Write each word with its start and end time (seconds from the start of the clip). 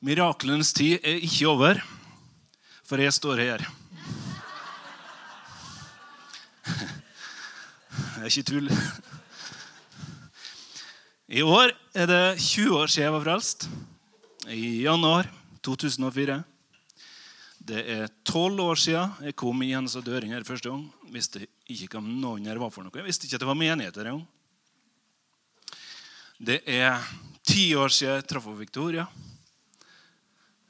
Mirakelens 0.00 0.72
tid 0.72 0.96
er 1.04 1.20
ikke 1.20 1.48
over, 1.50 1.80
for 2.88 3.02
jeg 3.02 3.12
står 3.12 3.42
her. 3.44 3.64
Det 6.64 8.22
er 8.24 8.30
ikke 8.30 8.46
tull. 8.48 8.70
I 11.28 11.44
år 11.44 11.74
er 11.92 12.08
det 12.08 12.40
20 12.40 12.78
år 12.78 12.88
siden 12.88 13.06
jeg 13.06 13.14
var 13.18 13.26
frelst. 13.26 13.68
I 14.48 14.82
januar 14.86 15.28
2004. 15.68 16.40
Det 17.60 17.84
er 17.92 18.08
tolv 18.24 18.64
år 18.64 18.80
siden 18.80 19.28
jeg 19.28 19.36
kom 19.36 19.60
i 19.62 19.72
hennes 19.74 20.00
døring 20.00 20.32
her 20.32 20.48
første 20.48 20.72
gang. 20.72 20.86
Visste 21.12 21.44
ikke 21.68 21.98
hva 21.98 22.06
noen 22.08 22.48
her 22.48 22.60
var 22.60 22.72
for 22.72 22.88
noe. 22.88 22.96
Jeg 22.96 23.08
visste 23.12 23.28
ikke 23.28 23.36
at 23.36 23.44
det 23.44 23.52
var 23.52 23.64
menighet 23.68 24.00
her 24.00 24.14
engang. 24.14 24.28
Det 26.40 26.62
er 26.64 27.04
ti 27.44 27.74
år 27.76 27.92
siden 27.92 28.16
jeg 28.16 28.32
traff 28.32 28.48
Victoria 28.56 29.04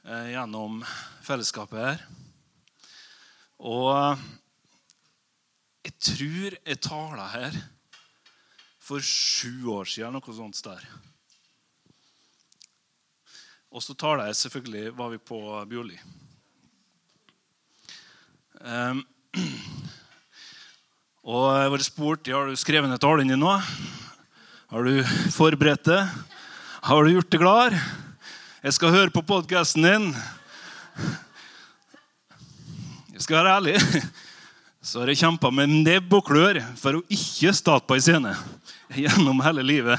gjennom 0.03 0.81
fellesskapet 1.21 1.79
her. 1.79 2.03
Og 3.61 4.17
jeg 5.85 5.93
tror 6.01 6.57
jeg 6.57 6.81
tala 6.81 7.27
her 7.35 7.57
for 8.81 9.03
sju 9.05 9.69
år 9.75 9.89
siden, 9.89 10.17
noe 10.17 10.35
sånt 10.35 10.57
der. 10.65 10.83
Og 13.71 13.83
så 13.85 13.95
taler 13.95 14.27
jeg 14.27 14.39
selvfølgelig 14.41 14.97
var 14.97 15.13
vi 15.13 15.21
på 15.21 15.39
Bjorli. 15.69 15.99
Um, 18.61 18.99
og 21.23 21.45
jeg 21.55 21.71
ble 21.71 21.85
spurt 21.85 22.29
har 22.33 22.49
du 22.49 22.59
skrevet 22.59 22.91
ned 22.91 23.01
talen 23.01 23.31
din 23.31 23.39
nå. 23.39 23.53
Har 24.71 24.87
du 24.87 24.99
forberedt 25.33 25.87
det? 25.87 26.01
Har 26.81 27.05
du 27.05 27.13
gjort 27.13 27.31
det 27.31 27.41
klar? 27.41 27.77
Jeg 28.61 28.75
skal 28.75 28.91
høre 28.93 29.09
på 29.09 29.23
podkasten 29.25 29.81
din. 29.81 30.03
Jeg 33.09 33.23
skal 33.25 33.39
være 33.39 33.55
ærlig. 33.55 33.73
Så 34.85 35.01
har 35.01 35.09
jeg 35.09 35.17
kjempa 35.23 35.49
med 35.49 35.73
nebb 35.81 36.13
og 36.13 36.27
klør 36.27 36.59
for 36.77 36.99
å 36.99 37.01
ikke 37.09 37.55
starte 37.57 37.89
på 37.89 37.97
en 37.97 38.03
scene 38.05 38.35
gjennom 39.01 39.41
hele 39.41 39.65
livet. 39.65 39.97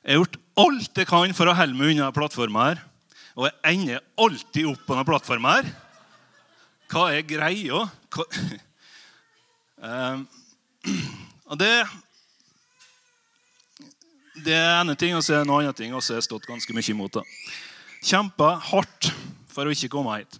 Jeg 0.00 0.16
har 0.16 0.22
gjort 0.22 0.40
alt 0.64 1.02
jeg 1.02 1.10
kan 1.12 1.36
for 1.36 1.52
å 1.52 1.56
holde 1.60 1.76
meg 1.76 1.92
unna 1.92 2.08
plattforma 2.16 2.70
her. 2.70 2.80
Og 3.36 3.50
jeg 3.50 3.76
ender 3.76 4.00
alltid 4.16 4.72
opp 4.72 4.88
på 4.88 4.96
denne 4.96 5.08
plattforma 5.12 5.58
her. 5.58 5.72
Hva 6.88 7.04
er 7.12 7.28
greia? 7.36 7.84
Hva... 8.16 8.28
Um, 9.84 10.24
og 11.52 11.60
det 11.60 11.74
det 14.44 14.54
er 14.54 14.80
ene 14.80 14.94
ting, 14.98 15.14
og 15.16 15.22
så 15.24 15.34
er 15.34 15.42
det 15.42 15.48
en 15.48 15.54
annen 15.56 15.76
ting, 15.76 15.94
og 15.94 16.02
så 16.02 16.14
har 16.14 16.22
jeg 16.22 16.28
stått 16.28 16.48
ganske 16.48 16.74
mye 16.74 16.92
imot 16.92 17.18
det. 17.18 17.24
Kjempa 18.06 18.54
hardt 18.70 19.10
for 19.50 19.66
å 19.66 19.74
ikke 19.74 19.90
komme 19.92 20.18
hit. 20.18 20.38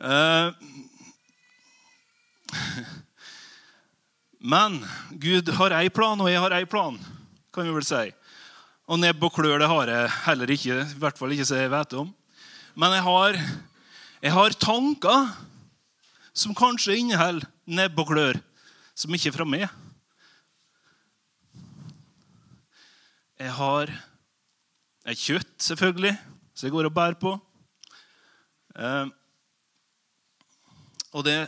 Uh, 0.00 0.50
men 4.54 4.80
Gud 5.22 5.52
har 5.58 5.76
ei 5.78 5.90
plan, 5.92 6.20
og 6.20 6.30
jeg 6.30 6.42
har 6.42 6.56
ei 6.56 6.66
plan, 6.68 6.96
kan 7.54 7.68
vi 7.68 7.74
vel 7.76 7.86
si. 7.86 8.06
Og 8.90 8.98
nebb 8.98 9.22
og 9.22 9.36
klør 9.36 9.60
det 9.62 9.70
har 9.70 9.92
jeg 9.92 10.14
heller 10.24 10.50
ikke, 10.56 10.80
i 10.82 10.98
hvert 11.02 11.20
fall 11.20 11.36
ikke 11.36 11.46
så 11.46 11.60
jeg 11.60 11.70
vet 11.70 11.94
om. 12.00 12.10
Men 12.74 12.96
jeg 12.96 13.06
har, 13.06 13.38
jeg 14.24 14.34
har 14.34 14.58
tanker 14.58 15.30
som 16.34 16.56
kanskje 16.56 16.98
inneholder 16.98 17.46
nebb 17.70 17.98
og 18.02 18.10
klør, 18.10 18.40
som 18.98 19.14
ikke 19.14 19.30
er 19.30 19.36
fra 19.36 19.46
meg. 19.46 19.68
Jeg 23.40 23.54
har 23.56 23.88
et 25.08 25.16
kjøtt, 25.16 25.54
selvfølgelig, 25.64 26.10
som 26.52 26.66
jeg 26.66 26.72
går 26.74 26.88
og 26.90 26.92
bærer 26.92 27.14
på. 27.16 27.30
Eh, 28.76 29.06
og 31.16 31.24
det 31.24 31.38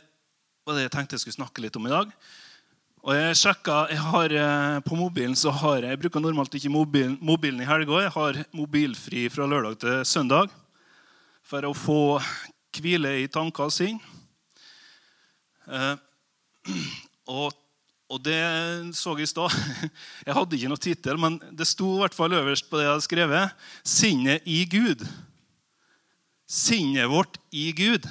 var 0.64 0.78
det 0.78 0.86
jeg 0.86 0.92
tenkte 0.94 1.18
jeg 1.18 1.24
skulle 1.26 1.36
snakke 1.36 1.60
litt 1.60 1.76
om 1.76 1.90
i 1.90 1.92
dag. 1.92 2.14
Og 3.02 3.12
jeg 3.18 3.36
sjekka, 3.42 3.76
jeg 3.90 4.00
har 4.06 4.36
eh, 4.38 4.78
På 4.86 4.96
mobilen 4.96 5.36
så 5.36 5.52
har 5.52 5.82
jeg 5.82 5.90
jeg 5.92 6.00
bruker 6.06 6.24
normalt 6.24 6.56
ikke 6.56 6.72
mobilen, 6.72 7.18
mobilen 7.20 7.60
i 7.60 7.68
helga. 7.68 8.00
Jeg 8.06 8.16
har 8.16 8.40
mobilfri 8.56 9.28
fra 9.34 9.50
lørdag 9.52 9.76
til 9.84 10.00
søndag 10.08 10.48
for 11.44 11.68
å 11.68 11.74
få 11.76 12.02
hvile 12.78 13.18
i 13.20 13.28
tanker 13.28 13.66
og 13.68 13.76
sinn. 13.76 14.00
Eh, 15.68 15.96
og 17.28 17.61
og 18.12 18.20
det 18.20 18.38
så 18.96 19.14
jeg 19.16 19.24
i 19.24 19.30
stad. 19.30 19.54
Jeg 20.26 20.36
hadde 20.36 20.56
ikke 20.58 20.68
noe 20.68 20.80
tittel, 20.80 21.20
men 21.20 21.38
det 21.56 21.64
sto 21.68 21.94
i 21.94 22.00
hvert 22.02 22.16
fall 22.16 22.34
øverst 22.36 22.68
på 22.68 22.76
det 22.76 22.84
jeg 22.84 22.92
hadde 22.92 23.06
skrevet. 23.06 23.62
Sinnet 23.88 24.44
i 24.44 24.58
Gud. 24.68 25.04
Sinnet 26.44 27.08
vårt 27.08 27.38
i 27.48 27.70
Gud. 27.76 28.04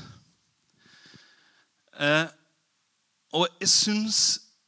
Eh, 2.02 2.26
og 3.38 3.46
jeg 3.62 3.70
syns, 3.70 4.18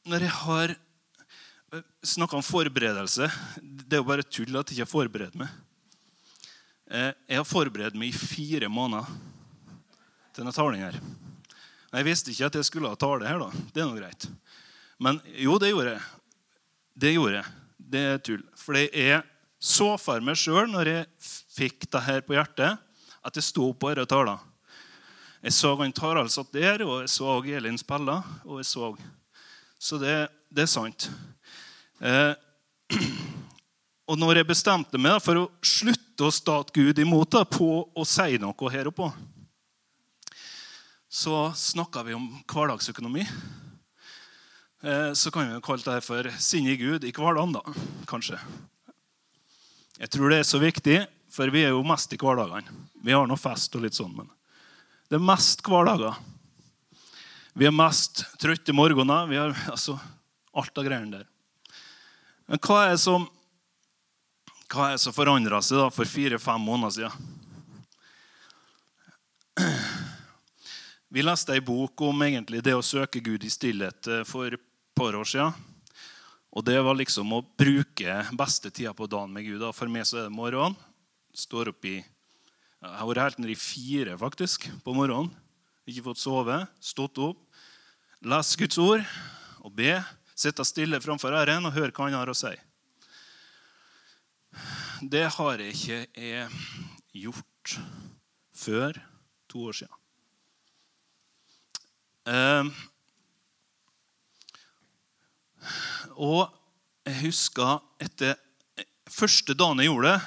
når 0.06 0.28
jeg 0.28 0.36
har 0.38 0.76
eh, 0.76 1.84
snakka 2.06 2.38
om 2.38 2.44
forberedelse 2.46 3.26
Det 3.58 3.96
er 3.96 4.02
jo 4.04 4.08
bare 4.08 4.26
tull 4.28 4.60
at 4.60 4.70
jeg 4.70 4.78
ikke 4.78 4.86
har 4.86 4.92
forberedt 4.92 5.40
meg. 5.40 5.50
Eh, 6.94 7.10
jeg 7.32 7.42
har 7.42 7.50
forberedt 7.50 7.98
meg 7.98 8.12
i 8.12 8.22
fire 8.36 8.70
måneder 8.70 9.10
til 10.30 10.44
denne 10.44 10.54
talen 10.54 10.86
her. 10.86 11.02
Jeg 11.94 12.06
visste 12.06 12.34
ikke 12.34 12.52
at 12.52 12.62
jeg 12.62 12.70
skulle 12.70 12.94
ha 12.94 12.98
tale 12.98 13.26
her. 13.26 13.42
da. 13.42 13.66
Det 13.74 13.82
er 13.82 13.90
noe 13.90 13.98
greit. 13.98 14.30
Men 15.04 15.20
jo, 15.36 15.58
det 15.60 15.74
gjorde 15.74 15.98
jeg. 15.98 16.04
Det 16.96 17.12
gjorde 17.12 17.40
jeg. 17.42 17.54
Det 17.94 18.04
er 18.14 18.24
tull. 18.24 18.44
For 18.56 18.80
jeg 18.80 19.20
så 19.64 19.94
for 20.00 20.24
meg 20.24 20.40
sjøl 20.40 20.70
når 20.72 20.90
jeg 20.92 21.30
fikk 21.56 21.88
det 21.92 22.04
her 22.06 22.24
på 22.24 22.36
hjertet, 22.38 22.80
at 23.24 23.40
jeg 23.40 23.48
sto 23.48 23.70
på 23.76 23.94
disse 23.94 24.12
talene. 24.12 24.40
Jeg 25.44 25.56
så 25.58 25.74
han 25.76 25.92
Tarald 25.92 26.32
satt 26.32 26.54
der, 26.56 26.86
og 26.88 27.02
jeg 27.02 27.12
så 27.12 27.34
Elin 27.44 27.78
spille. 27.78 28.16
og 28.46 28.62
jeg 28.62 28.66
Så 28.66 28.96
Så 29.80 29.98
det, 30.00 30.30
det 30.50 30.64
er 30.64 30.72
sant. 30.72 31.10
Eh, 32.00 32.34
og 34.10 34.18
når 34.20 34.38
jeg 34.38 34.48
bestemte 34.48 34.98
meg 34.98 35.20
for 35.20 35.36
å 35.36 35.50
slutte 35.60 36.24
å 36.24 36.32
state 36.32 36.72
Gud 36.72 37.00
imot 37.00 37.32
det 37.32 37.44
på 37.52 37.92
å 37.94 38.06
si 38.08 38.38
noe 38.40 38.72
her 38.72 38.88
oppe, 38.88 39.12
så 41.10 41.52
snakka 41.52 42.04
vi 42.08 42.16
om 42.16 42.30
hverdagsøkonomi. 42.48 43.28
Eh, 44.84 45.14
så 45.14 45.32
kan 45.32 45.54
vi 45.54 45.62
kalle 45.62 45.96
det 45.96 46.02
for 46.04 46.28
sinne 46.44 46.74
i 46.74 46.76
Gud 46.76 47.06
i 47.08 47.12
hverdagen, 47.16 47.54
da, 47.56 47.62
kanskje. 48.08 48.36
Jeg 49.96 50.10
tror 50.12 50.34
det 50.34 50.42
er 50.42 50.48
så 50.50 50.60
viktig, 50.60 50.98
for 51.32 51.48
vi 51.54 51.62
er 51.64 51.72
jo 51.72 51.86
mest 51.88 52.12
i 52.12 52.20
hverdagene. 52.20 52.68
Vi 53.00 53.16
har 53.16 53.24
noe 53.30 53.40
fest 53.40 53.76
og 53.80 53.86
litt 53.86 53.96
sånn, 53.96 54.12
men 54.18 54.28
det 55.08 55.16
er 55.16 55.24
mest 55.24 55.64
hverdager. 55.64 56.18
Vi 57.56 57.70
er 57.70 57.72
mest 57.72 58.26
trøtte 58.42 58.76
morgener. 58.76 59.30
Vi 59.30 59.40
har 59.40 59.56
altså 59.72 59.96
alt 60.52 60.76
av 60.76 60.84
greiene 60.90 61.22
der. 61.22 61.30
Men 62.52 62.60
hva 62.60 62.82
er 62.84 62.98
det 62.98 63.02
som 63.06 63.30
hva 64.74 64.90
er 64.90 64.98
det 64.98 65.04
som 65.06 65.14
forandra 65.16 65.62
seg 65.62 65.78
da 65.78 65.88
for 65.94 66.10
fire-fem 66.10 66.62
måneder 66.66 66.92
siden? 66.98 67.14
Vi 71.14 71.22
leste 71.24 71.54
ei 71.54 71.62
bok 71.62 72.02
om 72.02 72.24
egentlig 72.26 72.64
det 72.66 72.74
å 72.74 72.82
søke 72.82 73.22
Gud 73.22 73.44
i 73.46 73.52
stillhet 73.54 74.08
eh, 74.10 74.24
for 74.26 74.58
par 74.96 75.16
år 75.18 75.28
siden. 75.28 75.54
Og 76.54 76.66
det 76.66 76.78
var 76.86 76.98
liksom 76.98 77.32
å 77.34 77.42
bruke 77.58 78.18
beste 78.38 78.70
tida 78.70 78.94
på 78.94 79.08
dagen 79.10 79.34
med 79.34 79.48
Gud. 79.48 79.64
For 79.74 79.90
meg 79.90 80.06
så 80.06 80.22
er 80.22 80.28
det 80.28 80.36
morgenen. 80.36 80.78
Står 81.34 81.72
opp 81.72 81.86
i 81.90 81.98
Jeg 81.98 82.98
har 83.00 83.08
vært 83.10 83.24
helt 83.24 83.40
nede 83.42 83.56
i 83.56 83.60
fire 83.60 84.18
faktisk 84.20 84.68
på 84.86 84.94
morgenen. 84.94 85.32
Ikke 85.90 86.06
fått 86.12 86.22
sove. 86.22 86.60
Stått 86.84 87.18
opp. 87.18 87.40
Lese 88.24 88.60
Guds 88.60 88.78
ord 88.78 89.02
og 89.64 89.74
be. 89.76 89.98
Sitte 90.38 90.66
stille 90.68 91.02
framfor 91.02 91.34
Herren 91.36 91.66
og 91.66 91.74
høre 91.76 91.94
hva 91.96 92.08
han 92.08 92.20
har 92.20 92.30
å 92.30 92.38
si. 92.38 92.54
Det 95.02 95.26
har 95.36 95.60
jeg 95.60 95.74
ikke 95.74 96.46
gjort 97.26 97.76
før 98.54 99.02
to 99.50 99.68
år 99.70 99.82
siden. 99.82 100.00
Uh, 102.24 102.70
Og 106.16 106.48
jeg 107.08 107.20
husker 107.26 107.82
etter 108.04 108.38
første 109.12 109.56
dagen 109.58 109.82
jeg 109.82 109.92
gjorde 109.92 110.14
det, 110.14 110.22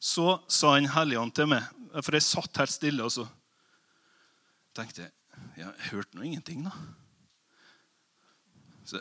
så 0.00 0.26
sa 0.50 0.74
en 0.76 0.88
helligånd 0.94 1.34
til 1.36 1.50
meg 1.52 1.66
For 2.00 2.16
jeg 2.16 2.24
satt 2.24 2.56
helt 2.62 2.72
stille, 2.72 3.04
og 3.04 3.12
så 3.12 3.26
tenkte 4.76 5.04
jeg 5.04 5.12
Jeg 5.60 5.90
hørte 5.90 6.16
nå 6.16 6.24
ingenting, 6.24 6.64
da. 6.64 6.72
Så 8.84 9.00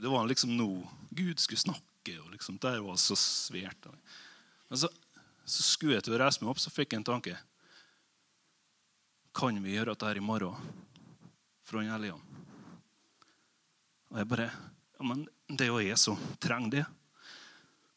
det 0.00 0.08
var 0.08 0.26
liksom 0.28 0.56
nå 0.56 0.70
Gud 1.10 1.40
skulle 1.42 1.60
snakke, 1.60 2.16
og 2.22 2.30
liksom, 2.32 2.56
det 2.62 2.78
var 2.80 2.96
så 3.00 3.16
svært. 3.18 3.88
Men 4.70 4.78
så, 4.78 4.88
så 5.44 5.64
skulle 5.66 5.98
jeg 5.98 6.06
til 6.06 6.14
å 6.16 6.20
reise 6.22 6.42
meg 6.42 6.52
opp, 6.52 6.62
så 6.62 6.72
fikk 6.72 6.94
jeg 6.94 7.02
en 7.02 7.08
tanke. 7.10 7.34
Kan 9.36 9.58
vi 9.62 9.74
gjøre 9.74 9.92
dette 9.94 10.08
her 10.08 10.20
i 10.20 10.24
morgen? 10.24 10.70
Fra 11.66 11.82
en 11.82 11.92
helligånd. 11.92 12.29
Og 14.10 14.18
jeg 14.18 14.28
bare 14.30 14.48
ja, 14.50 15.06
men 15.06 15.22
det 15.48 15.64
er 15.64 15.70
jo 15.70 15.80
jeg 15.80 15.96
som 15.98 16.18
trenger 16.42 16.74
det. 16.74 16.84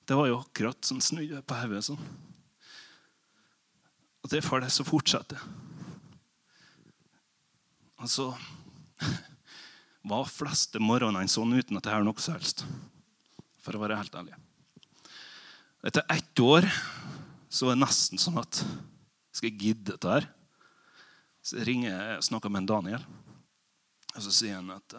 Det 0.08 0.16
var 0.16 0.30
jo 0.30 0.40
akkurat 0.40 0.88
sånn 0.88 1.02
snudde 1.04 1.42
på 1.44 1.58
hodet. 1.58 1.82
Sånn. 1.90 2.00
Og 4.24 4.32
det 4.32 4.40
er 4.40 4.46
for 4.46 4.64
det 4.64 4.70
som 4.72 4.88
fortsetter. 4.88 5.42
Og 8.00 8.10
så 8.12 8.30
Var 10.04 10.28
fleste 10.28 10.82
morgenene 10.84 11.32
sånn 11.32 11.54
uten 11.56 11.80
at 11.80 11.86
jeg 11.88 11.96
er 11.96 12.04
noe 12.04 12.20
som 12.20 12.36
helst? 12.36 12.66
For 13.64 13.76
å 13.76 13.80
være 13.80 13.96
helt 13.96 14.16
ærlig. 14.20 14.36
Etter 15.84 16.04
ett 16.12 16.42
år 16.44 16.68
så 17.48 17.70
er 17.70 17.78
det 17.78 17.84
nesten 17.86 18.20
sånn 18.20 18.40
at 18.42 18.60
skal 19.32 19.48
jeg 19.48 19.60
gidde 19.62 19.94
dette 19.94 20.12
her? 20.12 20.28
Så 21.44 21.60
jeg 21.60 21.70
ringer 21.72 21.92
jeg 21.92 22.28
snakker 22.28 22.52
med 22.52 22.64
en 22.64 22.70
Daniel, 22.74 23.06
og 24.14 24.20
så 24.24 24.32
sier 24.32 24.60
han 24.60 24.72
at 24.76 24.96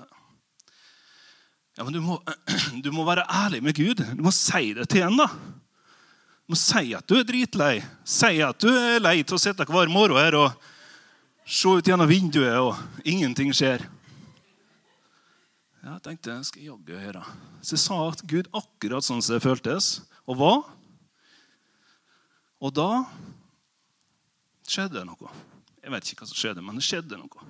ja, 1.75 1.85
men 1.85 1.93
du 1.93 2.01
må, 2.01 2.21
du 2.85 2.91
må 2.95 3.05
være 3.07 3.27
ærlig 3.27 3.63
med 3.65 3.77
Gud. 3.77 4.05
Du 4.15 4.23
må 4.23 4.33
si 4.35 4.73
det 4.77 4.87
til 4.93 5.03
ham. 5.07 5.19
Du 5.19 6.55
må 6.55 6.59
si 6.59 6.95
at 6.95 7.07
du 7.11 7.17
er 7.19 7.27
dritlei. 7.27 7.75
Si 8.07 8.39
at 8.45 8.63
du 8.63 8.71
er 8.71 9.03
lei 9.03 9.19
til 9.23 9.39
å 9.39 9.43
sitte 9.43 9.67
hver 9.67 9.91
morgen 9.93 10.21
her 10.21 10.39
og 10.39 10.71
se 11.45 11.69
ut 11.69 11.85
gjennom 11.85 12.09
vinduet, 12.09 12.57
og 12.57 13.05
ingenting 13.05 13.51
skjer. 13.53 13.83
Jeg 15.85 16.01
tenkte 16.01 16.33
jeg 16.33 16.49
skal 16.49 16.69
jaggu 16.71 16.95
høre. 16.97 17.25
Så 17.61 17.77
jeg 17.77 17.83
sa 17.83 17.99
at 18.07 18.23
Gud 18.31 18.49
akkurat 18.57 19.05
sånn 19.05 19.21
som 19.21 19.37
det 19.37 19.45
føltes, 19.45 19.99
og 20.25 20.39
hva? 20.41 20.55
Og 22.65 22.73
da 22.73 23.05
skjedde 24.65 24.97
det 24.97 25.05
noe. 25.11 25.33
Jeg 25.85 25.93
vet 25.93 26.09
ikke 26.09 26.25
hva 26.25 26.31
som 26.31 26.39
skjedde, 26.39 26.65
men 26.65 26.81
det 26.81 26.87
skjedde 26.87 27.21
noe. 27.21 27.49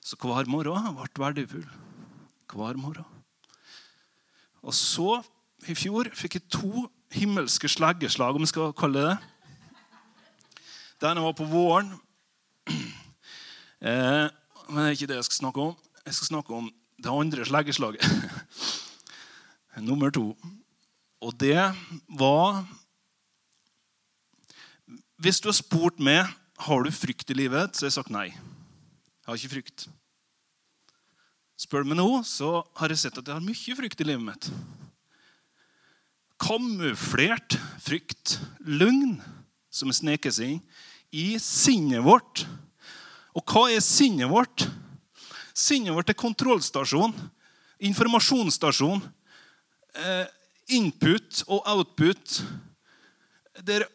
Så 0.00 0.16
hver 0.16 0.48
morgen 0.48 0.94
ble 0.96 1.10
verdifull. 1.20 1.68
Hver 2.52 2.80
morgen. 2.80 3.11
Og 4.62 4.74
så, 4.74 5.20
i 5.66 5.74
fjor, 5.74 6.10
fikk 6.14 6.38
jeg 6.38 6.48
to 6.54 6.86
himmelske 7.12 7.68
sleggeslag, 7.68 8.34
om 8.34 8.44
vi 8.44 8.50
skal 8.50 8.74
kalle 8.78 9.00
det 9.00 9.08
det. 9.10 9.16
Den 11.02 11.22
var 11.22 11.34
på 11.36 11.48
våren. 11.50 11.92
Eh, 13.82 14.28
men 14.70 14.76
det 14.78 14.82
er 14.84 14.94
ikke 14.94 15.06
det 15.10 15.16
jeg 15.16 15.24
skal 15.26 15.40
snakke 15.40 15.60
om. 15.60 15.72
Jeg 16.06 16.14
skal 16.14 16.26
snakke 16.26 16.54
om 16.54 16.68
det 17.02 17.10
andre 17.10 17.44
sleggeslaget. 17.44 18.04
Nummer 19.88 20.10
to. 20.14 20.36
Og 21.20 21.40
det 21.40 21.74
var 22.18 22.62
Hvis 25.18 25.40
du 25.40 25.48
har 25.48 25.58
spurt 25.58 25.98
meg 25.98 26.30
har 26.58 26.82
du 26.86 26.90
frykt 26.94 27.30
i 27.30 27.34
livet, 27.34 27.74
så 27.74 27.84
har 27.84 27.90
jeg 27.90 27.98
sagt 27.98 28.14
nei. 28.14 28.28
Jeg 28.30 29.26
har 29.26 29.34
ikke 29.34 29.54
frykt. 29.56 29.88
Spør 31.62 31.84
du 31.84 31.92
meg 31.92 32.00
nå, 32.00 32.08
så 32.26 32.64
har 32.80 32.90
jeg 32.90 33.04
sett 33.04 33.18
at 33.20 33.28
jeg 33.28 33.36
har 33.36 33.44
mye 33.44 33.76
frykt 33.78 34.00
i 34.02 34.06
livet 34.08 34.24
mitt. 34.26 34.48
Kamuflert 36.42 37.54
frykt, 37.84 38.40
løgn, 38.66 39.20
som 39.70 39.92
sneker 39.94 40.32
seg 40.34 40.56
inn 40.56 40.62
i 41.14 41.36
sinnet 41.38 42.02
vårt. 42.02 42.42
Og 43.38 43.44
hva 43.46 43.68
er 43.70 43.84
sinnet 43.84 44.30
vårt? 44.32 44.64
Sinnet 45.54 45.94
vårt 45.94 46.10
er 46.10 46.18
kontrollstasjon, 46.18 47.14
informasjonsstasjon, 47.86 49.04
eh, 50.02 50.26
input 50.74 51.44
og 51.46 51.68
output. 51.76 52.40
Der, 53.62 53.86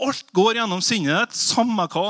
alt 0.00 0.32
går 0.32 0.62
gjennom 0.62 0.80
sinnet 0.80 1.26
ditt, 1.26 1.36
samme 1.36 1.88
hva. 1.92 2.06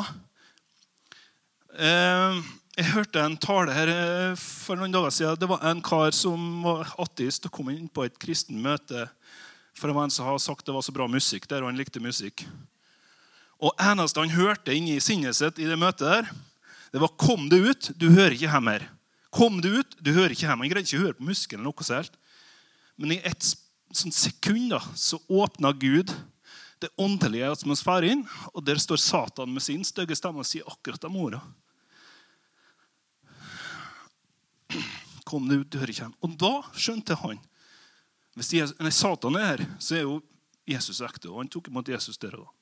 Eh, 1.75 2.39
jeg 2.77 2.93
hørte 2.93 3.23
en 3.25 3.39
tale 3.41 3.73
her 3.73 3.89
eh, 3.89 4.35
for 4.37 4.77
noen 4.77 4.93
dager 4.93 5.15
siden. 5.15 5.39
Det 5.41 5.49
var 5.49 5.63
en 5.65 5.79
kar 5.85 6.13
som 6.13 6.41
var 6.65 6.91
ateist 7.01 7.49
og 7.49 7.55
kom 7.57 7.71
inn 7.73 7.89
på 7.89 8.05
et 8.05 8.19
kristen 8.21 8.59
møte. 8.61 9.07
For 9.77 9.93
en 9.93 10.13
som 10.13 10.29
hadde 10.29 10.45
sagt 10.45 10.67
det 10.69 10.75
var 10.77 10.85
så 10.85 10.93
bra 10.93 11.07
musikk 11.09 11.49
der, 11.49 11.65
og 11.65 11.71
han 11.71 11.81
likte 11.81 12.03
musikk. 12.05 12.45
Og 13.57 13.73
eneste 13.81 14.21
han 14.21 14.35
hørte 14.37 14.77
inni 14.77 14.99
sinnet 15.01 15.39
sitt 15.39 15.61
i 15.61 15.69
det 15.69 15.81
møtet, 15.81 16.05
der, 16.05 16.29
det 16.93 17.01
var 17.01 17.17
'Kom 17.17 17.49
deg 17.49 17.65
ut, 17.65 17.91
du 17.97 18.11
hører 18.11 18.37
ikke 18.37 18.49
hjemme 18.53 18.77
her'. 18.77 18.89
Kom 19.33 19.61
deg 19.61 19.81
ut, 19.81 19.97
du 20.01 20.13
hører 20.13 20.33
ikke 20.33 20.47
hjemme. 20.47 20.65
Han 20.65 20.71
greide 20.71 20.87
ikke 20.87 21.01
å 21.01 21.07
høre 21.09 21.19
på 21.19 21.29
muskelen 21.29 21.61
eller 21.61 21.73
noe 21.73 21.85
selv. 21.85 22.13
Men 22.97 23.13
i 23.13 23.21
et 23.25 23.43
sånn 23.93 24.13
sekund 24.13 24.71
da, 24.71 24.81
så 24.95 25.19
åpna 25.29 25.73
Gud 25.73 26.13
det 26.81 26.93
åndelige 27.01 27.51
atmosfæren, 27.51 28.29
og 28.53 28.65
der 28.65 28.77
står 28.77 29.01
Satan 29.01 29.53
med 29.53 29.63
sin 29.65 29.85
stygge 29.85 30.17
stemme 30.17 30.45
og 30.45 30.49
sier 30.49 30.65
akkurat 30.69 31.01
de 31.01 31.09
orda. 31.09 31.41
Kom 35.27 35.49
nå 35.49 35.63
hjemme. 35.67 36.15
Og 36.23 36.37
da 36.39 36.55
skjønte 36.77 37.19
han 37.19 37.41
Hvis 38.37 38.53
Jesus, 38.53 38.77
nei, 38.79 38.93
Satan 38.93 39.39
er 39.41 39.47
her, 39.47 39.63
så 39.81 39.97
er 39.97 40.03
jo 40.05 40.21
Jesus 40.69 41.01
ekte. 41.01 41.31
Og 41.31 41.41
han 41.41 41.49
tok 41.51 41.71
imot 41.71 41.89
Jesus 41.89 42.19
der 42.21 42.37
og 42.37 42.45
da. 42.45 42.53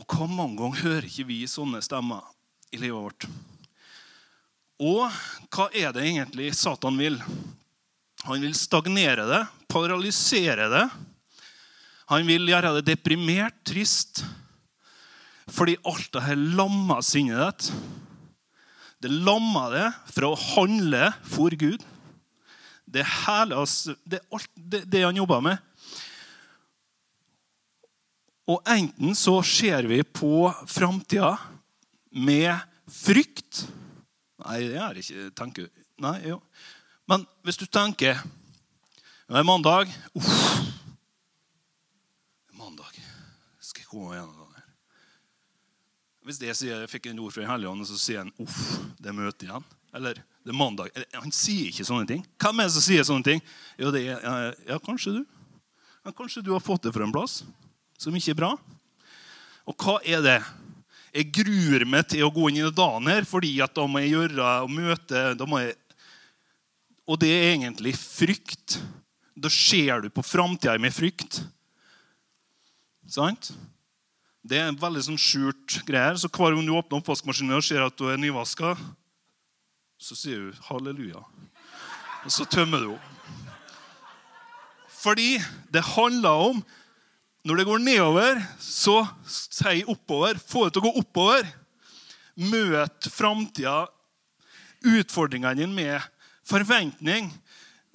Og 0.00 0.06
hvor 0.08 0.28
mange 0.28 0.56
ganger 0.56 0.84
hører 0.84 1.06
ikke 1.08 1.26
vi 1.28 1.38
sånne 1.48 1.80
stemmer 1.84 2.24
i 2.72 2.80
livet 2.80 2.96
vårt? 2.96 3.26
Og 4.80 5.04
hva 5.52 5.66
er 5.76 5.92
det 5.92 6.06
egentlig 6.06 6.52
Satan 6.56 6.96
vil? 7.00 7.18
Han 8.24 8.40
vil 8.40 8.56
stagnere 8.56 9.26
det, 9.28 9.40
paralysere 9.68 10.68
det. 10.72 10.86
Han 12.12 12.26
vil 12.28 12.48
gjøre 12.48 12.74
det 12.78 12.86
deprimert, 12.88 13.60
trist. 13.68 14.22
Fordi 15.50 15.76
alt 15.88 16.08
det 16.16 16.24
her 16.24 16.40
lammer 16.58 17.04
sinnet 17.04 17.40
ditt. 17.40 17.70
Det 19.00 19.08
lammer 19.08 19.72
det 19.72 19.86
fra 20.12 20.28
å 20.28 20.38
handle 20.38 21.08
for 21.24 21.54
Gud. 21.56 21.84
Det 22.90 23.00
er 23.00 23.12
hele, 23.24 23.62
det, 24.04 24.20
alt, 24.34 24.50
det, 24.54 24.82
det 24.90 25.04
han 25.06 25.16
jobber 25.16 25.44
med. 25.46 25.66
Og 28.50 28.66
enten 28.68 29.14
så 29.16 29.38
ser 29.46 29.86
vi 29.88 30.02
på 30.02 30.50
framtida 30.68 31.36
med 32.10 32.56
frykt 32.90 33.66
Nei, 34.40 34.62
det 34.72 34.78
er 34.80 34.96
ikke 34.96 35.26
tenker, 35.36 35.66
Nei, 36.00 36.14
jo. 36.30 36.38
Men 37.10 37.26
hvis 37.44 37.60
du 37.60 37.66
tenker 37.68 38.16
Det 38.16 39.36
er 39.36 39.46
mandag. 39.46 39.92
Uff. 40.16 40.30
Mandag. 42.56 42.96
Skal 43.60 43.84
jeg 43.84 43.90
komme 43.92 44.16
igjen? 44.16 44.39
Hvis 46.30 46.38
jeg 46.46 46.54
sier, 46.54 46.82
jeg 46.84 46.90
fikk 46.92 47.08
en 47.10 47.18
ord 47.24 47.32
fra 47.34 47.42
Den 47.42 47.50
hellige 47.50 47.70
ånd, 47.72 47.86
så 47.88 47.96
sier 47.98 48.20
han 48.22 48.28
uff, 48.38 48.58
det 49.02 49.08
er 49.10 49.14
møte 49.16 49.48
igjen. 49.48 49.64
Eller 49.98 50.20
det 50.46 50.52
er 50.52 50.54
mandag. 50.54 50.92
Han 51.16 51.32
sier 51.34 51.72
ikke 51.72 51.86
sånne 51.88 52.06
ting. 52.06 52.20
Hvem 52.38 52.60
er 52.62 52.68
det 52.68 52.74
som 52.76 52.84
sier 52.84 53.06
sånne 53.08 53.26
ting? 53.26 53.40
Jo, 53.80 53.90
det 53.90 54.04
er, 54.12 54.52
ja, 54.68 54.76
kanskje 54.84 55.16
du. 55.16 55.24
Ja, 56.06 56.12
kanskje 56.14 56.44
du 56.46 56.52
har 56.54 56.62
fått 56.62 56.86
det 56.86 56.92
fra 56.94 57.02
en 57.02 57.14
plass 57.16 57.40
som 57.98 58.14
ikke 58.14 58.36
er 58.36 58.38
bra. 58.38 58.52
Og 59.66 59.74
hva 59.82 59.96
er 60.06 60.22
det? 60.22 60.36
Jeg 61.18 61.32
gruer 61.40 61.86
meg 61.90 62.06
til 62.14 62.22
å 62.22 62.30
gå 62.30 62.46
inn 62.46 62.60
i 62.60 62.70
dagen 62.78 63.10
her, 63.10 63.26
fordi 63.26 63.50
at 63.66 63.74
da 63.74 63.88
må 63.90 64.04
jeg 64.04 64.14
gjøre 64.14 64.52
og 64.62 64.70
møte 64.70 65.24
jeg... 65.34 65.74
Og 67.10 67.18
det 67.18 67.32
er 67.34 67.48
egentlig 67.56 67.96
frykt. 67.98 68.78
Da 69.34 69.50
ser 69.50 70.06
du 70.06 70.12
på 70.14 70.22
framtida 70.22 70.78
med 70.78 70.94
frykt. 70.94 71.42
Sant? 73.10 73.50
Det 74.40 74.56
er 74.56 74.70
en 74.70 74.80
veldig 74.80 75.02
sånn 75.04 75.20
skjult 75.20 75.80
greier. 75.88 76.16
Så 76.16 76.30
hver 76.32 76.54
gang 76.56 76.64
du 76.64 76.72
åpner 76.72 77.00
oppvaskmaskinen 77.00 77.58
og 77.58 77.64
ser 77.66 77.84
at 77.84 77.96
du 77.98 78.06
er 78.08 78.20
nyvaska, 78.20 78.72
så 80.00 80.16
sier 80.16 80.48
du 80.48 80.62
halleluja. 80.70 81.20
Og 82.24 82.32
så 82.32 82.46
tømmer 82.48 82.84
du 82.84 82.94
opp. 82.94 83.06
Fordi 85.00 85.38
det 85.72 85.84
handler 85.94 86.46
om 86.50 86.62
når 87.48 87.56
det 87.56 87.68
går 87.70 87.80
nedover, 87.80 88.40
så 88.60 89.00
si 89.24 89.80
oppover. 89.88 90.36
Få 90.36 90.66
det 90.66 90.74
til 90.74 90.82
å 90.82 90.88
gå 90.90 91.00
oppover. 91.00 91.46
Møt 92.40 93.08
framtida, 93.12 93.86
utfordringene 94.84 95.56
dine, 95.56 95.72
med 95.72 96.04
forventning. 96.48 97.30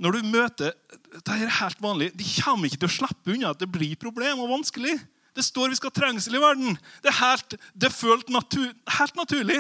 Når 0.02 0.18
du 0.18 0.32
møter 0.34 0.74
Det 1.16 1.32
er 1.32 1.54
helt 1.62 1.80
vanlig. 1.80 2.10
De 2.18 2.26
kommer 2.42 2.68
ikke 2.68 2.82
til 2.82 2.90
å 2.90 2.96
slippe 2.98 3.32
unna 3.32 3.54
at 3.54 3.62
det 3.62 3.70
blir 3.72 3.96
problem 3.96 4.42
og 4.44 4.50
vanskelig. 4.58 4.98
Det 5.36 5.44
står 5.44 5.72
vi 5.72 5.80
skal 5.80 5.92
ha 5.92 6.00
trengsel 6.00 6.38
i 6.38 6.42
verden. 6.42 6.78
Det 7.04 7.12
er 7.12 7.20
helt, 7.20 7.58
det 7.76 7.90
er 7.90 7.96
følt 7.96 8.32
natur, 8.32 8.70
helt 8.98 9.18
naturlig. 9.20 9.60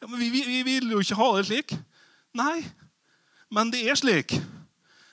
Ja, 0.00 0.08
men 0.08 0.18
vi, 0.18 0.30
vi, 0.34 0.42
vi 0.50 0.62
vil 0.66 0.90
jo 0.90 1.02
ikke 1.04 1.18
ha 1.20 1.28
det 1.36 1.46
slik. 1.48 1.76
Nei, 2.34 2.64
men 3.54 3.70
det 3.70 3.84
er 3.86 3.98
slik. 3.98 4.34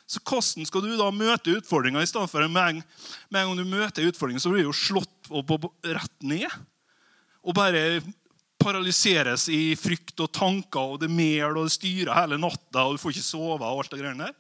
Så 0.10 0.20
hvordan 0.28 0.68
skal 0.68 0.84
du 0.84 0.96
da 1.00 1.12
møte 1.16 1.54
utfordringa 1.56 2.02
i 2.04 2.10
stedet 2.10 2.28
for 2.32 2.44
med 2.50 2.82
med 3.30 3.38
en 3.40 3.52
gang 3.52 3.60
du 3.62 3.70
møter 3.70 4.10
utfordringa, 4.10 4.42
så 4.44 4.52
blir 4.52 4.66
du 4.66 4.72
jo 4.72 4.76
slått 4.76 5.30
opp 5.30 5.54
og 5.56 5.70
rett 5.86 6.26
ned? 6.26 6.50
Og 7.46 7.56
bare 7.56 8.02
paralyseres 8.62 9.48
i 9.50 9.76
frykt 9.80 10.20
og 10.22 10.34
tanker, 10.36 10.96
og 10.96 11.00
det 11.02 11.10
mel 11.10 11.56
og 11.56 11.70
det 11.70 11.76
styrer 11.78 12.18
hele 12.18 12.42
natta, 12.42 12.84
og 12.84 12.98
du 12.98 13.02
får 13.02 13.16
ikke 13.16 13.30
sove 13.30 13.62
og 13.62 13.86
alt 13.86 13.94
det 13.94 14.02
greiene 14.02 14.28
der? 14.28 14.36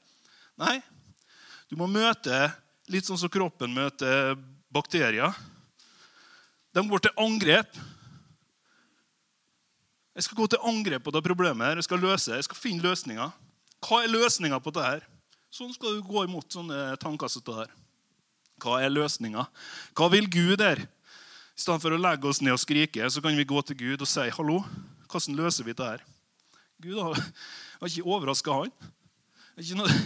Nei. 0.61 0.75
Du 1.71 1.77
må 1.79 1.87
møte 1.87 2.49
litt 2.91 3.07
sånn 3.07 3.21
som 3.21 3.31
kroppen 3.31 3.71
møter 3.73 4.35
bakterier. 4.73 5.31
De 6.71 6.83
går 6.87 7.03
til 7.03 7.17
angrep. 7.19 7.79
Jeg 10.15 10.23
skal 10.27 10.37
gå 10.37 10.47
til 10.51 10.63
angrep 10.67 11.03
på 11.03 11.11
det 11.11 11.23
problemet. 11.23 11.67
her. 11.67 11.75
Jeg 11.75 11.83
skal 11.83 11.99
løse, 11.99 12.35
jeg 12.35 12.43
skal 12.43 12.57
finne 12.57 12.83
løsninger. 12.83 13.31
Hva 13.81 14.03
er 14.03 14.13
løsninga 14.13 14.59
på 14.59 14.71
dette? 14.71 14.87
her? 14.87 15.07
Sånn 15.51 15.73
skal 15.73 15.97
du 15.97 16.07
gå 16.07 16.23
imot 16.23 16.53
sånne 16.53 16.95
tanker 17.01 17.27
som 17.27 17.43
det 17.43 17.55
her. 17.57 17.71
Hva 18.61 18.77
er 18.79 18.93
løsninga? 18.93 19.47
Hva 19.97 20.07
vil 20.13 20.29
Gud 20.31 20.61
her? 20.61 20.79
I 20.79 21.59
stedet 21.59 21.81
for 21.83 21.91
å 21.91 21.99
legge 21.99 22.29
oss 22.29 22.39
ned 22.41 22.55
og 22.55 22.61
skrike, 22.61 23.09
så 23.11 23.21
kan 23.23 23.35
vi 23.35 23.47
gå 23.47 23.61
til 23.67 23.77
Gud 23.79 24.01
og 24.01 24.07
si 24.07 24.29
hallo. 24.31 24.61
Hvordan 25.11 25.35
løser 25.35 25.67
vi 25.67 25.73
dette? 25.73 25.83
her? 25.83 26.05
Gud 26.81 27.01
har, 27.01 27.19
har 27.81 27.91
ikke 27.91 28.07
overraska 28.07 28.61
han. 28.61 28.71
Det 29.51 29.59
er, 29.59 29.65
ikke 29.67 29.81
noe, 29.81 29.97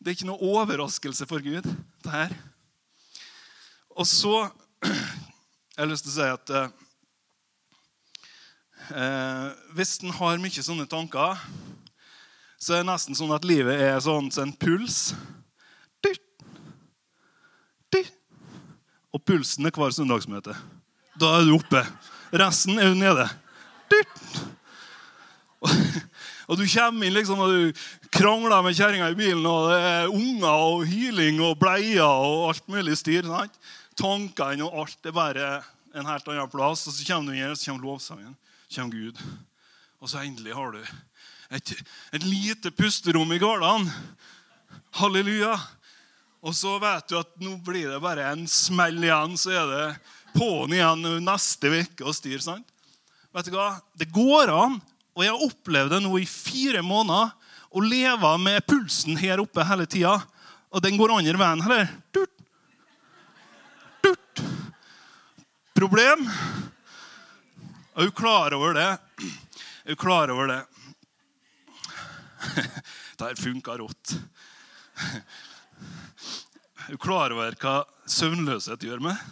det 0.00 0.10
er 0.10 0.16
ikke 0.16 0.28
noe 0.28 0.50
overraskelse 0.50 1.28
for 1.30 1.44
Gud, 1.44 1.68
det 2.04 2.12
her. 2.12 2.34
Og 3.94 4.06
så 4.06 4.48
jeg 5.78 5.84
har 5.84 5.90
lyst 5.92 6.08
til 6.08 6.10
å 6.10 6.14
si 6.16 6.24
at 6.26 6.50
eh, 6.58 6.70
eh, 8.98 9.44
hvis 9.78 9.92
en 10.02 10.10
har 10.16 10.40
mye 10.42 10.62
sånne 10.66 10.88
tanker, 10.90 11.38
så 12.58 12.74
er 12.74 12.82
det 12.82 12.88
nesten 12.88 13.14
sånn 13.14 13.30
at 13.36 13.46
livet 13.46 13.78
er 13.78 14.00
sånn 14.02 14.26
som 14.34 14.48
en 14.48 14.56
puls. 14.58 15.12
Og 19.14 19.22
pulsen 19.22 19.70
er 19.70 19.78
hver 19.78 19.94
søndagsmøte. 19.94 20.52
Da 21.18 21.30
er 21.38 21.46
du 21.46 21.54
oppe. 21.56 21.80
Resten 22.34 22.82
er 22.82 22.90
du 22.90 22.98
nede. 22.98 23.28
Og 26.48 26.58
du 26.58 26.64
kommer 26.64 27.06
inn 27.06 27.14
liksom, 27.14 27.40
og 27.44 27.54
du 27.54 28.08
krangler 28.14 28.62
med 28.66 28.74
kjerringa 28.74 29.12
i 29.12 29.16
bilen, 29.18 29.46
og 29.46 29.70
det 29.70 29.78
er 29.84 30.12
unger 30.12 30.48
og 30.48 30.86
hyling 30.88 31.42
og 31.44 31.58
bleier 31.60 32.02
og 32.02 32.48
alt 32.50 32.66
mulig 32.72 32.98
styr. 32.98 33.26
Sant? 33.28 33.58
Tankene 33.98 34.66
og 34.66 34.84
alt 34.84 35.08
er 35.08 35.14
bare 35.16 35.48
en 35.96 36.06
helt 36.06 36.28
annen 36.30 36.50
plass. 36.52 36.86
Og 36.86 36.94
så 36.94 37.06
kommer 37.08 37.34
du 37.34 37.38
inn, 37.40 37.56
så 37.56 37.70
kommer 37.70 37.88
lovsangen. 37.90 38.36
Så 38.68 38.80
kommer 38.80 38.94
Gud. 38.94 39.22
Og 39.98 40.10
så 40.10 40.22
endelig 40.22 40.54
har 40.54 40.76
du 40.76 40.82
et, 40.82 41.74
et 42.14 42.24
lite 42.24 42.70
pusterom 42.74 43.32
i 43.34 43.40
gårdene. 43.42 43.90
Halleluja. 45.00 45.56
Og 46.44 46.54
så 46.54 46.76
vet 46.78 47.08
du 47.10 47.18
at 47.18 47.32
nå 47.42 47.56
blir 47.66 47.90
det 47.90 47.98
bare 48.02 48.28
en 48.30 48.46
smell 48.50 49.00
igjen, 49.02 49.34
så 49.40 49.56
er 49.58 49.72
det 49.72 49.86
på'n 50.36 50.74
igjen 50.76 51.06
neste 51.26 51.72
uke 51.80 52.06
og 52.06 52.14
styr. 52.14 52.38
sant? 52.44 52.66
Vet 53.34 53.50
du 53.50 53.56
hva? 53.56 53.72
Det 53.98 54.06
går 54.14 54.52
an, 54.54 54.78
og 55.16 55.24
jeg 55.24 55.34
har 55.34 55.46
opplevd 55.48 55.96
det 55.96 56.02
nå 56.04 56.12
i 56.20 56.28
fire 56.30 56.84
måneder, 56.86 57.34
å 57.68 57.82
leve 57.84 58.30
med 58.40 58.64
pulsen 58.64 59.18
her 59.20 59.42
oppe 59.42 59.66
hele 59.66 59.84
tida. 59.90 60.14
Og 60.72 60.80
den 60.84 60.96
går 61.00 61.12
andre 61.18 61.40
veien 61.40 61.64
heller. 61.64 61.90
Problem? 65.78 66.30
Er 67.94 68.04
du 68.04 68.10
klar 68.10 68.54
over 68.54 68.74
det? 68.74 68.98
Er 69.84 69.94
du 69.94 69.96
klar 69.96 70.30
over 70.34 70.48
det? 70.50 70.64
Dette 73.20 73.42
funka 73.42 73.76
rått. 73.78 74.16
Er 76.82 76.90
du 76.90 76.98
klar 76.98 77.30
over 77.30 77.54
hva 77.62 77.74
søvnløshet 78.10 78.82
gjør 78.88 79.04
med? 79.06 79.22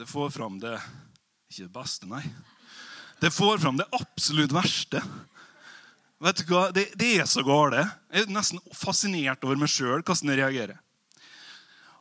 Det 0.00 0.08
får 0.08 0.32
fram 0.32 0.56
det 0.62 0.78
Ikke 1.52 1.66
det 1.66 1.74
beste, 1.76 2.08
nei. 2.08 2.24
Det 3.20 3.34
får 3.36 3.60
fram 3.66 3.76
det 3.82 3.90
absolutt 3.92 4.56
verste. 4.56 5.04
Vet 6.24 6.40
du 6.40 6.54
hva? 6.54 6.70
Det, 6.72 6.86
det 6.96 7.12
er 7.18 7.28
så 7.28 7.44
galt. 7.44 7.76
Jeg 8.08 8.24
er 8.24 8.32
nesten 8.32 8.64
fascinert 8.72 9.44
over 9.44 9.60
meg 9.60 9.68
sjøl 9.68 10.00
hvordan 10.00 10.32
jeg 10.32 10.40
reagerer. 10.40 10.80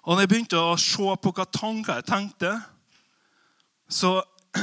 Og 0.04 0.16
når 0.16 0.26
jeg 0.26 0.30
begynte 0.34 0.60
å 0.60 0.76
se 0.80 1.12
på 1.24 1.32
hva 1.32 1.46
tanker 1.48 2.02
jeg 2.02 2.08
tenkte, 2.10 2.50
så 3.88 4.18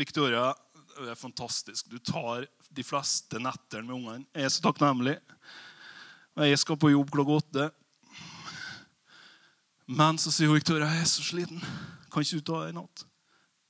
Victoria, 0.00 0.50
det 0.98 1.12
er 1.12 1.18
fantastisk. 1.18 1.86
Du 1.86 2.00
tar 2.02 2.48
de 2.74 2.84
fleste 2.84 3.38
nettene 3.38 3.86
med 3.86 3.94
ungene. 3.94 4.26
Jeg 4.34 4.48
er 4.48 4.50
så 4.50 4.64
takknemlig. 4.64 5.14
Jeg 6.42 6.58
skal 6.58 6.78
på 6.78 6.90
jobb 6.90 7.14
klokka 7.14 7.38
åtte. 7.38 7.68
Men 9.86 10.18
så 10.18 10.34
sier 10.34 10.50
Victoria 10.50 10.90
jeg 10.90 11.06
er 11.06 11.10
så 11.12 11.24
sliten. 11.24 11.62
Kan 12.10 12.26
ikke 12.26 12.42
du 12.42 12.48
ta 12.50 12.64
en 12.66 12.80
natt? 12.82 13.06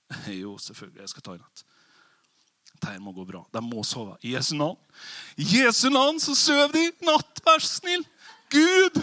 Jo, 0.41 0.57
selvfølgelig. 0.57 1.05
Jeg 1.05 1.13
skal 1.13 1.27
ta 1.27 1.37
en 1.37 1.45
natt. 1.45 1.65
Dette 2.79 2.97
må 3.05 3.13
gå 3.13 3.29
bra. 3.29 3.45
De 3.53 3.61
må 3.61 3.85
sove. 3.85 4.17
I 4.25 4.39
Jesu 4.39 4.55
navn. 4.57 4.81
I 5.37 5.45
Jesu 5.53 5.89
navn 5.93 6.17
så 6.23 6.33
sover 6.39 6.73
de 6.73 6.89
natt, 7.05 7.45
vær 7.45 7.61
så 7.61 7.83
snill. 7.83 8.09
Gud! 8.49 9.03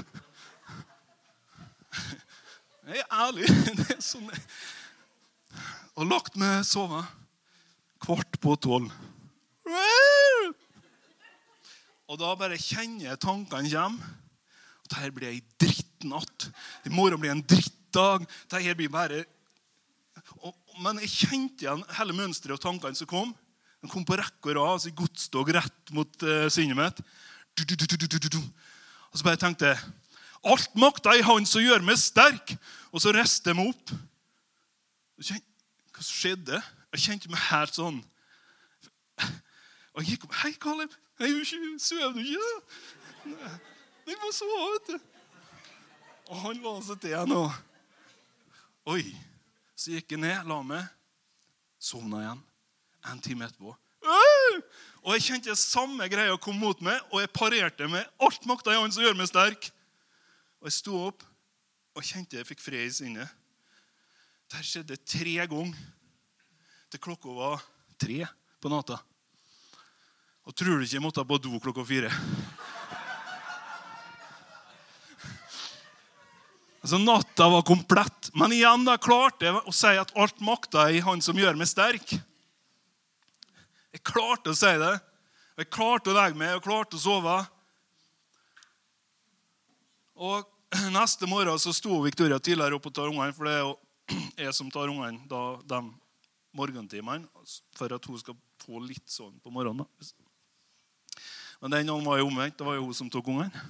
Jeg 2.86 3.02
er 3.02 3.14
ærlig. 3.18 3.48
Det 3.80 3.86
er 3.96 4.02
sånn 4.04 4.28
Og 5.96 6.06
lagt 6.06 6.36
meg 6.38 6.62
sove 6.68 7.02
kvart 8.04 8.38
på 8.44 8.54
tolv. 8.62 8.92
Og 12.06 12.20
da 12.22 12.34
bare 12.38 12.60
kjenner 12.62 13.08
jeg 13.08 13.22
tankene 13.24 13.72
komme. 13.72 13.96
Og 14.84 14.92
dette 14.92 15.14
blir 15.16 15.32
ei 15.32 15.40
drittnatt. 15.62 16.50
I 16.86 16.94
morgen 16.94 17.24
blir 17.24 17.34
en 17.34 17.42
drittdag. 17.42 18.28
Dette 18.52 18.78
blir 18.78 18.94
bare 18.94 19.24
og, 20.44 20.54
Men 20.84 21.00
jeg 21.02 21.14
kjente 21.16 21.66
igjen 21.66 21.82
hele 21.98 22.14
mønsteret 22.14 22.60
og 22.60 22.62
tankene 22.68 22.98
som 23.00 23.10
kom. 23.10 23.34
De 23.82 23.90
kom 23.90 24.06
på 24.06 24.18
rekke 24.20 24.52
og 24.52 24.58
rad, 24.60 24.76
altså 24.76 24.92
i 24.92 24.98
godstog 24.98 25.50
rett 25.56 25.94
mot 25.96 26.26
uh, 26.26 26.46
sinnet 26.54 26.78
mitt. 26.78 27.02
Du, 27.56 27.64
du, 27.66 27.76
du, 27.86 28.40
og 29.10 29.18
så 29.18 29.26
bare 29.26 29.40
tenkte 29.40 29.72
jeg 29.72 29.80
Alt 30.46 30.76
makta 30.78 31.16
i 31.18 31.24
Han 31.26 31.48
som 31.50 31.64
gjør 31.64 31.84
meg 31.86 31.98
sterk. 32.00 32.56
Og 32.94 33.02
så 33.04 33.14
reiste 33.16 33.50
jeg 33.52 33.58
meg 33.58 33.72
opp. 33.74 33.94
Hva 35.96 36.06
skjedde? 36.06 36.62
Jeg 36.96 37.06
kjente 37.08 37.32
meg 37.32 37.40
helt 37.50 37.76
sånn 37.76 38.02
Og 39.96 40.02
jeg 40.04 40.16
gikk 40.16 40.26
opp. 40.28 40.34
'Hei, 40.36 40.52
Kaleb. 40.60 40.92
Sover 41.80 42.12
du 42.14 42.20
ikke?' 42.20 42.66
Jeg 44.06 44.18
må 44.22 44.32
sove, 44.36 44.58
vet 44.74 44.90
du. 44.92 44.98
Og 46.30 46.42
han 46.44 46.60
la 46.62 46.74
seg 46.84 47.00
til 47.02 47.14
igjen. 47.14 47.32
Og 47.32 48.92
Oi. 48.94 49.06
Så 49.76 49.96
gikk 49.96 50.14
jeg 50.14 50.22
ned, 50.22 50.46
la 50.48 50.60
meg, 50.64 50.84
sovna 51.82 52.22
igjen. 52.22 52.44
En 53.12 53.22
time 53.22 53.48
etterpå. 53.48 53.74
Og 55.06 55.16
jeg 55.16 55.26
kjente 55.26 55.56
samme 55.58 56.06
greia 56.10 56.38
kom 56.42 56.58
mot 56.62 56.80
meg, 56.86 57.02
og 57.12 57.20
jeg 57.22 57.34
parerte 57.34 57.90
med 57.90 58.06
alt 58.22 58.46
makta 58.50 58.74
i 58.74 58.78
han 58.80 58.94
som 58.94 59.04
gjør 59.04 59.18
meg 59.18 59.30
sterk. 59.30 59.68
Og 60.66 60.72
jeg 60.72 60.80
sto 60.80 60.96
opp 60.98 61.22
og 61.94 62.02
kjente 62.02 62.40
jeg 62.40 62.48
fikk 62.50 62.64
fred 62.66 62.88
i 62.88 62.90
sinnet. 62.90 63.30
Det 64.50 64.64
skjedde 64.66 64.96
tre 65.06 65.34
ganger 65.46 65.76
til 66.90 67.02
klokka 67.06 67.34
var 67.38 67.62
tre 68.02 68.24
på 68.58 68.72
natta. 68.74 68.98
Og 70.42 70.56
tror 70.58 70.80
du 70.80 70.88
ikke 70.88 70.98
jeg 70.98 71.04
måtte 71.06 71.22
på 71.22 71.38
do 71.38 71.60
klokka 71.62 71.86
fire? 71.86 72.10
Altså, 76.82 76.98
Natta 76.98 77.52
var 77.54 77.62
komplett. 77.66 78.32
Men 78.34 78.58
igjen 78.58 78.88
da 78.90 78.98
klarte 78.98 79.46
jeg 79.46 79.62
å 79.70 79.74
si 79.74 79.94
at 80.02 80.16
alt 80.18 80.42
makta 80.42 80.88
er 80.88 80.98
i 80.98 81.06
Han 81.06 81.22
som 81.22 81.38
gjør 81.38 81.62
meg 81.62 81.70
sterk. 81.70 82.18
Jeg 83.94 84.02
klarte 84.02 84.50
å 84.50 84.58
si 84.58 84.74
det. 84.82 84.96
Jeg 85.62 85.70
klarte 85.70 86.10
å 86.10 86.18
legge 86.18 86.42
meg 86.42 86.58
og 86.58 86.66
klarte 86.66 86.98
å 86.98 87.06
sove. 87.06 87.38
Og 90.26 90.55
Neste 90.96 91.28
morgen 91.30 91.60
så 91.60 91.74
sto 91.76 92.02
Victoria 92.04 92.40
tidligere 92.40 92.78
opp 92.78 92.90
og 92.90 92.96
tar 92.96 93.12
ungene, 93.12 93.34
for 93.36 93.48
det 93.48 93.56
er 93.58 93.64
jo 93.64 93.76
jeg 94.46 94.58
som 94.58 94.72
tar 94.74 94.92
ungene 94.92 95.22
da, 95.30 95.44
de 95.62 95.82
morgentimene, 96.56 97.28
for 97.76 97.96
at 97.96 98.06
hun 98.10 98.22
skal 98.22 98.38
få 98.64 98.80
litt 98.84 99.06
sånn 99.12 99.36
på 99.44 99.52
morgenen. 99.54 99.86
da. 99.86 100.14
Men 101.62 101.78
den 101.78 101.90
gangen 101.90 102.06
var 102.06 102.20
jo 102.20 102.30
omvendt. 102.30 102.58
Det 102.60 102.68
var 102.68 102.78
jo 102.78 102.86
hun 102.88 102.98
som 102.98 103.10
tok 103.12 103.28
ungene. 103.32 103.66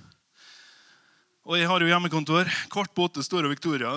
Og 1.46 1.60
jeg 1.60 1.70
har 1.70 1.82
jo 1.82 1.90
hjemmekontor. 1.90 2.50
Kvart 2.74 2.94
på 2.96 3.06
åtte 3.06 3.24
står 3.24 3.48
Victoria. 3.52 3.92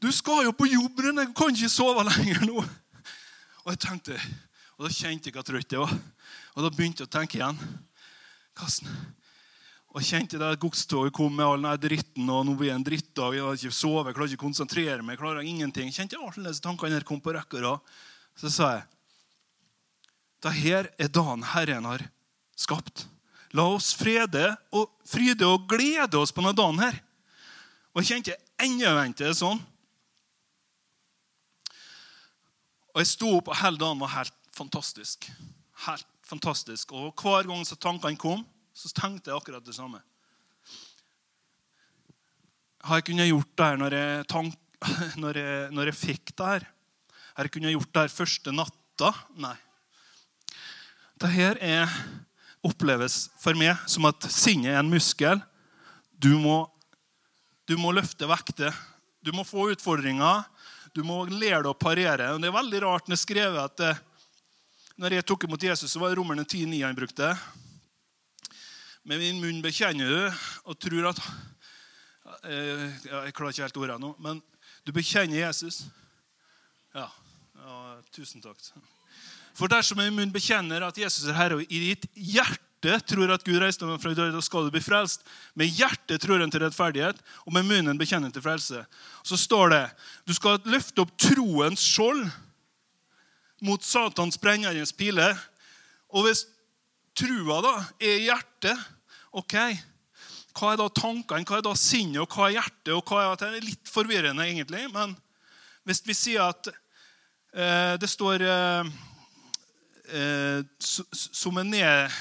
'Du 0.00 0.12
skal 0.12 0.44
jo 0.44 0.52
på 0.52 0.68
jobb, 0.68 1.00
jeg 1.00 1.32
kan 1.36 1.54
ikke 1.54 1.68
sove 1.72 2.04
lenger 2.04 2.44
nå.' 2.44 2.64
Og 3.64 3.72
jeg 3.72 3.78
tenkte, 3.80 4.16
og 4.76 4.86
da 4.86 4.92
kjente 4.92 5.28
jeg 5.28 5.34
hvor 5.34 5.42
trøtt 5.42 5.72
jeg 5.72 5.80
var. 5.80 5.94
Og 6.54 6.62
da 6.62 6.70
begynte 6.70 7.02
jeg 7.02 7.08
å 7.08 7.14
tenke 7.16 7.38
igjen. 7.38 7.58
Kassen. 8.54 8.86
Og 9.96 10.02
jeg 10.04 10.10
kjente 10.12 10.36
det 10.36 10.58
godstoget 10.60 11.14
kom 11.16 11.32
med 11.32 11.46
all 11.46 11.62
denne 11.62 11.78
dritten, 11.80 12.26
og 12.28 12.42
nå 12.44 12.52
blir 12.60 12.68
det 12.68 12.74
en 12.74 12.82
drittdag. 12.84 13.32
Jeg 13.32 13.44
har 13.46 13.54
ikke 13.56 13.72
sovet, 13.72 14.10
jeg 14.10 14.16
klarer 14.18 14.32
ikke 14.34 14.42
å 14.42 14.44
konsentrere 14.44 14.96
meg. 15.00 15.14
jeg 15.14 15.20
klarer 15.22 15.46
ingenting. 15.48 15.86
Jeg 15.88 15.96
kjente 15.96 16.18
alle 16.20 16.50
disse 16.50 16.60
tankene 16.60 16.98
her 16.98 17.06
kom 17.08 17.22
på 17.24 17.32
rekke 17.32 17.62
og. 17.64 17.78
Så 18.36 18.50
sa 18.52 18.66
jeg 18.74 18.82
Dette 20.44 20.82
er 21.00 21.08
dagen 21.08 21.46
Herren 21.48 21.88
har 21.88 22.04
skapt. 22.52 23.06
La 23.56 23.64
oss 23.72 23.94
frede 23.96 24.50
og 24.76 24.92
fryde 25.08 25.48
og 25.48 25.64
glede 25.70 26.20
oss 26.20 26.34
på 26.34 26.44
denne 26.44 26.52
dagen 26.58 26.82
her. 26.82 26.98
Og 27.96 28.02
jeg 28.02 28.10
kjente 28.10 28.36
enda 28.60 28.92
vente 28.98 29.30
sånn. 29.32 29.62
Og 32.92 33.00
jeg 33.00 33.08
sto 33.14 33.30
opp, 33.38 33.48
og 33.48 33.56
hele 33.62 33.80
dagen 33.80 34.04
var 34.04 34.12
helt 34.18 34.36
fantastisk. 34.52 35.24
Helt 35.86 36.12
fantastisk. 36.28 36.92
Og 36.92 37.16
hver 37.16 37.48
gang 37.48 37.64
så 37.64 37.80
tankene 37.80 38.20
kom, 38.20 38.44
så 38.76 38.92
tenkte 38.92 39.32
jeg 39.32 39.40
akkurat 39.40 39.64
det 39.64 39.74
samme. 39.76 40.02
Har 42.86 43.00
jeg 43.00 43.08
kunnet 43.08 43.30
gjort 43.30 43.54
det 43.56 43.68
her 43.70 43.78
når 43.80 43.96
jeg, 43.96 44.26
tank, 44.30 44.58
når 45.22 45.40
jeg, 45.40 45.70
når 45.74 45.90
jeg 45.90 45.98
fikk 45.98 46.34
det 46.36 46.50
her? 46.50 46.66
Har 47.36 47.48
jeg 47.48 47.54
kunnet 47.56 47.72
gjort 47.72 47.92
det 47.94 48.04
her 48.04 48.12
første 48.12 48.52
natta? 48.54 49.12
Nei. 49.40 49.56
Dette 51.16 51.56
er 51.64 51.96
oppleves 52.66 53.30
for 53.40 53.56
meg 53.56 53.80
som 53.88 54.06
at 54.10 54.28
sinnet 54.32 54.74
er 54.74 54.82
en 54.82 54.92
muskel. 54.92 55.40
Du 56.12 56.34
må, 56.40 56.60
du 57.68 57.78
må 57.80 57.94
løfte 57.96 58.28
vekter. 58.28 58.76
Du 59.24 59.32
må 59.32 59.44
få 59.48 59.70
utfordringer. 59.72 60.44
Du 60.92 61.02
må 61.04 61.22
lære 61.28 61.64
deg 61.64 61.72
å 61.72 61.78
parere. 61.80 62.34
Og 62.34 62.42
det 62.44 62.50
er 62.50 62.58
veldig 62.60 62.82
rart 62.84 63.08
når 63.08 63.16
jeg 63.16 63.24
skrev 63.24 63.56
at 63.60 63.80
det, 63.80 63.94
når 65.00 65.18
jeg 65.18 65.26
tok 65.28 65.44
imot 65.44 65.64
Jesus, 65.64 65.90
så 65.92 66.00
var 66.00 66.12
det 66.12 66.20
Romerne 66.20 66.44
10,9 66.44 66.84
han 66.84 66.96
brukte. 66.96 67.32
Med 69.06 69.20
min 69.22 69.38
munn 69.38 69.62
bekjenner 69.62 70.08
du 70.10 70.22
og 70.66 70.74
tror 70.82 71.12
at 71.12 71.18
eh, 72.50 72.86
Jeg 73.06 73.34
klarer 73.38 73.52
ikke 73.52 73.62
helt 73.62 73.76
ordene 73.78 74.02
nå, 74.02 74.08
men 74.18 74.40
du 74.82 74.90
bekjenner 74.94 75.44
Jesus. 75.44 75.84
Ja, 76.90 77.06
ja 77.54 77.76
tusen 78.16 78.42
takk. 78.42 78.58
For 79.54 79.70
dersom 79.70 80.00
min 80.02 80.16
munn 80.16 80.32
bekjenner 80.34 80.88
at 80.88 80.98
Jesus 80.98 81.28
er 81.30 81.38
Herre, 81.38 81.60
og 81.60 81.70
i 81.70 81.92
ditt 81.92 82.08
hjerte 82.18 82.96
tror 83.06 83.30
at 83.36 83.46
Gud 83.46 83.60
reiste 83.62 83.86
ham 83.86 84.02
fra 84.02 84.10
døden, 84.10 84.42
skal 84.42 84.66
du 84.66 84.74
bli 84.74 84.82
frelst. 84.82 85.22
Med 85.54 85.70
hjertet 85.70 86.26
tror 86.26 86.42
en 86.42 86.50
til 86.50 86.64
rettferdighet, 86.66 87.22
og 87.46 87.54
med 87.54 87.70
munnen 87.70 88.02
bekjenner 88.02 88.34
til 88.34 88.42
frelse. 88.42 88.82
Så 89.22 89.38
står 89.38 89.70
det 89.70 89.84
du 90.26 90.34
skal 90.34 90.58
løfte 90.66 91.06
opp 91.06 91.14
troens 91.14 91.86
skjold 91.94 92.26
mot 93.62 93.86
Satans 93.86 94.34
brennende 94.42 94.90
pile. 94.98 95.30
Og 96.10 96.26
hvis 96.26 96.48
trua 97.16 97.62
da 97.62 97.78
er 98.02 98.18
i 98.18 98.26
hjertet, 98.26 98.86
ok, 99.36 99.56
hva 100.56 100.72
er 100.72 100.80
da 100.80 100.86
tankene, 100.88 101.44
hva 101.44 101.58
er 101.58 101.66
da 101.66 101.74
sinnet, 101.76 102.22
og 102.22 102.32
hva 102.32 102.48
er 102.48 102.56
hjertet? 102.56 102.92
og 102.94 103.04
hva 103.04 103.26
er 103.26 103.36
Det 103.40 103.48
er 103.50 103.66
litt 103.66 103.92
forvirrende, 103.92 104.46
egentlig. 104.46 104.86
Men 104.92 105.12
hvis 105.84 106.02
vi 106.06 106.16
sier 106.16 106.48
at 106.48 106.70
eh, 107.52 107.94
det 108.00 108.08
står 108.08 108.42
eh, 108.46 108.88
eh, 110.08 110.64
som 110.80 111.60
en, 111.60 111.70
ned, 111.70 112.16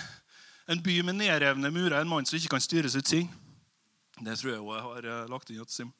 en, 0.67 0.83
by 0.83 0.99
med 1.07 1.19
nedrevne 1.21 1.71
murer, 1.71 2.01
en 2.01 2.11
mann 2.11 2.27
som 2.27 2.37
ikke 2.37 2.57
kan 2.57 2.63
styre 2.63 2.91
sitt 2.91 3.07
sinn. 3.07 3.31
Det 4.19 4.35
tror 4.39 4.51
jeg 4.51 4.59
også 4.59 4.75
jeg 4.75 4.87
har 4.89 5.09
eh, 5.11 5.31
lagt 5.31 5.51
inn 5.51 5.71
Sim. 5.71 5.93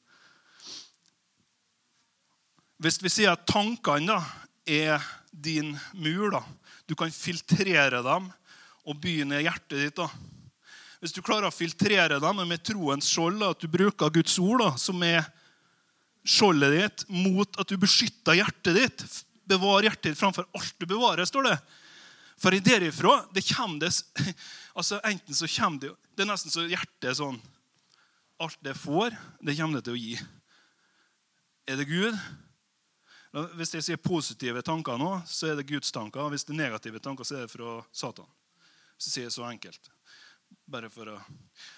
Hvis 2.76 3.00
vi 3.00 3.08
sier 3.12 3.32
at 3.32 3.48
tankene 3.48 4.12
da, 4.12 4.20
er 4.66 5.00
din 5.30 5.76
mur, 5.94 6.30
da. 6.34 6.42
du 6.88 6.96
kan 6.98 7.12
filtrere 7.12 8.02
dem 8.04 8.26
og 8.86 8.98
begynne 9.00 9.40
hjertet 9.40 9.78
ditt 9.78 9.96
da. 9.96 10.10
Hvis 11.06 11.14
du 11.14 11.22
klarer 11.22 11.46
å 11.46 11.54
filtrere 11.54 12.16
dem 12.18 12.40
med 12.50 12.64
troens 12.66 13.06
skjold, 13.06 13.38
at 13.46 13.60
du 13.62 13.70
bruker 13.70 14.10
Guds 14.10 14.32
ord 14.42 14.58
da, 14.58 14.72
som 14.74 14.98
er 15.06 15.20
skjoldet 16.26 16.72
ditt, 16.74 17.04
mot 17.14 17.60
at 17.62 17.70
du 17.70 17.76
beskytter 17.78 18.34
hjertet 18.34 18.74
ditt 18.74 19.04
Bevar 19.46 19.86
hjertet 19.86 20.08
ditt 20.10 20.18
framfor 20.18 20.48
alt 20.58 20.72
du 20.82 20.88
bevarer, 20.90 21.22
står 21.30 21.46
det. 21.46 21.52
For 22.42 22.56
i 22.56 22.58
derifra 22.58 23.20
det 23.30 23.44
kommer 23.46 23.84
det, 23.84 23.92
altså 24.74 24.98
Enten 25.06 25.38
så 25.38 25.46
kommer 25.46 25.84
det 25.84 25.92
Det 26.10 26.24
er 26.24 26.32
nesten 26.32 26.50
så 26.50 26.66
hjertet 26.66 27.12
er 27.12 27.14
sånn 27.20 27.38
Alt 28.42 28.58
det 28.66 28.74
får, 28.74 29.14
det 29.46 29.54
kommer 29.60 29.78
det 29.78 29.86
til 29.86 29.94
å 29.94 30.00
gi. 30.00 30.16
Er 31.70 31.78
det 31.78 31.86
Gud? 31.86 32.18
Hvis 33.54 33.76
jeg 33.78 33.86
sier 33.86 34.02
positive 34.02 34.66
tanker 34.66 34.98
nå, 34.98 35.12
så 35.30 35.52
er 35.52 35.60
det 35.60 35.70
Guds 35.70 35.94
tanker. 35.94 36.26
Hvis 36.34 36.44
det 36.44 36.56
er 36.56 36.64
negative 36.66 37.00
tanker, 37.00 37.24
så 37.24 37.38
er 37.38 37.46
det 37.46 37.54
fra 37.54 37.78
Satan. 37.94 38.28
Så 38.98 39.14
sier 39.14 39.30
jeg 39.30 39.36
så 39.38 39.46
enkelt. 39.46 39.88
Bare 40.66 40.90
for 40.90 41.12
å... 41.12 41.16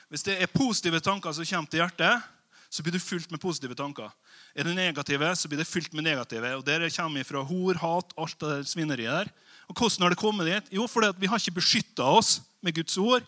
Hvis 0.09 0.25
det 0.25 0.39
er 0.41 0.51
positive 0.53 1.01
tanker 1.05 1.35
som 1.37 1.47
kommer 1.49 1.71
til 1.73 1.83
hjertet, 1.83 2.25
så 2.69 2.85
blir 2.85 2.93
du 2.97 3.01
fylt 3.01 3.31
med 3.33 3.41
positive 3.41 3.77
tanker. 3.77 4.13
Er 4.53 4.69
det 4.69 4.77
negative, 4.77 5.31
så 5.37 5.49
blir 5.49 5.61
det 5.61 5.69
fylt 5.69 5.95
med 5.97 6.05
negative. 6.05 6.51
Og 6.59 6.65
Der 6.67 6.85
kommer 6.93 7.25
fra 7.25 7.43
hor, 7.49 7.81
hat, 7.81 8.13
alt 8.17 8.41
det 8.45 8.69
svineriet 8.69 9.09
der. 9.09 9.33
Og 9.69 9.77
Hvordan 9.77 10.05
har 10.05 10.13
det 10.13 10.21
kommet 10.21 10.49
dit? 10.49 10.73
Jo, 10.77 10.87
fordi 10.89 11.13
vi 11.21 11.29
har 11.29 11.41
ikke 11.41 11.61
beskytta 11.61 12.05
oss 12.05 12.39
med 12.65 12.77
Guds 12.77 12.97
ord. 13.01 13.25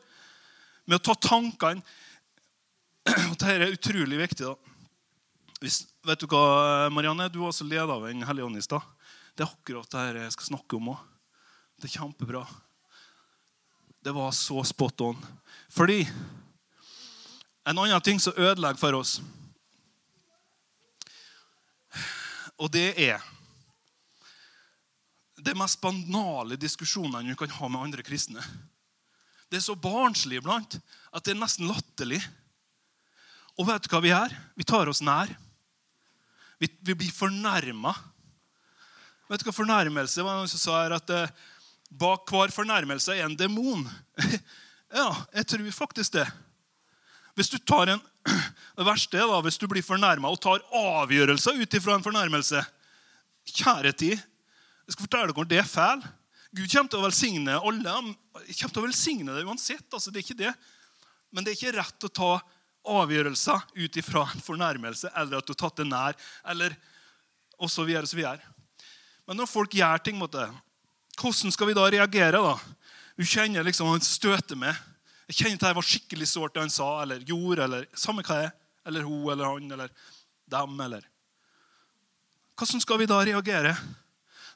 Med 0.88 0.98
å 0.98 1.04
ta 1.04 1.14
tankene 1.14 1.84
Og 3.30 3.36
Dette 3.36 3.52
er 3.52 3.72
utrolig 3.72 4.18
viktig. 4.20 4.44
da. 4.44 4.56
Hvis, 5.60 5.82
vet 6.04 6.20
du 6.20 6.26
hva, 6.28 6.88
Marianne? 6.92 7.28
Du 7.32 7.40
var 7.40 7.52
også 7.52 7.64
leder 7.68 7.92
av 7.92 8.04
Den 8.06 8.24
hellige 8.28 8.48
ånd 8.48 8.60
i 8.60 8.64
stad. 8.64 8.84
Det 9.36 9.44
er 9.44 9.52
akkurat 9.52 9.92
det 9.92 10.24
jeg 10.24 10.34
skal 10.36 10.50
snakke 10.52 10.76
om 10.76 10.92
òg. 10.92 11.00
Det 11.80 11.88
er 11.88 11.96
kjempebra. 11.96 12.44
Det 14.00 14.12
var 14.12 14.32
så 14.32 14.64
spot 14.64 15.00
on. 15.00 15.26
Fordi 15.68 16.08
en 17.64 17.78
annen 17.78 18.00
ting 18.00 18.20
som 18.20 18.36
ødelegger 18.36 18.80
for 18.80 18.96
oss, 18.96 19.20
og 22.60 22.68
det 22.72 22.92
er 23.00 23.20
de 25.40 25.54
mest 25.56 25.80
banale 25.80 26.58
diskusjonene 26.60 27.32
du 27.32 27.38
kan 27.38 27.52
ha 27.56 27.68
med 27.68 27.86
andre 27.86 28.04
kristne. 28.04 28.42
Det 29.48 29.58
er 29.58 29.64
så 29.64 29.76
barnslig 29.76 30.40
iblant 30.40 30.76
at 31.10 31.24
det 31.24 31.32
er 31.32 31.40
nesten 31.40 31.68
latterlig. 31.68 32.20
Og 33.58 33.66
vet 33.68 33.84
du 33.84 33.88
hva 33.92 34.02
vi 34.04 34.12
gjør? 34.12 34.34
Vi 34.56 34.66
tar 34.68 34.90
oss 34.92 35.00
nær. 35.04 35.32
Vi, 36.60 36.68
vi 36.84 36.94
blir 36.94 37.12
fornærma. 37.12 37.94
Vet 39.30 39.42
du 39.42 39.48
hva 39.48 39.56
fornærmelse 39.56 40.24
var? 40.26 40.38
Noen 40.38 40.52
som 40.52 40.60
sa 40.60 40.82
her 40.82 40.94
at 40.98 41.10
eh, 41.16 41.32
bak 41.90 42.30
hver 42.30 42.52
fornærmelse 42.54 43.16
er 43.16 43.26
en 43.26 43.36
demon. 43.38 43.82
ja, 45.00 45.08
jeg 45.34 45.46
tror 45.52 45.70
faktisk 45.74 46.14
det. 46.18 46.26
Hvis 47.34 47.50
du 47.50 47.58
tar 47.58 47.96
en, 47.96 48.02
Det 48.76 48.84
verste 48.84 49.16
er 49.16 49.28
da, 49.28 49.40
hvis 49.44 49.58
du 49.60 49.66
blir 49.68 49.84
fornærma 49.84 50.28
og 50.28 50.40
tar 50.40 50.62
avgjørelser 50.76 51.56
ut 51.60 51.74
ifra 51.76 51.96
en 51.96 52.04
fornærmelse. 52.04 52.60
Kjære 53.50 53.92
tid, 53.96 54.20
jeg 54.86 54.94
skal 54.94 55.06
fortelle 55.06 55.34
dere 55.34 55.48
det 55.48 55.58
er 55.60 55.68
feil. 55.68 56.04
Gud 56.50 56.66
kommer 56.72 56.90
til 56.90 57.00
å 57.00 57.04
velsigne 57.06 57.56
alle. 57.56 57.96
Kommer 58.34 58.74
til 58.74 58.80
å 58.80 58.86
velsigne 58.86 59.36
det 59.36 59.44
uansett. 59.46 59.86
altså 59.92 60.10
det 60.10 60.20
er 60.20 60.26
ikke 60.26 60.40
det. 60.40 60.52
Men 61.30 61.44
det 61.44 61.52
er 61.52 61.58
ikke 61.58 61.76
rett 61.78 62.06
å 62.08 62.12
ta 62.20 62.30
avgjørelser 62.90 63.68
ut 63.76 63.98
ifra 64.00 64.24
en 64.26 64.42
fornærmelse 64.42 65.12
eller 65.14 65.38
at 65.38 65.46
du 65.46 65.52
har 65.52 65.60
tatt 65.62 65.82
det 65.82 65.88
nær. 65.90 66.16
eller 66.44 66.76
så 67.68 67.84
videre. 67.84 68.40
Men 69.26 69.36
når 69.36 69.46
folk 69.46 69.74
gjør 69.74 70.00
ting 70.02 70.16
måtte, 70.18 70.48
hvordan 71.20 71.52
skal 71.52 71.68
vi 71.68 71.76
da 71.76 71.84
reagere? 71.90 72.40
da? 72.40 72.56
Du 73.16 73.26
kjenner 73.28 73.66
liksom 73.66 73.90
han 73.90 74.00
støter 74.00 74.56
med. 74.56 74.74
Jeg 75.28 75.42
kjenner 75.42 75.60
at 75.60 75.66
det 75.68 75.76
var 75.78 75.86
skikkelig 75.86 76.28
sårt, 76.30 76.54
det 76.54 76.64
han 76.64 76.72
sa 76.72 76.90
eller 77.02 77.20
gjorde. 77.28 77.64
eller 77.66 77.86
Samme 77.94 78.24
hva 78.24 78.38
det 78.38 78.48
er. 78.48 78.54
Eller 78.88 79.04
hun 79.04 79.32
eller 79.32 79.44
han 79.44 79.72
eller 79.76 79.90
dem. 80.50 80.80
eller... 80.80 81.04
Hvordan 82.56 82.82
skal 82.82 82.98
vi 83.00 83.08
da 83.08 83.20
reagere? 83.24 83.74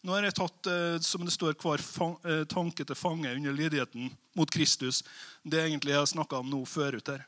Nå 0.05 0.13
har 0.13 0.27
jeg 0.27 0.37
tatt 0.37 0.69
eh, 0.69 0.97
som 1.01 1.23
det 1.25 1.33
står, 1.33 1.55
hver 1.57 1.81
eh, 2.29 2.43
tanke 2.45 2.85
til 2.85 2.99
fange 2.99 3.31
under 3.33 3.55
lydigheten 3.57 4.11
mot 4.37 4.51
Kristus. 4.53 5.01
Det 5.41 5.61
er 5.61 5.71
egentlig 5.71 5.95
jeg 5.95 6.11
snakka 6.13 6.43
om 6.43 6.51
nå 6.53 6.61
forut 6.69 7.09
her. 7.09 7.23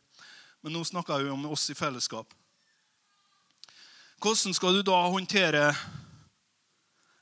Men 0.61 0.77
nå 0.77 0.83
snakker 0.85 1.17
jeg 1.17 1.31
jo 1.31 1.37
om 1.39 1.47
oss 1.55 1.71
i 1.73 1.79
fellesskap. 1.79 2.35
Hvordan 4.21 4.57
skal 4.57 4.77
du 4.77 4.83
da 4.85 4.99
håndtere 5.09 5.71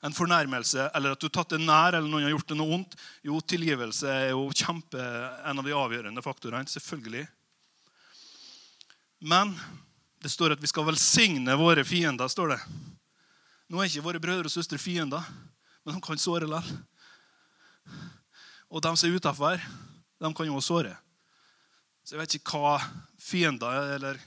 en 0.05 0.12
fornærmelse 0.12 0.90
eller 0.95 1.14
at 1.14 1.21
du 1.21 1.29
har 1.31 1.33
tatt 1.38 1.55
det 1.55 1.62
nær 1.64 1.97
eller 1.97 2.09
noen 2.11 2.27
har 2.27 2.35
gjort 2.35 2.51
det 2.51 2.59
noe 2.59 2.73
vondt? 2.75 2.97
Jo, 3.25 3.38
tilgivelse 3.40 4.11
er 4.11 4.33
jo 4.35 4.51
kjempe, 4.53 5.01
en 5.01 5.62
av 5.62 5.64
de 5.64 5.73
avgjørende 5.77 6.25
faktorene. 6.25 6.69
Selvfølgelig. 6.69 7.25
Men 9.25 9.55
det 10.21 10.33
står 10.33 10.55
at 10.55 10.61
vi 10.61 10.69
skal 10.69 10.87
velsigne 10.90 11.57
våre 11.57 11.87
fiender. 11.88 12.29
står 12.29 12.55
det. 12.55 12.61
Nå 13.73 13.81
er 13.81 13.88
ikke 13.88 14.05
våre 14.05 14.21
brødre 14.21 14.51
og 14.51 14.53
søstre 14.53 14.79
fiender, 14.79 15.25
men 15.85 15.97
de 15.97 16.05
kan 16.05 16.21
såre 16.21 16.49
likevel. 16.49 16.77
Og 18.75 18.83
de 18.83 18.90
som 18.97 19.09
er 19.09 19.17
utafor, 19.17 19.61
de 20.21 20.35
kan 20.35 20.47
jo 20.49 20.57
også 20.59 20.75
såre. 20.75 20.95
Så 22.05 22.17
jeg 22.17 22.21
vet 22.21 22.37
ikke 22.37 22.61
hva 22.61 22.77
fiender 23.21 23.73
er. 23.73 23.93
eller... 23.97 24.19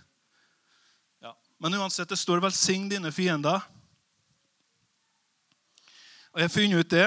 Ja. 1.21 1.33
Men 1.59 1.75
uansett, 1.77 2.09
det 2.09 2.17
står 2.17 2.39
'velsign 2.41 2.89
dine 2.89 3.11
fiender'. 3.11 3.61
Og 6.37 6.41
Jeg 6.43 6.51
har 6.51 6.53
funnet 6.53 6.77
ut 6.85 6.91
det, 6.93 7.05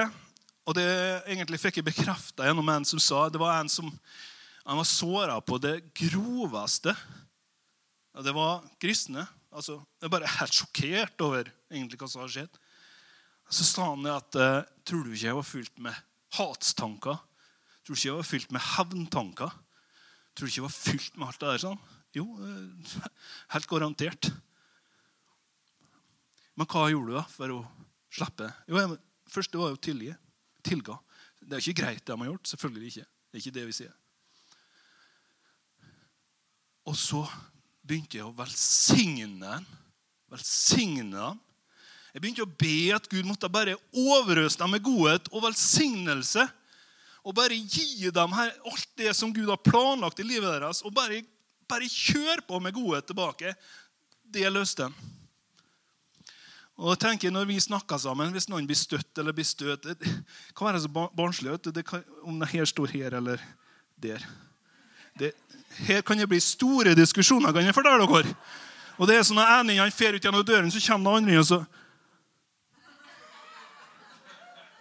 og 0.67 0.73
det 0.75 0.89
egentlig 1.31 1.57
fikk 1.61 1.77
jeg 1.79 1.85
bekrefta 1.87 2.43
gjennom 2.43 2.67
en 2.67 2.83
som 2.83 2.99
sa 2.99 3.29
det 3.31 3.39
var 3.39 3.61
en 3.61 3.69
som 3.71 3.87
han 4.67 4.75
var 4.75 4.87
såra 4.89 5.37
på 5.39 5.55
det 5.63 5.77
groveste. 5.95 6.91
Og 8.11 8.25
det 8.25 8.33
var 8.35 8.65
kristne. 8.75 9.23
Altså, 9.55 9.77
jeg 10.01 10.09
er 10.09 10.11
bare 10.11 10.33
helt 10.33 10.57
sjokkert 10.57 11.23
over 11.23 11.47
egentlig 11.71 11.99
hva 12.01 12.09
som 12.11 12.25
har 12.25 12.33
skjedd. 12.33 12.59
Så 13.47 13.67
sa 13.69 13.85
han 13.93 14.09
at 14.11 14.35
eh, 14.35 14.67
tror 14.83 15.05
du 15.07 15.13
ikke 15.13 15.29
jeg 15.29 15.37
var 15.37 15.47
fylt 15.47 15.79
med 15.85 16.01
hatstanker? 16.35 17.21
Tror 17.87 17.95
du 17.95 17.99
ikke 18.01 18.09
jeg 18.09 18.17
var 18.17 18.27
fylt 18.27 18.51
med 18.51 18.65
hevntanker? 18.73 19.53
Tror 20.35 20.43
du 20.43 20.49
ikke 20.49 20.59
jeg 20.59 20.65
var 20.65 20.75
fylt 20.75 21.15
med 21.15 21.29
alt 21.29 21.39
det 21.39 21.53
der? 21.53 21.61
sånn? 21.63 21.79
Jo, 22.19 22.25
eh, 22.35 22.99
helt 23.55 23.71
garantert. 23.71 24.33
Men 26.59 26.67
hva 26.67 26.83
gjorde 26.91 27.13
du 27.13 27.15
da 27.15 27.23
for 27.31 27.55
å 27.55 27.61
slippe? 28.11 28.51
Jo, 28.67 28.75
jeg 28.81 28.99
første 29.31 29.59
var 29.59 29.71
jo 29.71 29.79
å 29.79 29.85
tilgi. 29.89 30.11
Tilga. 30.65 30.97
Det 31.41 31.57
er 31.57 31.63
ikke 31.63 31.81
greit, 31.81 32.03
det 32.03 32.13
de 32.13 32.19
har 32.21 32.31
gjort. 32.31 32.49
Selvfølgelig 32.51 32.91
ikke. 32.91 33.07
Det 33.07 33.37
er 33.37 33.43
ikke 33.43 33.57
det 33.57 33.67
vi 33.69 33.77
sier. 33.79 33.93
Og 36.89 36.97
så 36.97 37.21
begynte 37.85 38.19
jeg 38.19 38.27
å 38.27 38.35
velsigne 38.35 39.29
dem. 39.39 39.69
Velsigne 40.31 41.07
dem. 41.13 41.39
Jeg 42.11 42.23
begynte 42.23 42.43
å 42.43 42.55
be 42.59 42.91
at 42.95 43.07
Gud 43.11 43.27
måtte 43.27 43.49
bare 43.51 43.77
overøse 43.95 44.59
dem 44.59 44.73
med 44.75 44.83
godhet 44.83 45.29
og 45.31 45.45
velsignelse. 45.45 46.43
Og 47.21 47.35
bare 47.37 47.55
gi 47.55 48.09
dem 48.11 48.33
her 48.35 48.51
alt 48.67 48.89
det 48.99 49.13
som 49.15 49.31
Gud 49.33 49.49
har 49.51 49.61
planlagt 49.63 50.19
i 50.19 50.27
livet 50.27 50.51
deres. 50.57 50.81
Og 50.83 50.93
bare, 50.95 51.21
bare 51.69 51.87
kjøre 51.87 52.43
på 52.47 52.59
med 52.59 52.75
godhet 52.75 53.07
tilbake. 53.07 53.55
Det 54.31 54.47
løste 54.51 54.89
han. 54.89 55.20
Og 56.81 56.95
jeg 56.95 57.01
tenker 57.03 57.33
Når 57.33 57.45
vi 57.49 57.59
snakker 57.61 57.99
sammen, 58.01 58.33
hvis 58.33 58.49
noen 58.49 58.65
blir 58.69 58.79
støtt 58.79 59.21
eller 59.21 59.35
blir 59.37 59.45
støt 59.47 59.85
Det 59.85 59.97
kan 60.57 60.71
være 60.71 60.81
så 60.81 60.89
barnslig. 60.89 61.59
Det 61.69 61.85
kan, 61.85 62.03
om 62.25 62.39
det 62.41 62.49
her 62.55 62.65
står 62.65 62.95
her 62.95 63.17
eller 63.19 63.41
der. 64.01 64.23
Det, 65.19 65.33
her 65.85 66.01
kan 66.01 66.17
det 66.17 66.29
bli 66.29 66.39
store 66.41 66.95
diskusjoner, 66.97 67.53
kan 67.53 67.67
jeg 67.67 67.75
fortelle 67.75 68.07
dere. 68.09 68.33
Og 68.97 69.07
det 69.09 69.17
er 69.17 69.27
sånn 69.27 69.37
Når 69.37 69.75
ene 69.75 69.91
fer 69.93 70.17
ut 70.17 70.25
gjennom 70.25 70.45
døren, 70.45 70.71
så 70.73 70.81
kommer 70.87 71.19
den 71.19 71.29
andre. 71.29 71.39
og 71.39 71.45
så... 71.45 71.61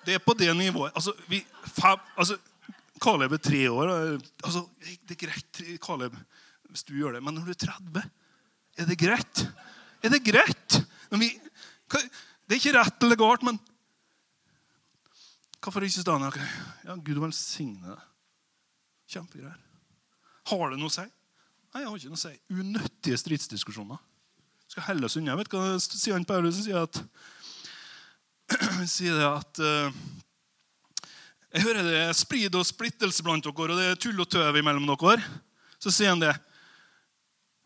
Det 0.07 0.17
er 0.17 0.23
på 0.25 0.33
det 0.33 0.49
nivået. 0.57 0.95
Altså, 0.97 1.13
vi, 1.29 1.43
fem, 1.77 2.01
altså, 2.17 2.39
Caleb 3.01 3.35
er 3.37 3.43
tre 3.45 3.61
år. 3.69 3.93
Altså, 4.41 4.65
det 4.81 5.19
er 5.19 5.27
greit, 5.27 5.61
Caleb, 5.85 6.17
hvis 6.73 6.87
du 6.89 6.95
gjør 6.97 7.19
det. 7.19 7.23
Men 7.23 7.37
når 7.37 7.51
du 7.51 7.53
er 7.53 7.61
30, 7.67 8.09
er 8.81 8.89
det 8.89 8.97
greit? 8.99 9.45
Er 10.01 10.15
det 10.15 10.23
greit? 10.25 10.81
Når 11.11 11.21
Vi, 11.21 11.29
det 11.99 12.55
er 12.55 12.61
ikke 12.61 12.77
rett 12.77 13.07
eller 13.07 13.19
galt, 13.19 13.45
men 13.47 13.59
Hvorfor 15.61 15.85
ikke 15.85 16.01
stå 16.01 16.15
Okay. 16.25 16.47
Ja, 16.87 16.95
Gud 16.97 17.19
velsigne 17.21 17.91
deg. 17.93 18.05
Kjempegreier. 19.13 19.59
Har 20.49 20.71
det 20.71 20.79
noe 20.81 20.89
å 20.89 20.95
si? 20.95 21.05
Nei, 21.05 21.83
jeg 21.83 21.89
har 21.91 21.99
ikke 21.99 22.13
noe 22.13 22.19
å 22.19 22.23
si. 22.23 22.33
Unøttige 22.49 23.19
stridsdiskusjoner. 23.21 24.01
Skal 24.71 24.87
helle 24.87 25.05
oss 25.07 25.19
unna. 25.21 25.37
Vet 25.37 25.51
du 25.51 25.59
hva 25.59 25.75
sier 25.83 26.17
han 26.17 26.25
Paulus? 26.25 26.63
Han 26.63 26.65
sier 26.65 26.81
at, 26.81 27.01
sier 28.97 29.21
at 29.27 29.61
uh, 29.61 29.93
Jeg 31.51 31.67
hører 31.67 31.85
det 31.85 32.01
er 32.07 32.17
sprid 32.17 32.57
og 32.57 32.67
splittelse 32.67 33.27
blant 33.27 33.45
dere, 33.45 33.67
og 33.67 33.77
det 33.77 33.89
er 33.91 34.01
tull 34.01 34.23
og 34.23 34.31
tøv 34.33 34.63
imellom 34.63 34.89
dere. 34.95 35.21
Så 35.83 35.93
sier 35.93 36.15
han 36.15 36.23
det. 36.23 36.33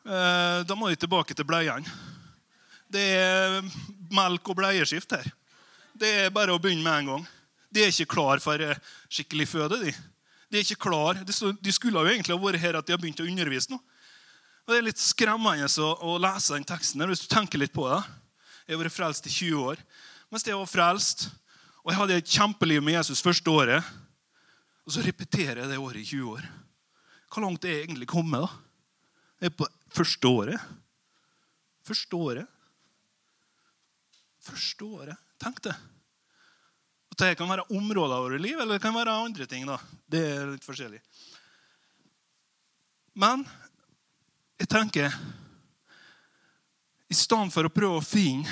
Uh, 0.03 0.67
da 0.67 0.75
må 0.75 0.91
de 0.91 0.99
tilbake 0.99 1.37
til 1.37 1.47
bleiene. 1.47 1.87
Det 2.91 3.07
er 3.21 3.61
melk 4.13 4.51
og 4.51 4.59
bleieskift 4.59 5.15
her. 5.17 5.31
Det 5.95 6.11
er 6.25 6.35
bare 6.35 6.55
å 6.55 6.61
begynne 6.61 6.85
med 6.85 6.99
en 6.99 7.11
gang. 7.13 7.27
De 7.75 7.83
er 7.83 7.93
ikke 7.93 8.15
klar 8.17 8.43
for 8.43 8.61
eh, 8.61 8.79
skikkelig 9.11 9.49
føde. 9.51 9.81
De 9.85 9.95
De 10.51 10.59
er 10.59 10.63
ikke 10.63 10.87
klar. 10.87 11.19
De 11.25 11.73
skulle 11.73 11.99
jo 11.99 12.11
egentlig 12.11 12.35
ha 12.35 12.41
vært 12.41 12.63
her 12.63 12.77
at 12.79 12.87
de 12.87 12.93
har 12.93 13.01
begynt 13.01 13.21
å 13.21 13.27
undervise 13.27 13.73
nå. 13.73 13.81
Og 14.65 14.73
Det 14.73 14.77
er 14.79 14.87
litt 14.87 15.01
skremmende 15.03 15.67
å, 15.83 16.17
lese 16.19 16.55
den 16.55 16.65
teksten 16.65 17.01
her, 17.01 17.11
hvis 17.11 17.25
du 17.25 17.29
tenker 17.29 17.59
litt 17.59 17.75
på 17.75 17.89
det. 17.91 18.01
Jeg 18.65 18.77
har 18.77 18.85
vært 18.85 18.95
frelst 18.95 19.27
i 19.27 19.33
20 19.33 19.65
år. 19.73 19.83
Mens 20.31 20.47
jeg 20.47 20.57
var 20.57 20.71
frelst, 20.71 21.27
og 21.83 21.91
jeg 21.93 21.99
hadde 21.99 22.17
et 22.23 22.37
kjempeliv 22.37 22.85
med 22.85 22.97
Jesus 22.97 23.21
første 23.25 23.51
året, 23.51 23.85
og 24.85 24.95
så 24.95 25.03
repeterer 25.05 25.65
jeg 25.65 25.73
det 25.73 25.81
året 25.81 26.01
i 26.01 26.07
20 26.07 26.31
år. 26.37 26.47
Hvor 27.29 27.45
langt 27.45 27.65
er 27.67 27.75
jeg 27.75 27.89
egentlig 27.89 28.09
kommet? 28.09 28.47
da? 28.47 28.49
Jeg 29.43 29.51
er 29.51 29.57
på 29.59 29.69
første 29.93 30.31
året. 30.31 30.67
Første 31.85 32.17
året. 32.17 32.54
Første 34.45 34.85
året. 34.85 35.27
Tenk 35.41 35.63
det. 35.65 35.75
Det 37.15 37.35
kan 37.39 37.49
være 37.49 37.69
områder 37.71 38.17
av 38.17 38.25
vårt 38.27 38.43
liv, 38.43 38.59
eller 38.59 38.75
det 38.75 38.83
kan 38.83 38.95
være 38.95 39.13
andre 39.25 39.47
ting. 39.47 39.67
da. 39.67 39.79
Det 40.11 40.21
er 40.21 40.51
litt 40.51 40.67
forskjellig. 40.67 40.99
Men 43.15 43.45
jeg 44.59 44.69
tenker 44.71 45.13
I 47.11 47.15
stedet 47.15 47.53
for 47.55 47.69
å 47.69 47.71
prøve 47.71 48.01
å 48.01 48.05
finne 48.07 48.51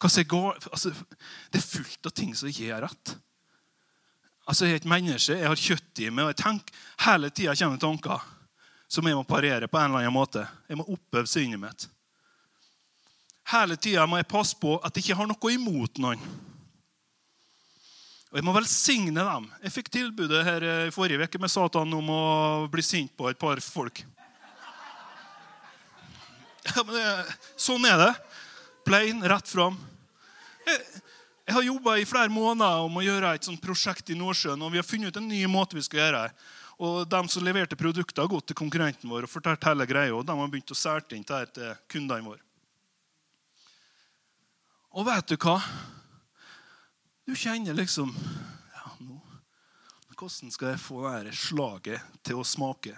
hva 0.00 0.08
som 0.08 0.24
galt 0.28 0.66
altså, 0.70 0.92
Det 1.52 1.60
er 1.60 1.64
fullt 1.64 2.08
av 2.08 2.14
ting 2.16 2.32
som 2.36 2.48
ikke 2.48 2.70
er 2.72 2.84
rett. 2.84 3.14
Altså, 4.48 4.66
Jeg 4.66 4.72
er 4.72 4.82
et 4.82 4.88
menneske, 4.88 5.36
jeg 5.36 5.48
har 5.48 5.60
kjøtt 5.60 6.00
i 6.04 6.10
meg, 6.10 6.24
og 6.24 6.32
jeg 6.32 6.40
tenker, 6.42 6.80
hele 7.04 7.30
tida 7.30 7.56
kommer 7.56 7.80
tanker 7.80 8.24
som 8.88 9.06
jeg 9.08 9.16
må 9.16 9.24
parere 9.24 9.68
på 9.68 9.78
en 9.80 9.90
eller 9.90 10.04
annen 10.04 10.16
måte. 10.16 10.44
Jeg 10.68 10.78
må 10.78 10.86
oppøve 10.92 11.28
sinnet 11.28 11.60
mitt. 11.60 11.86
Hele 13.52 13.76
tida 13.76 14.06
må 14.08 14.16
jeg 14.16 14.30
passe 14.30 14.56
på 14.56 14.78
at 14.80 14.94
jeg 14.96 15.04
ikke 15.04 15.18
har 15.20 15.28
noe 15.28 15.52
imot 15.52 16.00
noen. 16.00 16.20
Og 18.32 18.40
Jeg 18.40 18.46
må 18.48 18.54
velsigne 18.56 19.22
dem. 19.22 19.44
Jeg 19.62 19.74
fikk 19.76 19.90
tilbudet 19.94 20.40
her 20.42 20.64
i 20.88 20.92
forrige 20.94 21.22
uke 21.22 21.38
med 21.38 21.52
Satan 21.52 21.92
om 21.94 22.08
å 22.10 22.22
bli 22.72 22.82
sint 22.82 23.12
på 23.14 23.28
et 23.30 23.38
par 23.38 23.60
folk. 23.62 24.00
Ja, 26.64 26.80
men 26.80 26.96
det, 26.96 27.04
Sånn 27.60 27.84
er 27.86 28.00
det. 28.00 28.12
Plain, 28.88 29.20
rett 29.28 29.48
fram. 29.48 29.76
Jeg, 30.64 30.80
jeg 31.44 31.54
har 31.54 31.66
jobba 31.66 31.94
i 32.00 32.08
flere 32.08 32.32
måneder 32.32 32.86
om 32.86 32.96
å 32.96 33.04
gjøre 33.04 33.34
et 33.36 33.46
sånt 33.46 33.62
prosjekt 33.62 34.10
i 34.10 34.16
Nordsjøen. 34.18 34.62
og 34.64 34.72
Vi 34.72 34.80
har 34.80 34.88
funnet 34.88 35.12
ut 35.12 35.20
en 35.20 35.28
ny 35.28 35.44
måte 35.46 35.76
vi 35.76 35.84
skal 35.84 36.00
gjøre 36.02 36.24
det. 36.24 36.48
Og 36.84 37.04
De 37.06 37.20
som 37.30 37.44
leverte 37.44 37.78
produkter, 37.78 38.24
har 38.24 38.32
gått 38.32 38.48
til 38.50 38.58
konkurrenten 38.58 39.12
vår 39.12 39.28
og 39.28 39.30
fortalt 39.30 39.68
hele 39.68 39.86
greia. 39.86 40.14
og 40.16 40.24
De 40.26 40.36
har 40.40 40.50
begynt 40.50 40.74
å 40.74 40.78
sælte 40.78 41.14
inn 41.14 41.28
til 41.28 41.70
kundene 41.86 42.24
våre. 42.32 42.43
Og 44.94 45.02
vet 45.08 45.26
du 45.26 45.34
hva? 45.42 45.56
Du 47.26 47.32
kjenner 47.34 47.74
liksom 47.74 48.12
ja, 48.14 48.90
nå, 49.02 49.16
Hvordan 50.14 50.52
skal 50.54 50.70
jeg 50.70 50.82
få 50.82 51.00
det 51.24 51.34
slaget 51.34 52.20
til 52.22 52.38
å 52.38 52.46
smake? 52.46 52.94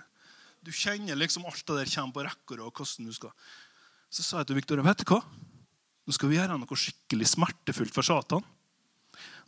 Du 0.61 0.73
kjenner 0.75 1.17
liksom 1.17 1.47
alt 1.49 1.63
det 1.63 1.79
der 1.79 1.93
kommer 1.95 2.13
på 2.13 2.27
rekker. 2.27 2.61
og 2.61 2.75
hvordan 2.75 3.09
du 3.09 3.15
skal. 3.17 3.33
Så 4.13 4.23
sa 4.23 4.43
jeg 4.43 4.51
til 4.51 4.59
Victoria 4.59 4.85
vet 4.85 5.01
du 5.01 5.09
hva? 5.09 5.23
Nå 6.07 6.15
skal 6.15 6.31
vi 6.31 6.37
gjøre 6.37 6.59
noe 6.59 6.79
skikkelig 6.79 7.31
smertefullt 7.33 7.95
for 7.95 8.07
Satan. 8.07 8.45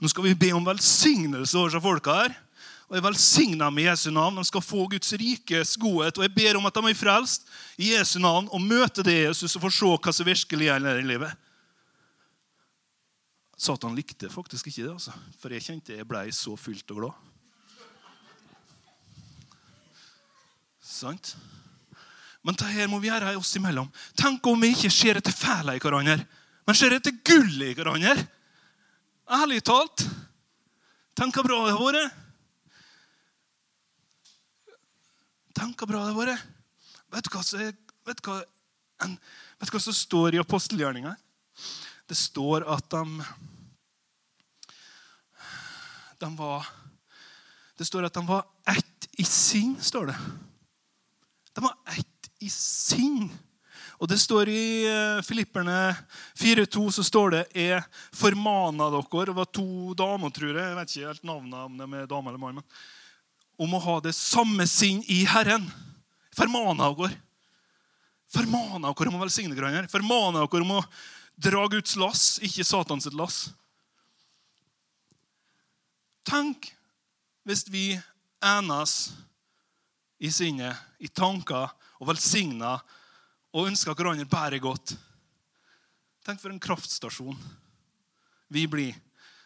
Nå 0.00 0.08
skal 0.08 0.24
vi 0.24 0.38
be 0.38 0.52
om 0.56 0.64
velsignelse 0.64 1.58
over 1.58 1.74
disse 1.74 1.82
folka 1.84 2.14
her. 2.22 2.38
Og 2.88 2.96
jeg 2.96 3.04
velsigner 3.04 3.66
dem 3.66 3.82
i 3.82 3.84
Jesu 3.90 4.08
navn. 4.14 4.40
De 4.40 4.48
skal 4.48 4.64
få 4.64 4.86
Guds 4.88 5.12
rikes 5.20 5.74
godhet. 5.76 6.16
Og 6.16 6.24
jeg 6.24 6.32
ber 6.32 6.56
om 6.56 6.70
at 6.70 6.80
de 6.80 6.88
er 6.88 6.96
frelst 6.96 7.44
i 7.76 7.92
Jesu 7.92 8.16
navn 8.22 8.48
og 8.48 8.64
møter 8.64 9.04
det 9.04 9.18
Jesus 9.26 9.58
og 9.58 9.66
får 9.66 9.76
se 9.76 9.92
hva 9.92 10.16
som 10.16 10.30
virkelig 10.30 10.70
gjelder 10.70 11.02
i 11.02 11.06
livet. 11.12 11.47
Satan 13.58 13.96
likte 13.98 14.28
faktisk 14.30 14.68
ikke 14.70 14.84
det, 14.84 14.92
altså. 14.92 15.12
for 15.40 15.50
jeg 15.50 15.64
kjente 15.64 15.96
jeg 15.96 16.06
ble 16.06 16.32
så 16.34 16.56
fylt 16.56 16.90
og 16.94 16.98
glad. 17.00 17.12
Sant? 20.88 21.36
Men 22.46 22.54
det 22.56 22.68
her 22.70 22.88
må 22.88 22.98
vi 23.02 23.10
gjøre 23.10 23.36
oss 23.36 23.56
imellom. 23.58 23.90
Tenk 24.16 24.46
om 24.46 24.60
vi 24.62 24.68
ikke 24.76 24.90
ser 24.94 25.16
etter 25.18 25.32
fæla 25.34 25.74
i 25.74 25.80
hverandre, 25.82 26.26
men 26.66 26.74
ser 26.78 26.92
etter 26.94 27.18
gull 27.26 27.62
i 27.66 27.74
hverandre. 27.74 28.14
Ærlig 29.40 29.60
talt. 29.66 30.06
Tenk 31.18 31.34
hvor 31.34 31.46
bra 31.48 31.58
det 31.66 31.74
har 31.74 31.82
vært. 31.82 32.12
Tenk 35.58 35.74
hvor 35.82 35.90
bra 35.90 36.06
det 36.06 36.14
har 36.14 36.22
vært. 36.22 36.46
Vet 37.10 37.26
du 37.26 37.30
hva 39.74 39.82
som 39.82 39.98
står 39.98 40.38
i 40.38 40.40
apostelgjerningene? 40.40 41.18
Det 42.08 42.16
står 42.16 42.64
at 42.72 42.86
de, 42.90 43.24
de 46.18 46.30
var 46.38 46.66
Det 47.76 47.84
står 47.84 48.08
at 48.08 48.14
de 48.16 48.24
var 48.26 48.46
ett 48.66 49.08
i 49.18 49.24
sinn, 49.24 49.76
står 49.80 50.08
det. 50.10 50.16
De 51.52 51.62
var 51.64 51.76
ett 51.92 52.30
i 52.42 52.48
sinn. 52.50 53.28
Og 53.98 54.08
det 54.10 54.18
står 54.22 54.50
i 54.50 54.86
eh, 54.86 55.20
Filipperne 55.26 55.90
4,2 56.38 56.84
så 56.94 57.04
står 57.06 57.34
det 57.34 57.42
er 57.58 57.82
formana 58.14 58.88
dere 58.94 59.24
Det 59.26 59.36
var 59.36 59.50
to 59.50 59.94
damer, 59.98 60.30
tror 60.30 60.52
jeg. 60.52 60.62
Jeg 60.62 60.78
vet 60.78 60.94
ikke 60.94 61.12
helt 61.12 61.26
navnet 61.26 61.58
om 61.66 61.78
de 61.78 61.88
er 61.98 62.10
dame 62.10 62.30
eller 62.30 62.42
mann. 62.42 62.62
Om 63.58 63.74
å 63.74 63.84
ha 63.88 63.96
det 64.00 64.14
samme 64.14 64.68
sinn 64.70 65.02
i 65.10 65.24
Herren. 65.26 65.66
Formana 66.38 66.92
dere. 66.94 67.18
Formana 68.30 68.92
dere 68.94 69.10
om 69.10 69.18
å 69.18 69.24
velsigne 69.24 69.58
hverandre. 69.58 69.90
Formana 69.90 70.46
dere 70.46 70.66
om 70.66 70.76
å 70.78 70.84
Dra 71.38 71.68
Guds 71.70 71.94
lass, 71.96 72.38
ikke 72.42 72.66
Satans 72.66 73.06
lass. 73.14 73.52
Tenk 76.26 76.66
hvis 77.46 77.62
vi 77.70 77.92
enes 78.44 78.94
i 80.18 80.30
sinnet, 80.34 80.74
i 80.98 81.06
tanker, 81.08 81.70
og 81.98 82.10
velsigner 82.10 82.82
og 83.54 83.68
ønsker 83.70 83.94
hverandre 83.94 84.26
bare 84.28 84.58
godt. 84.62 84.96
Tenk 86.26 86.42
for 86.42 86.50
en 86.50 86.60
kraftstasjon 86.60 87.38
vi 88.52 88.66
blir. 88.66 88.96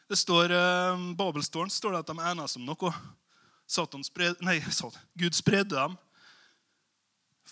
Det 0.09 0.17
står, 0.19 0.53
eh, 0.53 1.05
Babelstårn 1.17 1.71
står 1.71 1.93
det 1.93 2.01
at 2.03 2.11
de 2.11 2.31
enes 2.33 2.57
om 2.57 2.65
noe. 2.67 2.95
Spred, 3.69 4.41
nei, 4.41 4.59
Gud 5.21 5.37
spredde 5.37 5.77
dem 5.77 5.97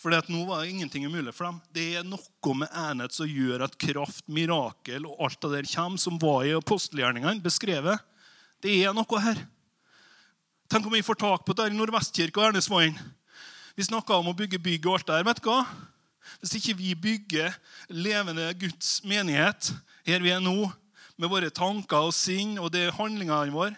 for 0.00 0.16
nå 0.32 0.44
var 0.48 0.64
ingenting 0.64 1.04
umulig 1.04 1.34
for 1.36 1.50
dem. 1.50 1.58
Det 1.76 1.86
er 2.00 2.06
noe 2.08 2.54
med 2.56 2.72
enhet 2.72 3.12
som 3.12 3.28
gjør 3.28 3.66
at 3.66 3.76
kraft, 3.76 4.24
mirakel 4.32 5.04
og 5.04 5.26
alt 5.26 5.40
det 5.44 5.50
der 5.58 5.68
kommer, 5.74 6.00
som 6.00 6.16
var 6.20 6.46
i 6.48 6.54
apostelgjerningene 6.56 7.44
beskrevet. 7.44 8.00
Det 8.64 8.78
er 8.80 8.96
noe 8.96 9.20
her. 9.20 9.42
Tenk 10.72 10.86
om 10.86 10.94
vi 10.94 11.04
får 11.04 11.20
tak 11.20 11.44
på 11.44 11.56
det 11.58 11.68
i 11.68 11.76
Nordvestkirka 11.76 12.40
og 12.40 12.48
Ernesmoen. 12.48 12.96
Vi 13.76 13.84
snakka 13.84 14.16
om 14.16 14.30
å 14.32 14.36
bygge 14.36 14.62
bygg 14.62 14.88
og 14.88 14.98
alt 14.98 15.10
der. 15.12 15.24
vet 15.26 15.42
du 15.42 15.50
hva? 15.50 15.64
Hvis 16.40 16.56
ikke 16.56 16.78
vi 16.78 16.94
bygger 16.94 17.56
levende 17.92 18.48
Guds 18.56 19.00
menighet 19.04 19.72
her 20.06 20.24
vi 20.24 20.32
er 20.32 20.40
nå, 20.40 20.70
med 21.20 21.28
våre 21.28 21.50
tanker 21.52 22.08
og 22.08 22.14
sinn 22.16 22.54
og 22.56 22.70
det 22.72 22.86
handlingene 22.96 23.52
våre, 23.52 23.76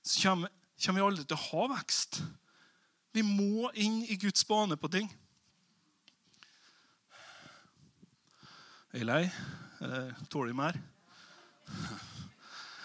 så 0.00 0.32
kommer 0.32 0.96
vi 0.96 1.04
aldri 1.04 1.26
til 1.26 1.36
å 1.36 1.44
ha 1.50 1.66
vekst. 1.74 2.22
Vi 3.12 3.20
må 3.20 3.68
inn 3.76 4.00
i 4.08 4.16
Guds 4.16 4.46
bane 4.48 4.78
på 4.80 4.88
ting. 4.88 5.10
Er 8.92 9.00
jeg 9.00 9.06
lei? 9.08 9.22
Tåler 10.28 10.50
jeg 10.50 10.56
mer? 10.58 10.76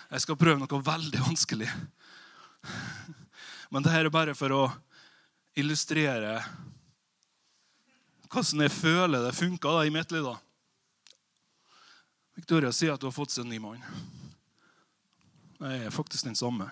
Jeg 0.08 0.24
skal 0.24 0.38
prøve 0.40 0.62
noe 0.62 0.80
veldig 0.88 1.20
vanskelig. 1.20 1.68
Men 3.68 3.84
dette 3.84 4.00
er 4.00 4.08
bare 4.14 4.36
for 4.40 4.56
å 4.56 4.62
illustrere 5.60 6.38
hvordan 8.32 8.64
jeg 8.64 8.76
føler 8.78 9.28
det 9.28 9.36
funka 9.36 9.76
i 9.84 9.92
mitt 9.92 10.16
liv. 10.16 10.32
Victoria 12.40 12.72
sier 12.72 12.96
at 12.96 13.04
hun 13.04 13.12
har 13.12 13.18
fått 13.20 13.36
seg 13.36 13.44
en 13.44 13.52
ny 13.52 13.60
mann. 13.60 13.84
Jeg 15.60 15.86
er 15.90 15.96
faktisk 16.00 16.32
den 16.32 16.40
samme. 16.40 16.72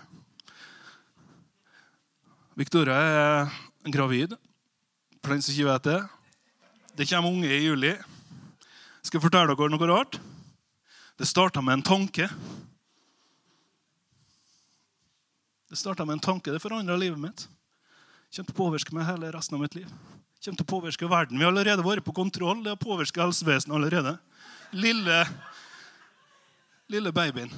Victoria 2.56 3.04
er 3.04 3.56
gravid. 3.84 4.40
For 5.20 5.36
den 5.36 5.44
som 5.44 5.52
ikke 5.52 5.72
vet 5.74 5.92
det. 5.92 6.02
Det 6.96 7.12
kommer 7.12 7.36
unge 7.36 7.52
i 7.52 7.66
juli. 7.66 7.98
Jeg 9.06 9.22
fortelle 9.22 9.54
dere 9.54 9.70
noe 9.70 9.88
rart. 9.88 10.18
Det 11.16 11.28
starta 11.30 11.62
med 11.62 11.78
en 11.78 11.86
tanke. 11.86 12.26
Det 15.70 15.78
starta 15.78 16.06
med 16.06 16.18
en 16.18 16.26
tanke. 16.26 16.52
Det 16.52 16.60
forandra 16.60 16.98
livet 16.98 17.22
mitt. 17.22 17.46
Kommer 18.34 18.50
til 18.50 18.56
å 18.56 18.58
påvirke 18.58 18.96
meg 18.98 19.08
hele 19.08 19.30
resten 19.32 19.56
av 19.56 19.62
mitt 19.64 19.78
liv. 19.78 19.88
Kommer 20.44 20.60
til 20.60 20.66
å 20.66 20.72
påvirke 20.74 21.08
verden. 21.08 21.38
Vi 21.38 21.46
har 21.46 21.54
allerede 21.54 21.86
vært 21.86 22.04
på 22.04 22.16
kontroll. 22.18 22.64
Det 22.66 22.74
har 22.74 22.82
påvirka 22.82 23.24
helsevesenet 23.24 23.78
allerede. 23.78 24.18
Lille, 24.76 25.22
lille 26.92 27.14
babyen. 27.16 27.54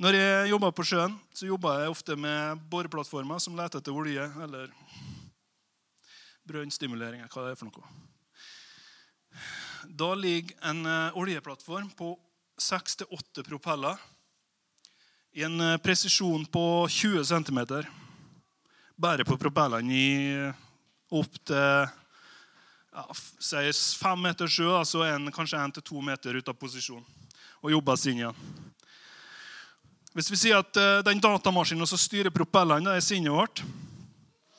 Når 0.00 0.18
jeg 0.18 0.50
jobba 0.50 0.72
på 0.76 0.84
sjøen, 0.84 1.14
så 1.32 1.46
jobba 1.48 1.78
jeg 1.84 1.92
ofte 1.92 2.16
med 2.20 2.66
boreplattformer 2.72 3.38
som 3.40 3.54
leter 3.56 3.80
etter 3.80 3.94
olje 3.96 4.26
eller 4.44 4.72
brønnstimulering. 6.46 7.24
Hva 7.30 7.46
det 7.46 7.54
er 7.54 7.58
for 7.58 7.70
noe. 7.70 8.06
Da 9.86 10.14
ligger 10.18 10.56
en 10.70 10.86
eh, 10.86 11.18
oljeplattform 11.18 11.90
på 11.96 12.14
seks 12.58 12.96
til 12.96 13.10
åtte 13.12 13.44
propeller 13.46 14.00
i 15.36 15.44
en 15.46 15.60
eh, 15.60 15.78
presisjon 15.82 16.46
på 16.50 16.64
20 16.90 17.24
cm. 17.28 17.60
Bare 18.96 19.26
på 19.28 19.36
propellene 19.38 19.92
i 19.92 20.08
opp 21.12 21.36
til 21.46 21.86
ja, 22.96 23.04
fem 24.00 24.22
meter 24.24 24.50
sjø, 24.50 24.70
altså 24.78 25.04
en, 25.06 25.28
kanskje 25.32 25.60
én 25.60 25.74
til 25.76 25.84
to 25.84 26.00
meter 26.02 26.38
ut 26.38 26.48
av 26.48 26.56
posisjon. 26.56 27.04
Og 27.62 27.74
jobber 27.74 27.94
oss 27.94 28.06
inn 28.08 28.22
igjen. 28.22 28.46
Hvis 30.16 30.30
vi 30.32 30.38
sier 30.40 30.62
at 30.62 30.72
den 31.04 31.20
datamaskinen 31.20 31.88
som 31.88 32.00
styrer 32.00 32.32
propellene, 32.32 32.94
er 32.96 33.04
sinnet 33.04 33.34
vårt, 33.34 33.60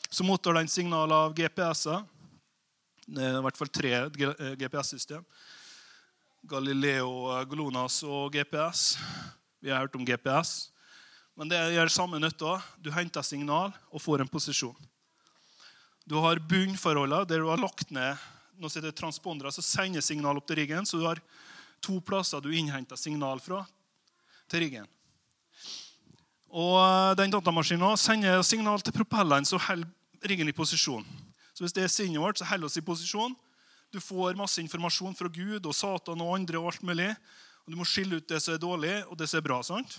så 0.09 0.23
mottar 0.23 0.55
den 0.57 0.69
signal 0.71 1.11
av 1.11 1.35
GPS-er. 1.35 2.05
Er 3.17 3.37
i 3.37 3.43
hvert 3.45 3.59
fall 3.59 3.71
tre 3.71 3.91
GPS-system. 4.59 5.23
Galileo, 6.47 7.31
Glonas 7.49 8.01
og 8.07 8.33
GPS. 8.35 8.97
Vi 9.63 9.71
har 9.71 9.83
hørt 9.83 9.95
om 9.95 10.05
GPS. 10.07 10.69
Men 11.37 11.51
det 11.51 11.59
gjør 11.75 11.91
samme 11.91 12.19
nytta. 12.21 12.57
Du 12.81 12.89
henter 12.93 13.25
signal 13.25 13.73
og 13.91 14.01
får 14.01 14.23
en 14.23 14.31
posisjon. 14.31 14.77
Du 16.07 16.15
har 16.23 16.39
bunnforholdene 16.39 17.27
der 17.27 17.43
du 17.43 17.49
har 17.51 17.59
lagt 17.59 17.91
ned 17.91 18.15
som 18.57 18.79
heter 18.79 18.95
transpondere 18.95 19.51
som 19.53 19.65
sender 19.65 20.01
signal 20.01 20.39
opp 20.39 20.47
til 20.49 20.57
riggen. 20.61 20.85
Så 20.87 20.97
du 20.97 21.05
har 21.05 21.21
to 21.83 21.99
plasser 22.01 22.41
du 22.41 22.49
innhenter 22.55 22.97
signal 22.97 23.41
fra 23.43 23.63
til 24.49 24.63
riggen. 24.65 24.87
Og 26.47 26.75
eh, 26.79 27.15
den 27.19 27.33
datamaskinen 27.33 27.97
sender 27.99 28.43
signal 28.45 28.81
til 28.81 28.95
propellene, 28.95 29.45
som 29.45 29.59
holder 29.59 29.87
riggen 30.27 30.47
i 30.49 30.55
posisjon. 30.55 31.05
Så 31.53 31.63
hvis 31.63 31.73
det 31.73 31.83
er 31.83 31.91
sinnet 31.91 32.21
vårt, 32.21 32.39
så 32.39 32.45
holder 32.45 32.69
oss 32.69 32.77
i 32.77 32.85
posisjon. 32.85 33.35
Du 33.93 33.99
får 34.03 34.37
masse 34.37 34.61
informasjon 34.61 35.15
fra 35.15 35.29
Gud 35.31 35.65
og 35.65 35.75
Satan 35.75 36.21
og 36.21 36.35
andre. 36.35 36.59
og 36.59 36.71
alt 36.71 36.83
mulig. 36.83 37.09
Og 37.65 37.71
Du 37.71 37.77
må 37.77 37.85
skille 37.85 38.17
ut 38.17 38.29
det 38.29 38.41
som 38.41 38.53
er 38.53 38.61
dårlig, 38.63 38.95
og 39.07 39.17
det 39.17 39.29
som 39.29 39.37
er 39.37 39.47
bra. 39.47 39.61
sant? 39.63 39.97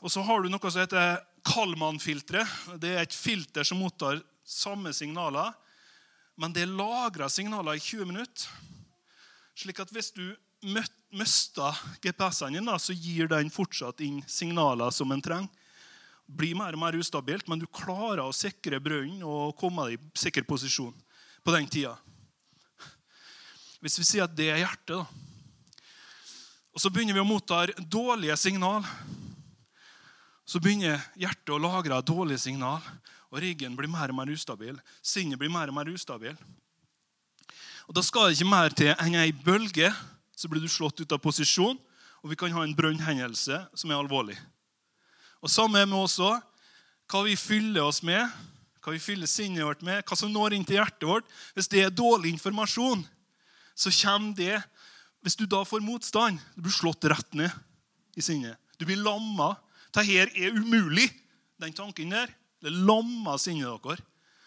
Og 0.00 0.10
så 0.10 0.22
har 0.22 0.42
du 0.42 0.48
noe 0.48 0.70
som 0.70 0.80
heter 0.80 1.22
Kalman-filteret. 1.46 2.78
Det 2.78 2.90
er 2.94 3.02
et 3.02 3.14
filter 3.14 3.64
som 3.64 3.78
mottar 3.78 4.22
samme 4.44 4.92
signaler, 4.92 5.54
men 6.36 6.52
det 6.52 6.68
lagrer 6.68 7.28
signaler 7.28 7.74
i 7.74 7.80
20 7.80 8.06
minutter. 8.06 8.46
Slik 9.56 9.80
at 9.80 9.90
hvis 9.90 10.12
du 10.12 10.36
mister 10.62 11.76
GPS-en 12.02 12.58
din, 12.58 12.72
så 12.78 12.92
gir 12.92 13.28
den 13.30 13.50
fortsatt 13.52 14.00
inn 14.04 14.22
signaler 14.26 14.90
som 14.90 15.12
en 15.12 15.22
trenger. 15.22 15.50
Blir 16.26 16.56
mer 16.58 16.74
og 16.74 16.82
mer 16.82 16.96
ustabilt, 16.98 17.46
men 17.46 17.60
du 17.62 17.68
klarer 17.70 18.24
å 18.24 18.34
sikre 18.34 18.80
brønnen 18.82 19.22
og 19.22 19.54
komme 19.60 19.84
deg 19.86 20.00
i 20.00 20.18
sikker 20.18 20.42
posisjon 20.48 20.94
på 21.46 21.54
den 21.54 21.68
tida. 21.70 21.94
Hvis 23.78 24.00
vi 24.00 24.08
sier 24.08 24.26
at 24.26 24.34
det 24.34 24.48
er 24.50 24.64
hjertet, 24.64 24.96
da 24.96 25.26
og 26.76 26.82
så 26.82 26.90
begynner 26.92 27.16
vi 27.16 27.22
å 27.22 27.24
motta 27.24 27.62
dårlige 27.88 28.34
signal. 28.36 28.84
Så 30.44 30.60
begynner 30.60 31.00
hjertet 31.16 31.54
å 31.54 31.56
lagre 31.56 32.02
dårlige 32.04 32.42
signal, 32.42 32.84
og 33.32 33.40
riggen 33.40 33.72
blir 33.78 33.88
mer 33.88 34.12
og 34.12 34.18
mer 34.18 34.32
ustabil. 34.34 34.76
Sinnet 35.00 35.40
blir 35.40 35.48
mer 35.50 35.72
og 35.72 35.78
mer 35.78 35.88
ustabil. 35.88 36.36
Og 37.88 37.96
Da 37.96 38.04
skal 38.04 38.28
det 38.28 38.36
ikke 38.36 38.50
mer 38.50 38.76
til 38.76 38.92
enn 38.92 39.16
ei 39.16 39.32
bølge, 39.32 39.88
så 40.36 40.50
blir 40.52 40.60
du 40.60 40.68
slått 40.68 41.00
ut 41.00 41.14
av 41.14 41.22
posisjon, 41.22 41.78
og 42.22 42.30
vi 42.30 42.36
kan 42.38 42.52
ha 42.52 42.64
en 42.64 42.76
brønnhendelse 42.76 43.58
som 43.74 43.90
er 43.90 43.98
alvorlig. 43.98 44.36
Og 45.40 45.52
Samme 45.52 45.84
med 45.86 45.98
oss 45.98 46.18
òg. 46.22 46.38
Hva 47.06 47.20
vi 47.22 47.36
fyller 47.38 47.86
oss 47.86 48.00
med, 48.02 48.26
hva 48.82 48.90
vi 48.90 48.98
fyller 48.98 49.30
sinnet 49.30 49.62
vårt 49.62 49.84
med, 49.86 50.00
hva 50.02 50.16
som 50.18 50.32
når 50.32 50.56
inn 50.56 50.64
til 50.66 50.80
hjertet 50.80 51.06
vårt. 51.06 51.28
Hvis 51.54 51.70
det 51.70 51.84
er 51.84 51.92
dårlig 51.94 52.32
informasjon, 52.34 53.04
så 53.78 53.92
kommer 53.94 54.34
det 54.34 54.56
hvis 55.22 55.38
du 55.38 55.42
da 55.50 55.64
får 55.66 55.82
motstand, 55.82 56.38
du 56.54 56.62
blir 56.62 56.74
slått 56.74 57.06
rett 57.10 57.32
ned 57.34 57.50
i 58.18 58.22
sinnet. 58.22 58.58
Du 58.78 58.84
blir 58.86 59.00
lamma. 59.02 59.56
Dette 59.90 60.06
er 60.14 60.30
umulig. 60.54 61.08
Den 61.58 61.74
tanken 61.74 62.12
der 62.14 62.30
det 62.62 62.70
lammer 62.70 63.38
sinnet 63.42 63.82
deres. 63.82 64.02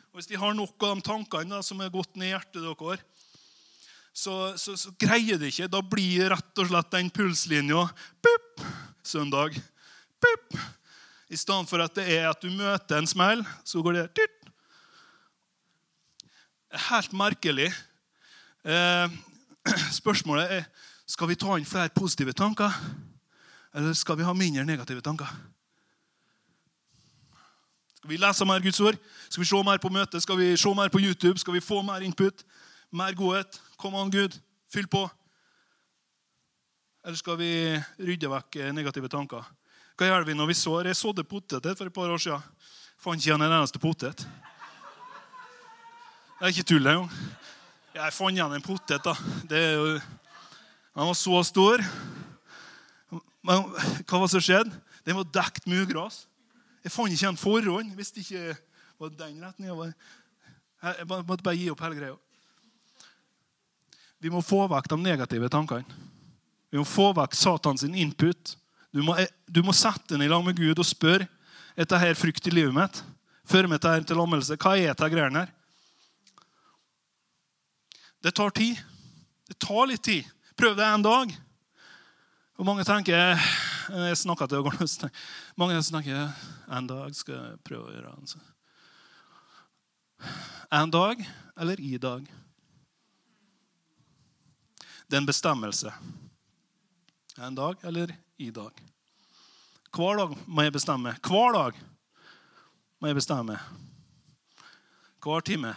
Og 0.10 0.19
Hvis 0.19 0.30
de 0.32 0.39
har 0.39 0.56
nok 0.56 0.84
av 0.84 0.95
de 0.97 1.06
tankene 1.06 1.58
da, 1.58 1.62
som 1.63 1.82
er 1.84 1.91
gått 1.93 2.15
ned 2.15 2.30
i 2.30 2.32
hjertet 2.32 2.63
deres, 2.63 3.04
så, 4.19 4.58
så, 4.58 4.75
så, 4.77 4.91
greier 4.99 5.39
det 5.39 5.53
ikke. 5.53 5.69
Da 5.71 5.79
blir 5.86 6.34
rett 6.34 6.60
og 6.60 6.67
slett 6.67 6.91
den 6.91 7.12
pulslinja 7.13 7.86
pup, 8.23 8.65
søndag. 9.05 9.55
Pup. 10.19 10.58
I 11.29 11.38
stedet 11.38 11.69
for 11.69 11.84
at 11.84 11.95
det 11.95 12.08
er 12.17 12.27
at 12.27 12.41
du 12.41 12.49
møter 12.51 12.99
en 12.99 13.08
smell, 13.08 13.45
så 13.63 13.84
går 13.86 13.95
det 13.95 14.05
tyrt. 14.19 14.36
Helt 16.89 17.13
merkelig. 17.17 17.69
Eh, 18.65 19.15
Spørsmålet 20.01 20.58
er 20.60 20.67
skal 21.10 21.29
vi 21.32 21.38
ta 21.39 21.55
inn 21.58 21.65
flere 21.65 21.89
positive 21.93 22.36
tanker, 22.38 22.73
eller 23.73 23.95
skal 23.97 24.19
vi 24.19 24.27
ha 24.27 24.34
mindre 24.36 24.65
negative 24.67 25.01
tanker. 25.05 25.29
Skal 27.99 28.12
vi 28.12 28.19
lese 28.19 28.45
mer 28.45 28.62
Guds 28.63 28.79
ord? 28.84 28.97
Skal 29.29 29.41
vi 29.41 29.49
se 29.49 29.63
mer 29.65 29.79
på 29.82 29.89
møtet? 29.93 30.21
Skal 30.23 30.38
vi 30.38 30.51
se 30.58 30.73
mer 30.75 30.91
på 30.91 31.01
YouTube? 31.01 31.39
Skal 31.39 31.55
vi 31.55 31.63
få 31.63 31.82
mer 31.86 32.03
input? 32.05 32.43
Mer 32.91 33.13
godhet? 33.13 33.62
Kom 33.78 33.95
an, 33.95 34.10
Gud. 34.10 34.34
Fyll 34.73 34.88
på. 34.89 35.04
Eller 37.06 37.17
skal 37.17 37.38
vi 37.38 37.52
rydde 38.02 38.30
vekk 38.32 38.58
negative 38.73 39.10
tanker? 39.12 39.45
Hva 39.99 40.08
gjør 40.08 40.25
vi 40.25 40.36
når 40.38 40.49
vi 40.49 40.56
sår? 40.58 40.89
Jeg 40.89 40.97
sådde 40.97 41.25
poteter 41.28 41.75
for 41.78 41.89
et 41.89 41.93
par 41.93 42.10
år 42.10 42.21
siden. 42.21 42.41
Fant 42.99 43.19
ikke 43.19 43.30
igjen 43.30 43.43
en 43.45 43.54
eneste 43.60 43.82
potet. 43.82 44.23
Det 46.39 46.47
er 46.47 46.54
ikke 46.54 46.65
tull 46.71 46.89
engang. 46.89 47.12
Jeg 47.93 48.15
fant 48.15 48.34
igjen 48.34 48.56
en 48.58 48.65
potet. 48.65 49.06
da. 49.06 49.13
Jo, 49.54 49.99
den 49.99 51.10
var 51.12 51.17
så 51.19 51.43
stor. 51.45 51.84
Men 53.45 53.69
hva 53.69 54.21
var 54.23 54.32
som 54.32 54.43
skjedde? 54.43 54.73
Den 55.06 55.19
var 55.19 55.30
dekt 55.36 55.69
med 55.69 55.86
ugras. 55.86 56.23
Jeg 56.84 56.95
fant 56.95 57.13
ikke 57.13 57.30
en 57.30 57.39
forhånd. 57.39 57.93
Hvis 57.99 58.12
det 58.15 58.25
ikke 58.25 58.58
var 58.97 59.13
den 59.19 59.45
retningen. 59.45 59.93
Jeg 60.82 61.08
måtte 61.12 61.45
bare 61.45 61.60
gi 61.60 61.69
opp 61.69 61.86
hele 61.86 62.02
greia. 62.02 62.17
Vi 64.19 64.32
må 64.32 64.41
få 64.43 64.65
vekk 64.67 64.89
de 64.91 64.99
negative 65.01 65.49
tankene. 65.51 65.99
Vi 66.69 66.77
må 66.77 66.86
få 66.86 67.12
vekk 67.17 67.36
Satans 67.38 67.84
input. 67.88 68.55
Du 68.91 69.01
må, 69.05 69.15
du 69.47 69.62
må 69.65 69.73
sette 69.73 70.13
den 70.13 70.25
i 70.25 70.29
lag 70.29 70.43
med 70.45 70.58
Gud 70.58 70.79
og 70.79 70.88
spørre 70.88 71.27
etter 71.79 72.01
her 72.01 72.17
frykt 72.17 72.47
i 72.49 72.53
livet 72.53 72.75
mitt. 72.75 73.03
før 73.49 73.67
meg 73.67 73.79
til, 73.82 74.17
lammelse. 74.17 74.58
Hva 74.58 74.75
er 74.77 74.91
dette 74.91 75.10
greiene 75.10 75.45
her? 75.45 75.53
Det 78.21 78.34
tar 78.36 78.51
tid. 78.51 78.77
Det 79.47 79.58
tar 79.58 79.88
litt 79.88 80.03
tid. 80.03 80.27
Prøv 80.55 80.75
det 80.77 80.86
en 80.86 81.01
dag. 81.01 81.32
Og 82.60 82.65
mange 82.67 82.84
tenker 82.84 83.15
jeg 83.15 84.17
snakka 84.19 84.47
til 84.47 84.67
Mange 85.58 85.82
tenker 85.82 86.29
en 86.69 86.88
dag 86.88 87.15
skal 87.15 87.36
jeg 87.36 87.63
prøve 87.63 87.88
å 87.88 87.93
gjøre 87.95 88.13
det. 88.19 88.43
En 90.75 90.91
dag 90.91 91.23
eller 91.58 91.79
i 91.79 91.97
dag. 91.97 92.27
Det 95.10 95.17
er 95.17 95.24
en 95.24 95.26
bestemmelse. 95.26 95.89
En 97.41 97.56
dag 97.58 97.76
eller 97.84 98.12
i 98.38 98.52
dag. 98.54 98.82
Hver 99.89 100.17
dag 100.19 100.34
må 100.45 100.62
jeg 100.62 100.74
bestemme. 100.76 101.15
Hver 101.26 101.54
dag 101.56 101.78
må 103.02 103.10
jeg 103.10 103.15
bestemme. 103.17 103.56
Hver 105.19 105.41
time 105.41 105.72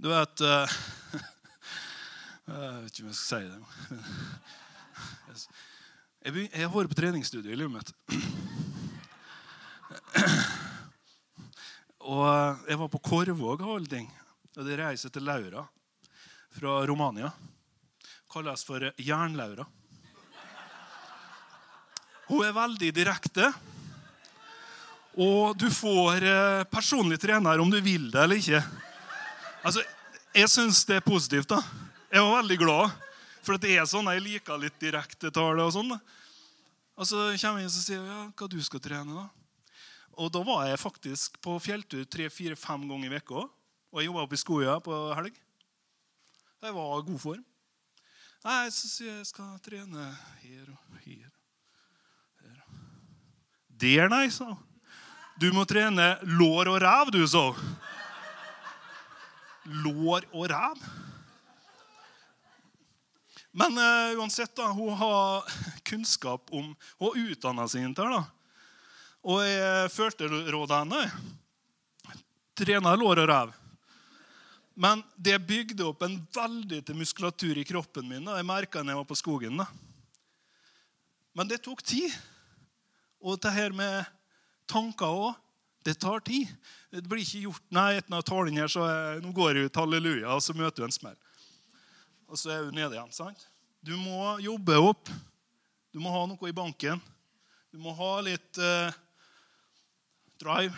Du 0.00 0.08
vet 0.08 0.40
uh, 0.40 0.72
Jeg 2.48 2.80
vet 2.82 2.88
ikke 2.88 3.02
om 3.02 3.10
jeg 3.10 3.18
skal 3.18 3.26
si 3.28 3.42
det. 3.50 3.58
Jeg, 6.24 6.62
har 6.64 6.72
vært 6.72 6.94
på 6.94 6.96
treningsstudio 7.02 7.52
i 7.52 7.58
livet 7.60 7.74
mitt. 7.74 7.92
Og 12.08 12.24
jeg 12.72 12.80
var 12.80 12.88
på 12.88 13.02
Korvåg 13.10 13.66
av 13.66 13.74
alle 13.74 13.92
ting. 13.92 14.08
Og 14.56 14.64
det 14.64 14.80
reiser 14.80 15.12
til 15.12 15.28
Laura 15.28 15.66
fra 16.54 16.86
Romania. 16.86 17.32
Kalles 18.30 18.64
for 18.66 18.84
Jern-Laura. 18.98 19.66
Hun 22.30 22.44
er 22.46 22.54
veldig 22.54 22.92
direkte. 22.94 23.50
Og 25.18 25.56
du 25.58 25.66
får 25.74 26.22
eh, 26.22 26.64
personlig 26.70 27.18
trener 27.20 27.58
om 27.58 27.70
du 27.70 27.80
vil 27.82 28.06
det 28.12 28.22
eller 28.22 28.38
ikke. 28.38 28.60
Altså, 29.66 29.82
Jeg 30.34 30.46
syns 30.48 30.84
det 30.86 31.00
er 31.00 31.02
positivt. 31.02 31.48
da. 31.50 31.58
Jeg 32.12 32.22
var 32.22 32.42
veldig 32.42 32.58
glad. 32.58 32.92
For 33.42 33.58
det 33.58 33.72
er 33.74 33.88
sånn, 33.88 34.06
jeg 34.14 34.22
liker 34.22 34.60
litt 34.62 34.78
direkte 34.78 35.32
tale. 35.34 35.64
Og 35.64 35.74
sånn. 35.74 35.90
Og 35.90 37.06
så 37.08 37.32
kommer 37.40 37.64
jeg 37.64 37.66
inn 37.66 37.72
og 37.72 37.82
sier 37.82 38.04
ja, 38.04 38.20
hva 38.30 38.48
du 38.48 38.60
skal 38.62 38.80
trene. 38.84 39.10
da? 39.24 39.26
Og 40.20 40.30
da 40.30 40.42
var 40.46 40.68
jeg 40.68 40.78
faktisk 40.78 41.40
på 41.42 41.56
fjelltur 41.58 42.04
tre-fire-fem 42.06 42.86
ganger 42.86 43.10
i 43.10 43.18
uka. 43.18 43.42
Og 43.90 43.98
jeg 43.98 44.06
jobba 44.06 44.22
oppe 44.22 44.38
i 44.38 44.42
Skoja 44.44 44.78
på 44.84 44.98
helg. 45.18 45.34
Jeg 46.60 46.74
var 46.76 46.98
i 47.00 47.04
god 47.06 47.20
form. 47.20 47.44
Nei, 48.44 48.64
så 48.72 48.88
sier 48.88 49.08
jeg 49.08 49.20
jeg 49.22 49.28
skal 49.30 49.52
trene 49.64 50.08
her 50.42 50.66
og 50.68 50.98
her. 51.06 51.30
her. 52.42 52.58
Der, 53.80 54.10
nei, 54.12 54.26
sa 54.32 54.50
hun. 54.50 54.66
Du 55.40 55.46
må 55.56 55.64
trene 55.64 56.18
lår 56.36 56.68
og 56.68 56.76
ræv, 56.84 57.12
du, 57.14 57.22
sa. 57.24 57.46
Lår 59.64 60.26
og 60.36 60.50
ræv? 60.52 60.82
Men 63.56 63.80
uh, 63.80 64.20
uansett, 64.20 64.52
da, 64.56 64.68
hun 64.68 64.92
har 65.00 65.48
kunnskap 65.88 66.52
om 66.52 66.74
Hun 67.00 67.08
har 67.08 67.22
utdanna 67.24 67.64
seg 67.72 67.88
inntil 67.88 68.12
da. 68.18 68.20
Og 69.32 69.40
jeg 69.48 69.88
følte 69.96 70.28
rådet 70.28 70.82
henne. 70.82 71.02
Trena 72.60 72.92
lår 73.00 73.24
og 73.24 73.32
ræv. 73.32 73.59
Men 74.80 75.02
det 75.20 75.36
bygde 75.44 75.84
opp 75.84 76.06
en 76.06 76.16
veldig 76.32 76.78
til 76.88 76.96
muskulatur 76.96 77.58
i 77.60 77.66
kroppen 77.68 78.06
min. 78.08 78.24
Da. 78.24 78.38
Jeg 78.38 78.48
merka 78.48 78.80
når 78.80 78.94
jeg 78.94 79.00
var 79.02 79.08
på 79.10 79.18
skogen. 79.18 79.60
da. 79.60 79.66
Men 81.36 81.50
det 81.50 81.60
tok 81.66 81.82
tid. 81.84 82.14
Og 83.20 83.36
det 83.44 83.52
her 83.52 83.76
med 83.76 84.08
tanker 84.70 85.12
òg, 85.12 85.34
det 85.84 85.98
tar 86.00 86.24
tid. 86.24 86.48
Det 86.92 87.04
blir 87.08 87.20
ikke 87.20 87.42
gjort 87.44 87.66
Nei, 87.76 87.98
etter 87.98 88.16
å 88.16 88.24
talen 88.24 88.56
her, 88.56 88.72
så 88.72 88.86
er, 88.88 89.20
nå 89.20 89.34
går 89.36 89.58
jeg 89.58 89.68
ut 89.68 89.80
halleluja, 89.82 90.32
og 90.32 90.40
så 90.44 90.56
møter 90.56 90.80
du 90.80 90.88
en 90.88 90.96
smell. 90.96 91.20
Og 92.28 92.40
så 92.40 92.52
er 92.54 92.64
du 92.64 92.72
nede 92.72 92.96
igjen. 92.96 93.12
sant? 93.12 93.44
Du 93.84 93.92
må 94.00 94.38
jobbe 94.40 94.80
opp. 94.80 95.12
Du 95.92 96.00
må 96.00 96.12
ha 96.14 96.24
noe 96.28 96.48
i 96.48 96.56
banken. 96.56 97.00
Du 97.68 97.76
må 97.82 97.92
ha 98.00 98.14
litt 98.24 98.60
eh, 98.64 98.96
drive. 100.40 100.72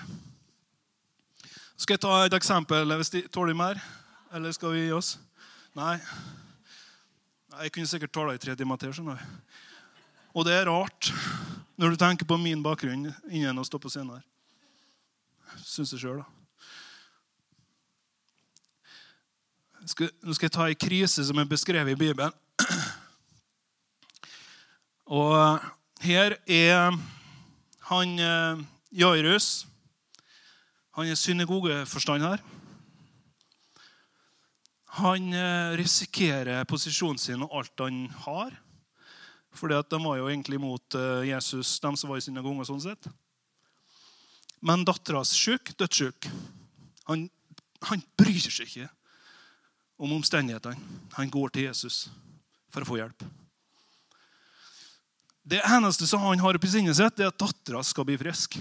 Skal 1.83 1.97
jeg 1.97 2.03
ta 2.05 2.15
et 2.23 2.35
eksempel? 2.37 2.93
Hvis 2.95 3.11
de 3.11 3.25
tåler 3.27 3.57
mer? 3.59 3.79
Eller 4.31 4.53
skal 4.55 4.71
vi 4.71 4.85
gi 4.85 4.93
oss? 4.95 5.17
Nei. 5.75 5.97
Jeg 7.59 7.73
kunne 7.75 7.91
sikkert 7.91 8.13
tala 8.15 8.37
i 8.37 8.39
tre 8.39 8.55
timer 8.55 8.79
til. 8.79 8.93
skjønner 8.95 9.19
jeg. 9.19 9.27
Og 10.31 10.47
det 10.47 10.55
er 10.55 10.71
rart 10.71 11.11
når 11.75 11.91
du 11.91 11.97
tenker 11.99 12.29
på 12.29 12.39
min 12.39 12.63
bakgrunn 12.63 13.09
innen 13.27 13.59
å 13.59 13.65
stå 13.67 13.81
på 13.83 13.91
scenen 13.91 14.15
her. 14.15 14.23
Syns 15.67 15.91
jeg 15.97 16.05
sjøl, 16.05 16.23
da. 16.23 16.29
Skal, 19.91 20.13
nå 20.23 20.39
skal 20.39 20.47
jeg 20.47 20.55
ta 20.55 20.69
ei 20.71 20.79
krise 20.79 21.27
som 21.27 21.43
er 21.43 21.51
beskrevet 21.51 21.97
i 21.97 21.99
Bibelen. 21.99 22.31
Og 25.11 25.35
her 26.07 26.39
er 26.47 26.95
han 27.91 28.17
eh, 28.23 28.65
Jairus. 29.03 29.67
Han 30.93 31.09
er 31.09 31.17
synagogeforstander. 31.17 32.43
Han 35.01 35.33
eh, 35.33 35.73
risikerer 35.81 36.67
posisjonen 36.69 37.21
sin 37.21 37.45
og 37.47 37.55
alt 37.63 37.81
han 37.81 38.05
har. 38.27 38.53
Fordi 39.57 39.79
at 39.79 39.89
De 39.93 40.01
var 40.05 40.19
jo 40.21 40.29
egentlig 40.29 40.59
imot 40.61 40.97
eh, 41.01 41.29
Jesus, 41.31 41.79
de 41.81 41.93
som 41.97 42.13
var 42.13 42.21
i 42.21 42.25
synagogen. 42.25 42.61
og 42.61 42.69
sånn 42.69 42.85
sett. 42.85 43.09
Men 44.61 44.85
dattera 44.85 45.25
er 45.25 45.29
syk, 45.29 45.73
dødssjuk. 45.81 46.29
Han, 47.09 47.25
han 47.89 48.05
bryr 48.21 48.45
seg 48.45 48.69
ikke 48.69 48.91
om 50.03 50.13
omstendighetene. 50.19 50.77
Han 51.17 51.33
går 51.33 51.55
til 51.55 51.71
Jesus 51.71 52.05
for 52.73 52.85
å 52.85 52.89
få 52.93 53.01
hjelp. 53.01 53.25
Det 55.43 55.59
eneste 55.67 56.07
som 56.07 56.23
han 56.23 56.39
har 56.39 56.55
oppi 56.55 56.69
sinnet 56.71 57.01
sitt, 57.01 57.19
er 57.19 57.33
at 57.33 57.41
dattera 57.41 57.81
skal 57.83 58.07
bli 58.07 58.21
frisk. 58.21 58.61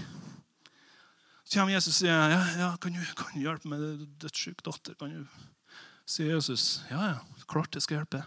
Kommer 1.52 1.74
Jesus 1.74 1.98
og 1.98 1.98
sier 1.98 2.30
ja, 2.32 2.42
ja, 2.56 2.68
kan, 2.80 2.94
du, 2.96 3.00
kan 3.16 3.34
du 3.34 3.42
hjelpe 3.42 3.68
med 3.68 4.06
dødssyk 4.22 4.62
datter. 4.64 4.94
Kan 4.96 5.12
du? 5.12 5.74
Sier 6.08 6.32
Jesus. 6.32 6.80
Ja, 6.88 7.10
ja, 7.10 7.44
klart 7.50 7.76
jeg 7.76 7.84
skal 7.84 8.00
hjelpe. 8.00 8.22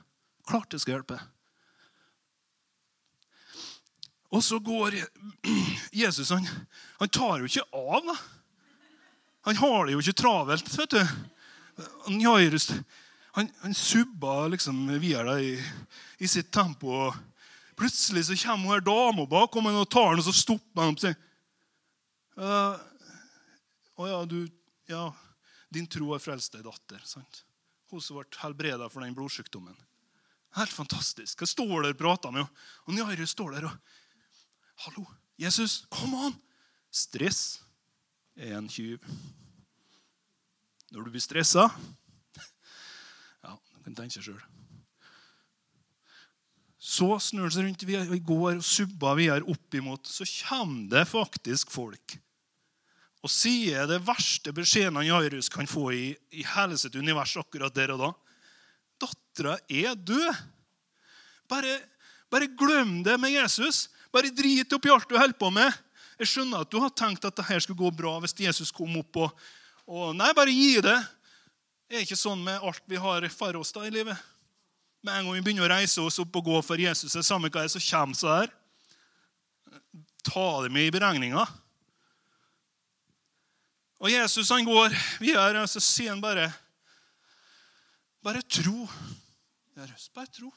Klart 0.45 0.75
jeg 0.75 0.83
skal 0.83 0.99
hjelpe. 0.99 1.17
Og 4.35 4.43
så 4.43 4.59
går 4.59 4.99
Jesus 5.95 6.29
Han, 6.35 6.45
han 6.99 7.09
tar 7.09 7.41
jo 7.41 7.49
ikke 7.49 7.65
av. 7.73 8.05
da. 8.11 8.15
Han 9.49 9.61
har 9.61 9.85
det 9.85 9.95
jo 9.95 10.03
ikke 10.03 10.21
travelt. 10.21 10.69
vet 10.77 10.93
du. 10.93 11.01
Han, 12.05 12.21
Jairus, 12.21 12.71
han, 13.33 13.49
han 13.61 13.73
subba 13.73 14.47
liksom 14.53 14.85
videre 15.01 15.39
i, 15.41 15.53
i 16.21 16.29
sitt 16.29 16.53
tempo. 16.53 16.93
og 17.07 17.15
Plutselig 17.75 18.27
så 18.27 18.37
kommer 18.45 18.69
hun 18.69 18.75
her 18.77 18.85
dama 18.85 19.25
bak 19.25 19.55
og 19.55 19.89
tar 19.89 20.13
den, 20.13 20.21
og 20.21 20.27
så 20.29 20.33
stopper 20.35 20.81
han 20.81 20.93
opp 20.93 21.01
og 21.01 21.07
sier 21.07 21.23
«Ja, 22.35 22.75
Å 23.95 24.07
ja, 24.09 24.21
du 24.27 24.45
Ja, 24.85 25.09
din 25.73 25.87
tro 25.89 26.11
har 26.13 26.21
frelst 26.21 26.53
deg, 26.53 26.61
datter. 26.67 27.01
sant? 27.05 27.43
Hun 27.89 28.01
som 28.01 28.19
ble 28.19 28.27
helbreda 28.37 28.89
for 28.89 29.01
den 29.01 29.15
blodsykdommen. 29.17 29.75
Helt 30.55 30.71
fantastisk. 30.71 31.41
Jeg 31.41 31.51
står 31.51 31.83
der 31.83 31.95
og 31.95 31.99
prater 31.99 32.31
med 32.31 32.45
henne? 32.45 32.65
Og 32.85 32.99
Jairus 32.99 33.33
står 33.33 33.55
der 33.57 33.69
og 33.69 33.77
Hallo, 34.85 35.05
Jesus, 35.39 35.85
kom 35.89 36.13
an! 36.19 36.35
Stress 36.91 37.61
er 38.35 38.57
en 38.57 38.67
tyv. 38.67 39.03
Når 40.91 41.07
du 41.07 41.11
blir 41.11 41.23
stressa 41.23 41.65
Ja, 43.45 43.55
du 43.55 43.79
kan 43.83 43.97
tenke 43.97 44.21
sjøl. 44.21 44.39
Så 46.77 47.07
snur 47.23 47.47
han 47.47 47.55
seg 47.55 47.65
rundt 47.65 47.87
vi 47.87 48.19
går 48.21 48.59
og 48.59 48.63
subber 48.63 49.17
videre 49.17 49.47
opp 49.49 49.75
imot, 49.75 50.05
så 50.05 50.27
kommer 50.45 50.85
det 50.91 51.07
faktisk 51.09 51.73
folk 51.73 52.19
og 53.25 53.31
sier 53.33 53.87
det 53.89 54.03
verste 54.05 54.53
beskjeden 54.53 55.01
Jairus 55.01 55.49
kan 55.49 55.65
få 55.65 55.87
i, 55.95 56.05
i 56.29 56.43
hele 56.45 56.77
sitt 56.77 56.93
univers 56.93 57.33
akkurat 57.41 57.73
der 57.73 57.95
og 57.95 58.03
da. 58.03 58.11
Dattera 59.01 59.55
er 59.65 59.97
død. 59.97 60.43
Bare, 61.49 61.79
bare 62.29 62.51
glem 62.53 62.99
det 63.05 63.17
med 63.21 63.33
Jesus. 63.33 63.87
Bare 64.13 64.29
drit 64.29 64.77
oppi 64.77 64.93
alt 64.93 65.09
du 65.09 65.17
holder 65.17 65.37
på 65.39 65.49
med. 65.53 65.73
Jeg 66.21 66.31
skjønner 66.31 66.63
at 66.63 66.71
du 66.71 66.77
har 66.83 66.93
tenkt 66.93 67.25
at 67.25 67.35
dette 67.35 67.59
skulle 67.65 67.81
gå 67.81 67.91
bra 67.97 68.13
hvis 68.23 68.37
Jesus 68.45 68.71
kom 68.71 68.93
opp 69.01 69.19
og, 69.25 69.41
og 69.89 70.13
Nei, 70.15 70.29
bare 70.37 70.53
gi 70.53 70.77
det. 70.85 70.95
Det 71.89 71.97
er 71.97 72.05
ikke 72.05 72.21
sånn 72.21 72.45
med 72.45 72.61
alt 72.61 72.85
vi 72.89 73.01
har 73.01 73.25
for 73.33 73.57
oss 73.57 73.73
da 73.73 73.89
i 73.89 73.93
livet. 73.93 74.21
Med 75.05 75.17
en 75.17 75.27
gang 75.27 75.35
vi 75.39 75.43
begynner 75.49 75.65
å 75.65 75.73
reise 75.73 76.05
oss 76.05 76.21
opp 76.21 76.37
og 76.37 76.45
gå 76.45 76.61
for 76.65 76.81
Jesus, 76.81 77.17
det 77.17 77.25
samme 77.25 77.49
hva 77.49 77.65
er, 77.65 77.73
så 77.73 77.81
kommer 77.89 78.17
så 78.17 78.31
her. 78.37 78.53
Ta 80.25 80.47
det 80.61 80.73
med 80.73 80.87
i 80.87 80.93
beregninga. 80.93 81.45
Og 84.01 84.11
Jesus 84.11 84.51
han 84.51 84.67
går 84.67 84.93
videre, 85.23 85.63
og 85.63 85.71
så 85.71 85.81
sier 85.83 86.13
han 86.13 86.23
bare 86.23 86.49
Bare 88.25 88.41
tro. 88.41 88.87
Bare 89.75 90.31
tro. 90.33 90.49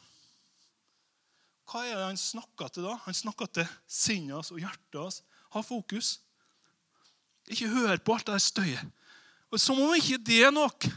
Hva 1.69 1.83
er 1.85 1.99
det 1.99 2.07
han 2.07 2.21
snakker 2.21 2.71
til 2.73 2.87
da? 2.87 2.95
Han 3.05 3.17
snakker 3.17 3.51
til 3.59 3.69
sinnet 3.85 4.39
hans 4.39 4.53
og 4.55 4.63
hjertet 4.63 4.97
hans. 4.97 5.21
Ha 5.53 5.61
fokus. 5.61 6.15
Ikke 7.53 7.69
hør 7.69 8.01
på 8.01 8.17
alt 8.17 8.31
det 8.31 8.41
støyet. 8.41 8.89
Og 9.53 9.61
Som 9.61 9.81
om 9.85 9.93
ikke 9.97 10.17
det 10.21 10.43
er 10.47 10.55
nok. 10.55 10.89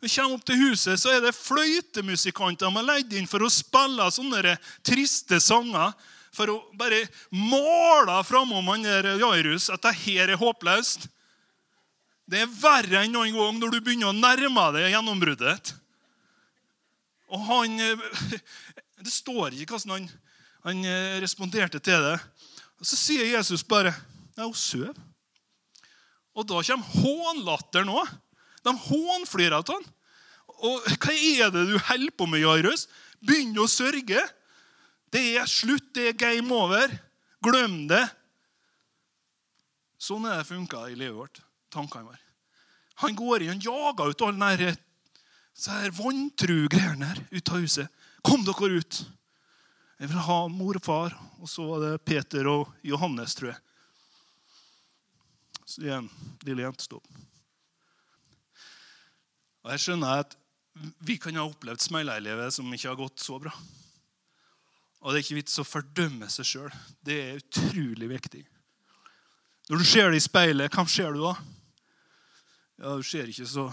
Når 0.00 0.06
vi 0.06 0.14
kommer 0.14 0.38
opp 0.38 0.46
til 0.46 0.62
huset, 0.62 1.02
så 1.02 1.12
er 1.12 1.20
det 1.20 1.36
fløytemusikanter 1.36 2.70
man 2.72 2.86
leid 2.86 3.12
inn 3.12 3.28
for 3.28 3.42
å 3.44 3.50
spille 3.52 4.06
sånne 4.14 4.54
triste 4.86 5.42
sanger. 5.42 5.92
For 6.30 6.50
å 6.50 6.60
bare 6.78 7.02
måle 7.34 8.20
framom 8.24 8.70
der 8.84 9.16
Jairus 9.18 9.66
at 9.74 9.82
det 9.82 9.98
her 10.06 10.30
er 10.30 10.40
håpløst. 10.40 11.10
Det 12.30 12.44
er 12.44 12.56
verre 12.60 13.02
enn 13.02 13.14
noen 13.14 13.34
gang 13.34 13.58
når 13.58 13.74
du 13.74 13.80
begynner 13.82 14.12
å 14.12 14.16
nærme 14.16 14.66
deg 14.76 14.92
gjennombruddet. 14.92 15.72
Og 17.30 17.46
han 17.48 17.78
Det 19.00 19.12
står 19.12 19.56
ikke 19.56 19.78
hvordan 19.78 19.94
han, 19.94 20.08
han 20.66 21.20
responderte 21.22 21.80
til 21.82 22.02
det. 22.04 22.18
Og 22.78 22.86
Så 22.86 22.98
sier 23.00 23.30
Jesus 23.32 23.64
bare 23.66 23.94
Nei, 24.36 24.46
hun 24.46 24.56
sover. 24.56 24.94
Og 26.38 26.46
da 26.46 26.60
kommer 26.64 27.00
hånlatteren 27.02 27.90
òg. 27.92 28.12
De 28.64 28.72
hånflirer 28.86 29.56
av 29.56 29.72
han. 29.72 29.84
Og 30.60 30.86
hva 31.00 31.16
er 31.16 31.50
det 31.52 31.66
du 31.68 31.76
holder 31.88 32.14
på 32.14 32.28
med, 32.30 32.44
Jairus? 32.44 32.86
Begynn 33.24 33.58
å 33.60 33.68
sørge. 33.68 34.22
Det 35.12 35.24
er 35.40 35.50
slutt. 35.50 35.90
Det 35.96 36.10
er 36.12 36.18
game 36.20 36.54
over. 36.54 36.92
Glem 37.44 37.82
det. 37.90 38.04
Sånn 40.00 40.28
er 40.28 40.40
det 40.40 40.48
funka 40.48 40.86
i 40.88 40.96
livet 40.96 41.18
vårt. 41.18 41.42
Tankene 41.72 42.10
våre. 42.10 42.20
Han 43.04 43.16
går 43.16 43.44
inn 43.44 43.54
han 43.54 43.64
jager 43.64 44.12
ut 44.12 44.26
alle 44.26 44.50
de 44.60 44.74
her 45.70 45.96
vantru-greiene 45.96 47.08
her 47.08 47.22
ut 47.30 47.52
av 47.52 47.64
huset. 47.64 48.04
Kom 48.26 48.44
dere 48.44 48.80
ut! 48.80 49.00
Jeg 50.00 50.08
vil 50.08 50.22
ha 50.24 50.38
mor 50.48 50.78
og 50.78 50.84
far. 50.84 51.16
Og 51.40 51.48
så 51.48 51.64
var 51.68 51.82
det 51.84 52.04
Peter 52.08 52.48
og 52.48 52.70
Johannes, 52.84 53.34
tror 53.36 53.52
jeg. 53.52 53.60
Så 55.68 55.84
igjen, 55.84 56.08
lille 56.46 56.64
jente 56.64 56.84
sto 56.84 56.98
opp. 56.98 57.10
Og 59.60 59.74
jeg 59.74 59.82
skjønner 59.84 60.22
at 60.24 60.36
vi 61.04 61.18
kan 61.20 61.36
ha 61.36 61.44
opplevd 61.44 61.84
smeileilivet 61.84 62.54
som 62.56 62.72
ikke 62.72 62.88
har 62.88 62.98
gått 62.98 63.20
så 63.20 63.36
bra. 63.42 63.52
Og 65.00 65.12
det 65.12 65.20
er 65.20 65.24
ikke 65.24 65.38
vits 65.40 65.60
å 65.60 65.68
fordømme 65.68 66.28
seg 66.32 66.48
sjøl. 66.48 66.72
Det 67.04 67.16
er 67.20 67.40
utrolig 67.40 68.08
viktig. 68.10 68.42
Når 69.70 69.80
du 69.80 69.86
ser 69.86 70.10
det 70.10 70.20
i 70.20 70.24
speilet, 70.24 70.72
hva 70.72 70.84
ser 70.88 71.12
du 71.14 71.22
da? 71.22 71.34
Ja, 72.80 72.96
Du 72.96 73.02
ser 73.04 73.28
ikke 73.28 73.44
så, 73.44 73.66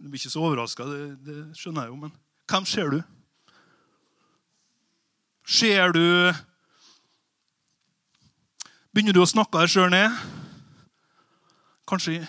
du 0.00 0.08
blir 0.10 0.18
ikke 0.18 0.32
så 0.32 0.40
overraska, 0.42 0.82
det, 0.90 1.02
det, 1.22 1.36
skjønner 1.54 1.84
jeg 1.86 1.92
jo, 1.92 1.96
men 2.02 2.14
hvem 2.50 2.64
ser 2.66 2.88
du? 2.90 2.98
Ser 5.46 5.92
du 5.94 6.02
Begynner 8.90 9.14
du 9.14 9.20
å 9.22 9.28
snakke 9.30 9.60
deg 9.62 9.70
sjøl 9.70 9.92
ned? 9.92 10.16
Kanskje 11.86 12.24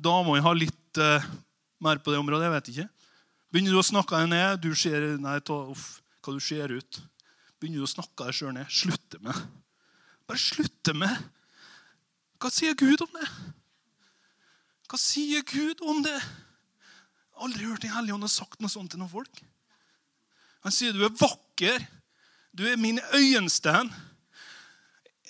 dama 0.00 0.38
har 0.40 0.56
litt 0.56 1.00
uh, 1.02 1.26
mer 1.84 2.00
på 2.00 2.14
det 2.14 2.20
området. 2.22 2.46
Jeg 2.46 2.54
vet 2.54 2.70
ikke. 2.72 2.86
Begynner 3.52 3.74
du 3.74 3.80
å 3.82 3.84
snakke 3.84 4.22
deg 4.22 4.30
ned? 4.32 4.62
Du 4.64 4.70
ser, 4.78 5.04
nei, 5.20 5.34
ta, 5.44 5.58
uff, 5.74 5.98
hva 6.24 6.32
du 6.32 6.40
ser 6.40 6.72
ut. 6.72 7.00
Begynner 7.60 7.82
du 7.82 7.84
å 7.84 7.90
snakke 7.92 8.30
deg 8.30 8.38
sjøl 8.38 8.54
ned? 8.56 8.72
Slutte 8.72 9.20
med. 9.20 9.42
Bare 10.24 10.40
slutte 10.40 10.96
med. 10.96 11.28
Hva 12.40 12.52
sier 12.54 12.78
Gud 12.78 13.04
om 13.04 13.12
det? 13.18 13.28
Hva 14.94 14.98
sier 15.02 15.42
Gud 15.42 15.80
om 15.82 16.04
det? 16.04 16.14
Jeg 16.14 17.34
har 17.34 17.48
aldri 17.48 17.64
hørt 17.66 17.82
Den 17.82 17.90
hellige 17.96 18.14
ånd 18.14 18.30
sagt 18.30 18.60
noe 18.62 18.70
sånt 18.70 18.92
til 18.92 19.00
noen 19.00 19.10
folk. 19.10 19.40
Han 20.62 20.70
sier 20.70 20.94
du 20.94 21.00
er 21.02 21.16
vakker. 21.18 21.82
Du 22.54 22.62
er 22.70 22.78
min 22.78 23.00
øyensten. 23.10 23.90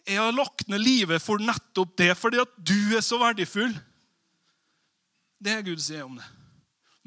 Jeg 0.04 0.20
har 0.20 0.36
lagt 0.36 0.68
ned 0.68 0.84
livet 0.84 1.24
for 1.24 1.40
nettopp 1.40 1.96
det, 1.96 2.10
fordi 2.12 2.42
at 2.44 2.52
du 2.60 2.92
er 2.92 3.00
så 3.00 3.16
verdifull. 3.22 3.72
Det 5.40 5.56
er 5.56 5.64
Gud 5.64 5.80
sier 5.80 6.04
om 6.04 6.20
det. 6.20 6.28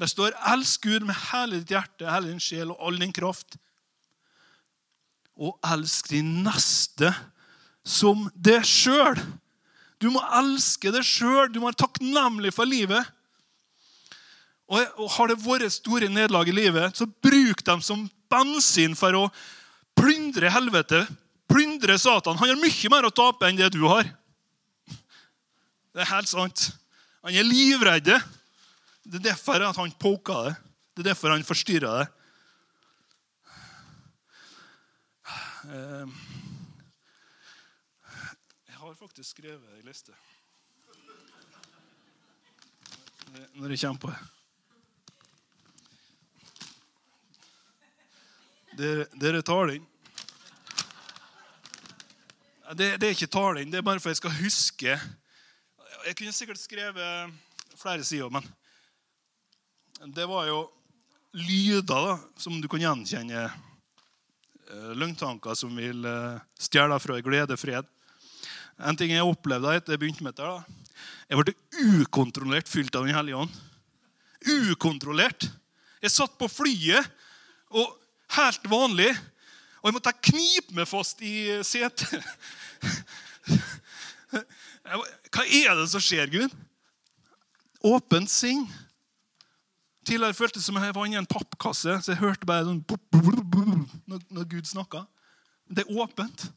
Det 0.02 0.10
står 0.10 0.34
'elsk 0.34 0.82
Gud 0.82 1.06
med 1.06 1.14
hele 1.30 1.60
ditt 1.62 1.70
hjerte, 1.70 2.10
hele 2.10 2.32
din 2.32 2.42
sjel 2.42 2.74
og 2.74 2.88
all 2.88 2.98
din 2.98 3.14
kraft'. 3.14 3.54
Og 5.38 5.60
elsk 5.62 6.10
din 6.10 6.42
neste 6.42 7.14
som 7.86 8.26
deg 8.34 8.66
sjøl. 8.66 9.14
Du 9.98 10.10
må 10.14 10.22
elske 10.40 10.92
deg 10.94 11.06
sjøl. 11.06 11.48
Du 11.50 11.60
må 11.60 11.70
være 11.70 11.82
takknemlig 11.84 12.52
for 12.54 12.68
livet. 12.68 13.14
Og 14.68 15.06
Har 15.16 15.30
det 15.30 15.40
vært 15.42 15.72
store 15.72 16.10
nederlag 16.12 16.50
i 16.50 16.54
livet, 16.54 16.96
så 16.96 17.08
bruk 17.08 17.64
dem 17.64 17.80
som 17.84 18.04
bensin 18.28 18.94
for 18.98 19.16
å 19.16 19.24
plyndre 19.98 20.50
helvete, 20.52 21.06
plyndre 21.48 21.96
Satan. 21.98 22.36
Han 22.38 22.52
har 22.52 22.60
mye 22.60 22.92
mer 22.92 23.08
å 23.08 23.14
tape 23.14 23.48
enn 23.48 23.58
det 23.58 23.72
du 23.74 23.80
har. 23.88 24.04
Det 25.96 26.04
er 26.04 26.12
helt 26.12 26.30
sant. 26.30 26.68
Han 27.24 27.34
er 27.34 27.48
livredd. 27.48 28.12
Det 29.08 29.18
er 29.18 29.26
derfor 29.32 29.64
at 29.64 29.80
han 29.80 29.94
poker 29.98 30.50
det. 30.50 30.54
Det 30.94 31.04
er 31.04 31.10
derfor 31.12 31.32
han 31.32 31.46
forstyrrer 31.46 32.02
det. 32.02 32.06
Jeg 35.68 36.27
faktisk 38.98 39.36
skrevet 39.36 39.74
ei 39.76 39.82
liste. 39.86 40.10
Når 43.54 43.70
jeg 43.70 43.78
kommer 43.84 44.00
på 44.02 44.10
det. 44.10 44.18
Dere 49.22 49.42
tar 49.42 49.66
den. 49.70 49.84
Det, 52.74 52.98
det, 52.98 53.06
er 53.06 53.14
ikke 53.14 53.30
talen, 53.30 53.70
det 53.70 53.78
er 53.78 53.86
bare 53.86 54.00
for 54.02 54.10
jeg 54.10 54.18
skal 54.18 54.34
huske. 54.40 54.92
Jeg 56.06 56.16
kunne 56.18 56.32
sikkert 56.34 56.60
skrevet 56.60 57.32
flere 57.78 58.04
sider, 58.04 58.30
men 58.34 58.44
det 60.14 60.26
var 60.28 60.46
jo 60.50 60.70
lyder 61.38 61.82
da, 61.86 62.18
som 62.36 62.60
du 62.60 62.68
kan 62.70 62.80
gjenkjenne. 62.82 63.50
Eh, 64.68 64.92
løgntanker 64.98 65.54
som 65.56 65.76
vil 65.76 66.04
eh, 66.04 66.40
stjele 66.60 66.98
fra 67.00 67.20
glede 67.24 67.56
fred. 67.56 67.86
En 68.78 68.98
ting 68.98 69.10
jeg 69.10 69.26
opplevde 69.26 69.74
etter 69.74 69.94
jeg 69.94 70.02
begynte 70.02 70.22
med 70.22 70.36
dette, 70.36 70.46
da. 70.46 70.62
jeg 71.30 71.40
ble 71.40 71.54
ukontrollert 72.02 72.70
fylt 72.70 72.94
av 72.94 73.06
Den 73.06 73.16
hellige 73.16 73.40
ånd. 73.42 73.56
Ukontrollert. 74.70 75.48
Jeg 76.02 76.14
satt 76.14 76.36
på 76.38 76.46
flyet, 76.50 77.08
og 77.74 77.90
helt 78.38 78.68
vanlig, 78.70 79.10
og 79.82 79.88
jeg 79.88 79.96
måtte 79.96 80.14
knipe 80.30 80.76
meg 80.76 80.86
fast 80.90 81.22
i 81.26 81.58
setet. 81.66 82.22
Hva 85.34 85.44
er 85.44 85.74
det 85.78 85.88
som 85.90 86.02
skjer, 86.02 86.30
Gud? 86.32 86.54
Åpent 87.86 88.30
sinn. 88.30 88.64
Tidligere 90.06 90.38
føltes 90.38 90.62
det 90.62 90.66
som 90.66 90.78
jeg 90.80 90.94
var 90.96 91.06
inni 91.06 91.18
en 91.20 91.28
pappkasse, 91.28 91.98
så 92.00 92.14
jeg 92.14 92.22
hørte 92.22 92.48
bare 92.48 92.64
sånn 92.64 92.84
når 94.06 94.48
Gud 94.54 94.70
snakka. 94.70 95.04
Det 95.68 95.84
er 95.84 96.00
åpent. 96.00 96.48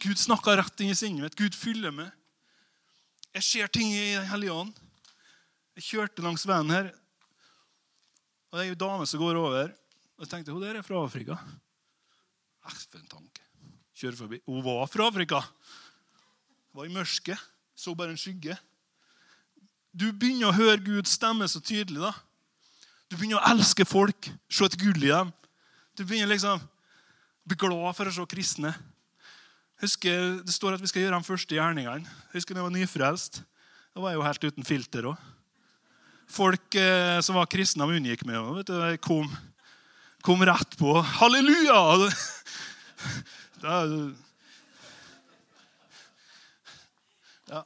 Gud 0.00 0.18
snakker 0.18 0.56
rett 0.60 0.80
inn 0.80 0.92
i 0.94 0.96
sinnet 0.96 1.26
mitt. 1.26 1.36
Gud 1.38 1.56
fyller 1.56 1.92
meg. 1.94 2.08
Jeg 3.36 3.46
ser 3.46 3.70
ting 3.70 3.92
i 3.92 4.14
Den 4.16 4.28
hellige 4.30 4.54
ånd. 4.56 4.72
Jeg 5.78 5.86
kjørte 5.86 6.24
langs 6.24 6.46
veien 6.48 6.72
her, 6.72 6.88
og 8.50 8.58
det 8.58 8.64
er 8.64 8.72
ei 8.72 8.78
dame 8.78 9.06
som 9.06 9.20
går 9.22 9.38
over. 9.38 9.70
Og 10.18 10.24
jeg 10.24 10.32
tenkte 10.32 10.52
hun 10.52 10.64
der 10.64 10.80
er 10.80 10.84
fra 10.84 10.98
Afrika. 11.00 11.36
For 12.66 12.98
en 12.98 13.06
tanke. 13.08 13.44
Kjører 13.96 14.18
forbi. 14.18 14.40
Hun 14.48 14.64
var 14.64 14.88
fra 14.90 15.06
Afrika. 15.08 15.40
Var 16.76 16.88
i 16.88 16.92
mørket. 16.92 17.38
Så 17.76 17.94
bare 17.96 18.12
en 18.12 18.20
skygge. 18.20 18.56
Du 19.96 20.10
begynner 20.12 20.50
å 20.50 20.56
høre 20.56 20.82
Guds 20.84 21.14
stemme 21.16 21.48
så 21.48 21.62
tydelig. 21.62 22.02
da. 22.02 22.12
Du 23.08 23.16
begynner 23.16 23.40
å 23.40 23.52
elske 23.54 23.86
folk, 23.88 24.28
se 24.50 24.66
et 24.66 24.76
gull 24.78 25.00
i 25.02 25.10
dem. 25.10 25.32
Du 25.96 26.04
begynner 26.04 26.30
liksom 26.30 26.60
å 26.60 27.48
bli 27.48 27.58
glad 27.58 27.96
for 27.96 28.10
å 28.10 28.12
se 28.14 28.26
kristne. 28.30 28.74
Husker, 29.80 30.42
Det 30.44 30.52
står 30.52 30.76
at 30.76 30.82
vi 30.82 30.88
skal 30.90 31.06
gjøre 31.06 31.18
de 31.18 31.24
første 31.24 31.56
gjerningene. 31.56 32.08
Husker 32.34 32.54
da 32.54 32.60
jeg 32.60 32.68
var 32.68 32.74
nyfrelst. 32.74 33.42
Da 33.94 34.02
var 34.02 34.12
jeg 34.12 34.18
jo 34.20 34.26
helt 34.26 34.44
uten 34.44 34.66
filter 34.68 35.06
òg. 35.08 35.28
Folk 36.30 36.76
eh, 36.78 37.18
som 37.24 37.38
var 37.40 37.48
kristne, 37.50 37.88
unngikk 37.88 38.26
meg. 38.28 38.38
Vet 38.60 38.68
du, 38.68 38.76
jeg 38.76 39.00
kom, 39.02 39.30
kom 40.22 40.44
rett 40.46 40.76
på. 40.80 40.98
Halleluja! 41.20 41.80
Da, 43.60 43.82
ja. 47.50 47.58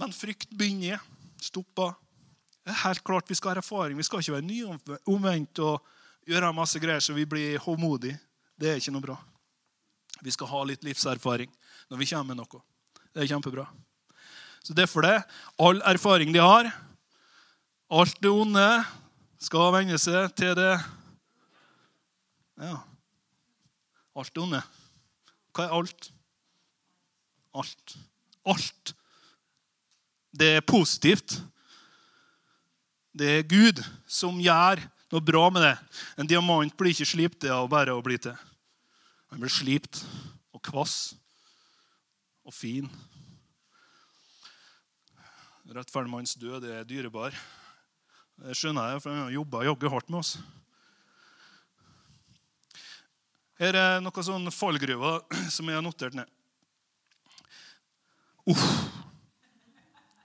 Men 0.00 0.14
frykt 0.16 0.48
begynner. 0.56 1.00
Stopper. 1.44 1.92
Det 2.64 2.72
er 2.72 2.78
helt 2.86 3.04
klart 3.04 3.28
Vi 3.28 3.36
skal 3.36 3.52
ha 3.52 3.60
erfaring. 3.60 3.98
Vi 4.00 4.06
skal 4.08 4.24
ikke 4.24 4.38
være 4.38 4.48
nyomvendt 4.48 5.60
og 5.60 5.84
gjøre 6.24 6.54
masse 6.56 6.80
greier 6.80 7.04
så 7.04 7.12
vi 7.12 7.28
blir 7.28 7.60
håmodige. 7.60 8.16
Det 8.56 8.70
er 8.70 8.80
ikke 8.80 8.96
noe 8.96 9.04
bra. 9.04 9.18
Vi 10.22 10.32
skal 10.34 10.50
ha 10.52 10.62
litt 10.68 10.84
livserfaring 10.86 11.50
når 11.90 12.00
vi 12.00 12.08
kommer 12.12 12.30
med 12.30 12.42
noe. 12.42 12.62
Det 13.12 13.24
er 13.24 13.30
kjempebra. 13.34 13.66
Så 14.62 14.74
Derfor 14.74 15.02
det. 15.02 15.18
All 15.58 15.82
erfaring 15.82 16.32
de 16.32 16.38
har, 16.38 16.70
alt 17.90 18.20
det 18.22 18.30
onde, 18.30 18.66
skal 19.42 19.72
venne 19.74 19.98
seg 19.98 20.30
til 20.38 20.54
det 20.54 20.72
Ja. 22.62 22.76
Alt 24.14 24.30
det 24.34 24.42
onde. 24.42 24.60
Hva 25.56 25.64
er 25.66 25.74
alt? 25.74 26.10
Alt. 27.58 27.96
Alt. 28.46 28.92
Det 30.32 30.56
er 30.56 30.66
positivt. 30.68 31.40
Det 33.12 33.28
er 33.38 33.48
Gud 33.48 33.82
som 34.08 34.38
gjør 34.40 34.80
noe 35.12 35.24
bra 35.24 35.48
med 35.52 35.66
det. 35.66 35.74
En 36.16 36.28
diamant 36.28 36.76
blir 36.78 36.94
ikke 36.94 37.08
slipt 37.08 37.44
av 37.50 37.66
bare 37.72 37.92
å 37.92 38.04
bli 38.04 38.16
til. 38.20 38.36
Han 39.32 39.40
blir 39.40 39.52
slipt 39.52 40.02
og 40.52 40.60
kvass 40.60 41.14
og 42.44 42.52
fin. 42.52 42.88
Rettferdig 45.72 46.12
manns 46.12 46.34
død 46.36 46.66
er 46.68 46.84
dyrebar. 46.84 47.32
Det 48.42 48.56
skjønner 48.58 48.92
jeg, 48.92 49.00
for 49.00 49.14
han 49.14 49.24
har 49.24 49.32
jobba 49.38 49.62
jaggu 49.64 49.88
hardt 49.88 50.12
med 50.12 50.20
oss. 50.20 50.34
Her 53.62 53.78
er 53.78 54.04
noen 54.04 54.28
sånne 54.28 54.52
fallgruver 54.52 55.22
som 55.54 55.70
jeg 55.70 55.80
har 55.80 55.86
notert 55.86 56.18
ned. 56.18 56.28
Uff. 58.52 58.68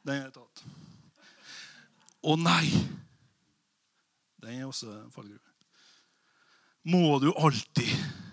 Den 0.03 0.23
er 0.25 0.35
tatt. 0.35 0.67
Å 2.27 2.35
nei! 2.39 2.65
Den 4.43 4.59
er 4.59 4.67
også 4.67 4.91
en 4.91 5.11
fallgruve. 5.15 5.43
Må 6.91 7.19
du 7.23 7.31
alltid 7.35 8.26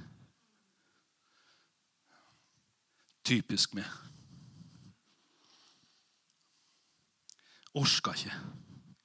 Typisk 3.24 3.72
meg. 3.76 3.88
Orska 7.74 8.12
ikke. 8.14 8.34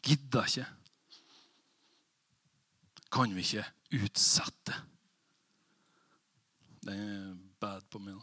Gidda 0.05 0.43
ikke. 0.45 0.65
Kan 3.09 3.33
vi 3.33 3.45
ikke 3.45 3.65
utsette? 4.03 4.75
Det 6.83 6.93
er 6.95 7.31
bad 7.59 7.87
på 7.91 8.01
meg. 8.03 8.19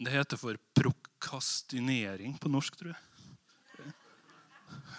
Det 0.00 0.12
heter 0.12 0.40
for 0.40 0.58
prokastinering 0.76 2.36
på 2.40 2.50
norsk, 2.52 2.76
tror 2.76 2.92
jeg. 2.92 3.06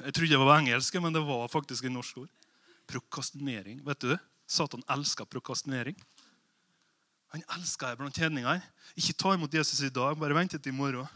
Jeg 0.02 0.14
trodde 0.18 0.34
det 0.34 0.39
var 0.41 0.60
engelsk, 0.60 0.97
men 1.02 1.14
det 1.14 1.22
var 1.26 1.49
faktisk 1.52 1.86
et 1.86 1.93
norsk 1.93 2.24
ord. 2.24 2.32
Prokastinering. 2.89 3.82
Vet 3.86 4.02
du 4.02 4.12
det? 4.14 4.20
Satan 4.49 4.84
elsker 4.89 5.30
prokastinering. 5.30 5.97
Han 7.32 7.43
elsker 7.55 7.91
det 7.93 7.99
blant 8.01 8.17
hedningene. 8.19 8.59
Ikke 8.99 9.15
ta 9.15 9.36
imot 9.36 9.53
Jesus 9.55 9.79
i 9.88 9.91
dag, 9.93 10.17
bare 10.19 10.36
vent 10.36 10.51
til 10.51 10.71
i 10.71 10.75
morgen. 10.75 11.07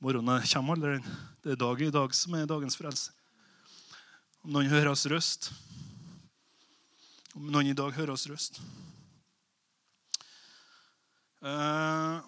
Morgenen 0.00 0.44
kommer 0.46 0.76
aldri. 0.78 1.14
Det 1.42 1.54
er 1.54 1.58
dag 1.60 1.82
i 1.82 1.90
dag 1.92 2.14
som 2.14 2.36
er 2.38 2.46
dagens 2.48 2.78
frelse. 2.78 3.10
Om 4.40 4.54
noen 4.54 4.70
hører 4.72 4.88
oss 4.88 5.04
røst 5.10 5.50
Om 7.36 7.50
noen 7.52 7.68
i 7.68 7.74
dag 7.76 7.92
hører 7.92 8.14
oss 8.14 8.22
røst 8.30 8.56
uh, 11.44 12.22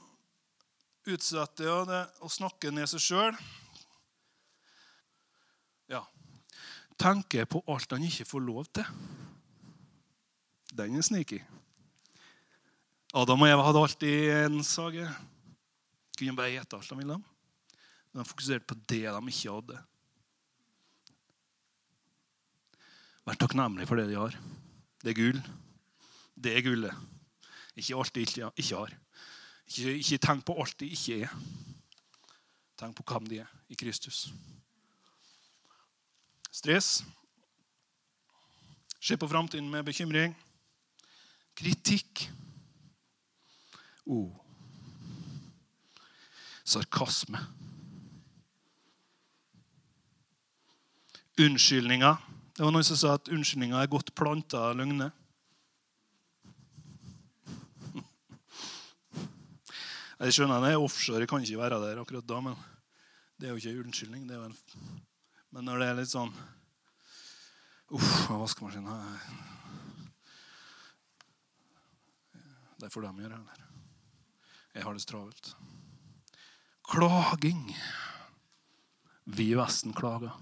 Utsette 1.08 1.64
ja, 1.64 1.78
det 1.88 2.02
å 2.22 2.28
snakke 2.30 2.70
ned 2.70 2.86
seg 2.86 3.02
sjøl. 3.02 3.38
Ja. 5.90 6.04
Tenke 7.00 7.42
på 7.50 7.64
alt 7.72 7.90
han 7.90 8.04
ikke 8.06 8.28
får 8.28 8.44
lov 8.44 8.68
til. 8.70 8.86
Den 10.78 10.94
er 11.00 11.02
sneaky. 11.02 11.40
Adam 13.12 13.42
og 13.44 13.50
Eva 13.50 13.64
hadde 13.66 13.80
alltid 13.84 14.30
en 14.38 14.62
sage. 14.64 15.04
Kunne 16.16 16.36
bare 16.36 16.54
gjette 16.54 16.78
alt 16.78 16.88
de 16.88 16.96
ville. 16.96 17.18
Men 18.12 18.22
de 18.22 18.28
fokuserte 18.28 18.68
på 18.68 18.76
det 18.88 19.04
de 19.04 19.32
ikke 19.34 19.52
hadde. 19.52 19.80
Vær 23.28 23.38
takknemlig 23.38 23.86
for 23.88 24.00
det 24.00 24.08
de 24.08 24.16
har. 24.16 24.38
Det 25.04 25.12
er 25.12 25.18
gull. 25.18 25.42
Det 26.34 26.56
er 26.56 26.64
gullet. 26.64 26.96
Ikke 27.76 28.00
alt 28.00 28.14
de 28.14 28.24
ikke, 28.24 28.76
har. 28.76 28.96
Ikke, 29.66 29.96
ikke 29.98 30.18
tenk 30.18 30.44
på 30.48 30.56
alt 30.64 30.80
de 30.80 30.88
ikke 30.96 31.22
er. 31.22 31.38
Tenk 32.80 32.96
på 32.96 33.04
hvem 33.12 33.28
de 33.28 33.42
er 33.44 33.56
i 33.68 33.76
Kristus. 33.78 34.26
Stress. 36.52 37.02
Se 39.00 39.16
på 39.16 39.28
framtiden 39.28 39.70
med 39.70 39.84
bekymring. 39.84 40.34
Kritikk. 41.56 42.30
Oh. 44.06 44.30
Sarkasme. 46.64 47.38
Unnskyldninger. 51.38 52.16
Det 52.56 52.64
var 52.64 52.74
noen 52.74 52.86
som 52.86 52.98
sa 52.98 53.14
at 53.16 53.30
unnskyldninger 53.32 53.78
er 53.78 53.90
godt 53.90 54.12
planta 54.18 54.68
løgner. 54.76 55.12
Jeg 60.22 60.36
skjønner 60.36 60.62
det 60.62 60.68
er 60.70 60.78
offshore, 60.78 61.18
jeg 61.24 61.28
kan 61.30 61.42
ikke 61.42 61.58
være 61.58 61.80
der 61.82 61.98
akkurat 61.98 62.26
da, 62.30 62.36
men 62.38 62.54
det 63.40 63.48
er 63.48 63.56
jo 63.56 63.58
ikke 63.58 63.72
en 63.72 63.86
unnskyldning. 63.88 64.28
Det 64.28 64.36
er 64.36 64.44
en... 64.46 64.54
Men 65.50 65.66
når 65.66 65.82
det 65.82 65.88
er 65.88 65.98
litt 65.98 66.12
sånn 66.12 66.30
Uff, 67.92 68.30
vaskemaskinen 68.30 68.86
Det 72.80 72.88
får 72.94 73.04
de 73.04 73.26
gjøre. 73.26 73.40
Eller? 73.42 73.61
Jeg 74.72 74.86
har 74.86 74.96
det 74.96 75.04
travelt. 75.04 75.52
Klaging. 76.88 77.66
Vi 79.24 79.50
i 79.52 79.58
Vesten 79.58 79.92
klager. 79.92 80.32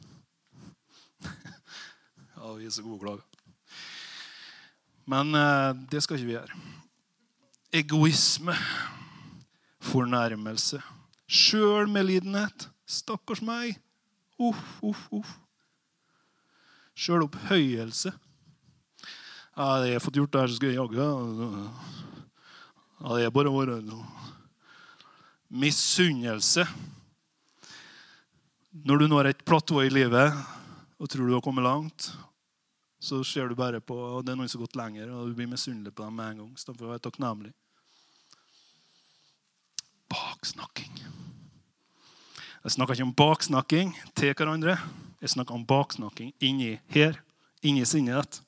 ja, 2.37 2.53
vi 2.55 2.67
er 2.67 2.71
så 2.71 2.85
gode 2.87 3.01
klager. 3.03 3.27
Men 5.11 5.35
eh, 5.35 5.73
det 5.91 6.05
skal 6.05 6.21
ikke 6.21 6.31
vi 6.31 6.37
gjøre. 6.37 6.63
Egoisme. 7.83 8.55
Fornærmelse. 9.91 10.79
Sjølmedlidenhet. 11.27 12.69
Stakkars 12.87 13.43
meg. 13.43 13.81
Uff, 14.39 14.79
uff, 14.87 15.09
uff. 15.11 15.39
Sjølopphøyelse. 16.95 18.15
Ja, 19.57 19.81
det 19.83 19.97
har 19.97 20.05
fått 20.05 20.21
gjort 20.21 20.33
det 20.33 20.45
her, 20.45 20.53
så 20.53 20.61
skal 20.61 20.71
jeg 20.71 20.79
jaggu 20.79 21.01
ja, 23.01 23.15
det 23.17 23.25
er 23.25 23.33
bare 23.33 23.49
å 23.49 23.57
være 23.57 23.79
Misunnelse. 25.51 26.65
Når 28.71 29.01
du 29.01 29.07
når 29.11 29.33
et 29.33 29.45
platå 29.45 29.83
i 29.83 29.91
livet 29.91 30.31
og 31.01 31.09
tror 31.11 31.27
du 31.27 31.35
har 31.35 31.43
kommet 31.43 31.67
langt, 31.67 32.11
så 33.01 33.23
ser 33.25 33.49
du 33.49 33.57
bare 33.59 33.81
på 33.81 33.97
og 33.97 34.23
det 34.25 34.35
er 34.35 34.39
noen 34.39 34.51
som 34.51 34.61
har 34.61 34.69
gått 34.69 34.79
lenger, 34.79 35.11
og 35.11 35.31
du 35.31 35.35
blir 35.35 35.49
misunnelig 35.51 35.95
på 35.97 36.05
dem 36.05 36.21
med 36.21 36.35
en 36.35 36.43
gang. 36.43 36.53
Så 36.55 36.71
derfor 36.71 36.93
være 36.93 37.03
takknemlig. 37.07 37.51
Baksnakking. 40.11 41.01
Jeg 42.61 42.75
snakker 42.77 42.95
ikke 42.95 43.09
om 43.09 43.17
baksnakking 43.17 43.95
til 44.15 44.35
hverandre. 44.37 44.77
Jeg 45.21 45.33
snakker 45.33 45.57
om 45.57 45.67
baksnakking 45.67 46.35
inni 46.45 46.75
her, 46.93 47.17
inni 47.65 47.87
sinnet 47.89 48.21
ditt. 48.21 48.43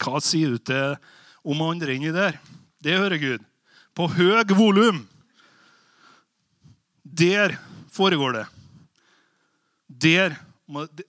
Hva 0.00 0.18
sier 0.24 0.54
du 0.54 0.58
til 0.58 0.96
om 1.44 1.62
andre 1.62 1.94
inni 1.94 2.10
der? 2.14 2.40
Det 2.82 2.96
hører 2.98 3.20
Gud 3.20 3.44
på 3.94 4.08
høy 4.16 4.56
volum. 4.56 5.04
Der 7.14 7.54
foregår 7.94 8.32
det. 8.32 8.46
Der 9.86 10.34
må, 10.66 10.86
det, 10.86 11.04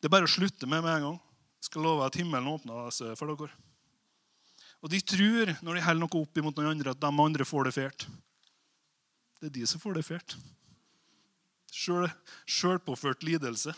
det, 0.00 0.08
er 0.08 0.12
bare 0.12 0.26
å 0.26 0.30
slutte 0.30 0.66
med 0.66 0.82
med 0.82 0.96
en 0.96 1.06
gang. 1.08 1.20
Jeg 1.60 1.68
skal 1.68 1.86
love 1.86 2.06
at 2.06 2.16
himmelen 2.18 2.50
åpner 2.50 2.90
seg 2.94 3.14
for 3.18 3.30
dere. 3.30 3.54
Og 4.84 4.90
de 4.92 5.00
tror, 5.00 5.54
når 5.64 5.78
de 5.78 5.84
holder 5.84 6.02
noe 6.02 6.24
opp 6.24 6.40
imot 6.40 6.58
noen 6.58 6.74
andre, 6.74 6.92
at 6.92 7.00
de 7.00 7.08
andre 7.08 7.46
får 7.48 7.68
det 7.68 7.74
fælt. 7.76 8.06
Det 9.40 9.48
er 9.48 9.54
de 9.60 9.68
som 9.70 9.80
får 9.80 9.96
det 9.96 10.04
fælt. 10.08 10.36
Sjølpåført 11.74 13.24
lidelse. 13.26 13.72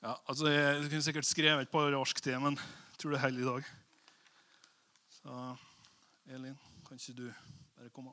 Ja, 0.00 0.14
altså 0.24 0.48
Jeg 0.48 0.88
kunne 0.88 1.04
sikkert 1.04 1.28
skrevet 1.28 1.66
et 1.66 1.72
par 1.72 1.92
ark 1.92 2.22
til, 2.22 2.38
men 2.40 2.56
jeg 2.56 3.02
tror 3.02 3.16
det 3.16 3.24
holder 3.24 3.42
i 3.42 3.48
dag. 3.50 3.72
Så 5.18 5.40
Elin, 6.30 6.56
kan 6.90 6.98
ikke 6.98 7.12
du 7.14 7.26
bare 7.78 7.88
komme? 7.94 8.10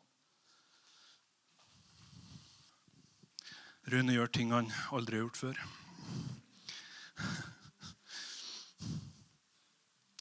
Rune 3.89 4.13
gjør 4.13 4.29
ting 4.29 4.51
han 4.53 4.67
aldri 4.93 5.17
har 5.17 5.23
gjort 5.23 5.39
før. 5.39 5.61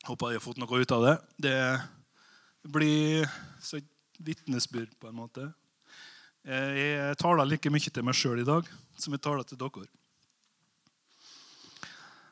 Håper 0.07 0.33
jeg 0.33 0.41
har 0.41 0.45
fått 0.47 0.63
noe 0.63 0.81
ut 0.81 0.95
av 0.97 1.05
det. 1.05 1.13
Det 1.45 2.73
blir 2.73 3.29
så 3.61 3.83
et 3.83 4.23
vitnesbyrd, 4.25 4.95
på 4.97 5.11
en 5.11 5.19
måte. 5.21 5.45
Jeg 6.49 7.19
taler 7.21 7.51
like 7.51 7.75
mye 7.75 7.93
til 7.93 8.09
meg 8.09 8.17
sjøl 8.17 8.41
i 8.41 8.49
dag 8.49 8.65
som 8.97 9.13
jeg 9.13 9.21
taler 9.27 9.45
til 9.45 9.61
dere. 9.61 9.85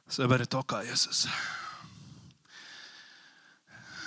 Så 0.08 0.24
jeg 0.24 0.32
bare 0.32 0.48
takker 0.48 0.88
Jesus. 0.88 1.26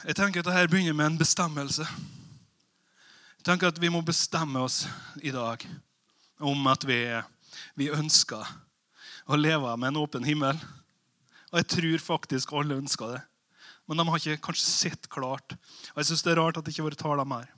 Jeg 0.07 0.15
tenker 0.15 0.39
at 0.39 0.47
dette 0.47 0.69
begynner 0.71 0.95
med 0.95 1.09
en 1.09 1.17
bestemmelse. 1.19 1.83
Jeg 1.83 3.43
tenker 3.43 3.67
at 3.67 3.79
Vi 3.81 3.89
må 3.91 3.99
bestemme 3.99 4.61
oss 4.63 4.85
i 5.19 5.33
dag 5.35 5.65
om 6.39 6.69
at 6.71 6.85
vi, 6.87 7.01
vi 7.75 7.89
ønsker 7.91 8.45
å 9.27 9.35
leve 9.35 9.73
med 9.75 9.89
en 9.89 9.99
åpen 9.99 10.23
himmel. 10.23 10.61
Og 11.51 11.59
jeg 11.59 11.67
tror 11.73 12.05
faktisk 12.05 12.53
alle 12.55 12.77
ønsker 12.79 13.17
det. 13.17 13.19
Men 13.83 13.99
de 13.99 14.07
har 14.07 14.23
ikke 14.23 14.45
kanskje 14.47 14.69
sett 14.69 15.09
klart. 15.11 15.57
Og 15.91 15.99
jeg 15.99 16.09
syns 16.13 16.23
det 16.23 16.31
er 16.37 16.39
rart 16.39 16.61
at 16.61 16.63
det 16.63 16.71
ikke 16.71 16.85
har 16.85 16.89
vært 16.93 17.03
talt 17.03 17.27
mer. 17.27 17.51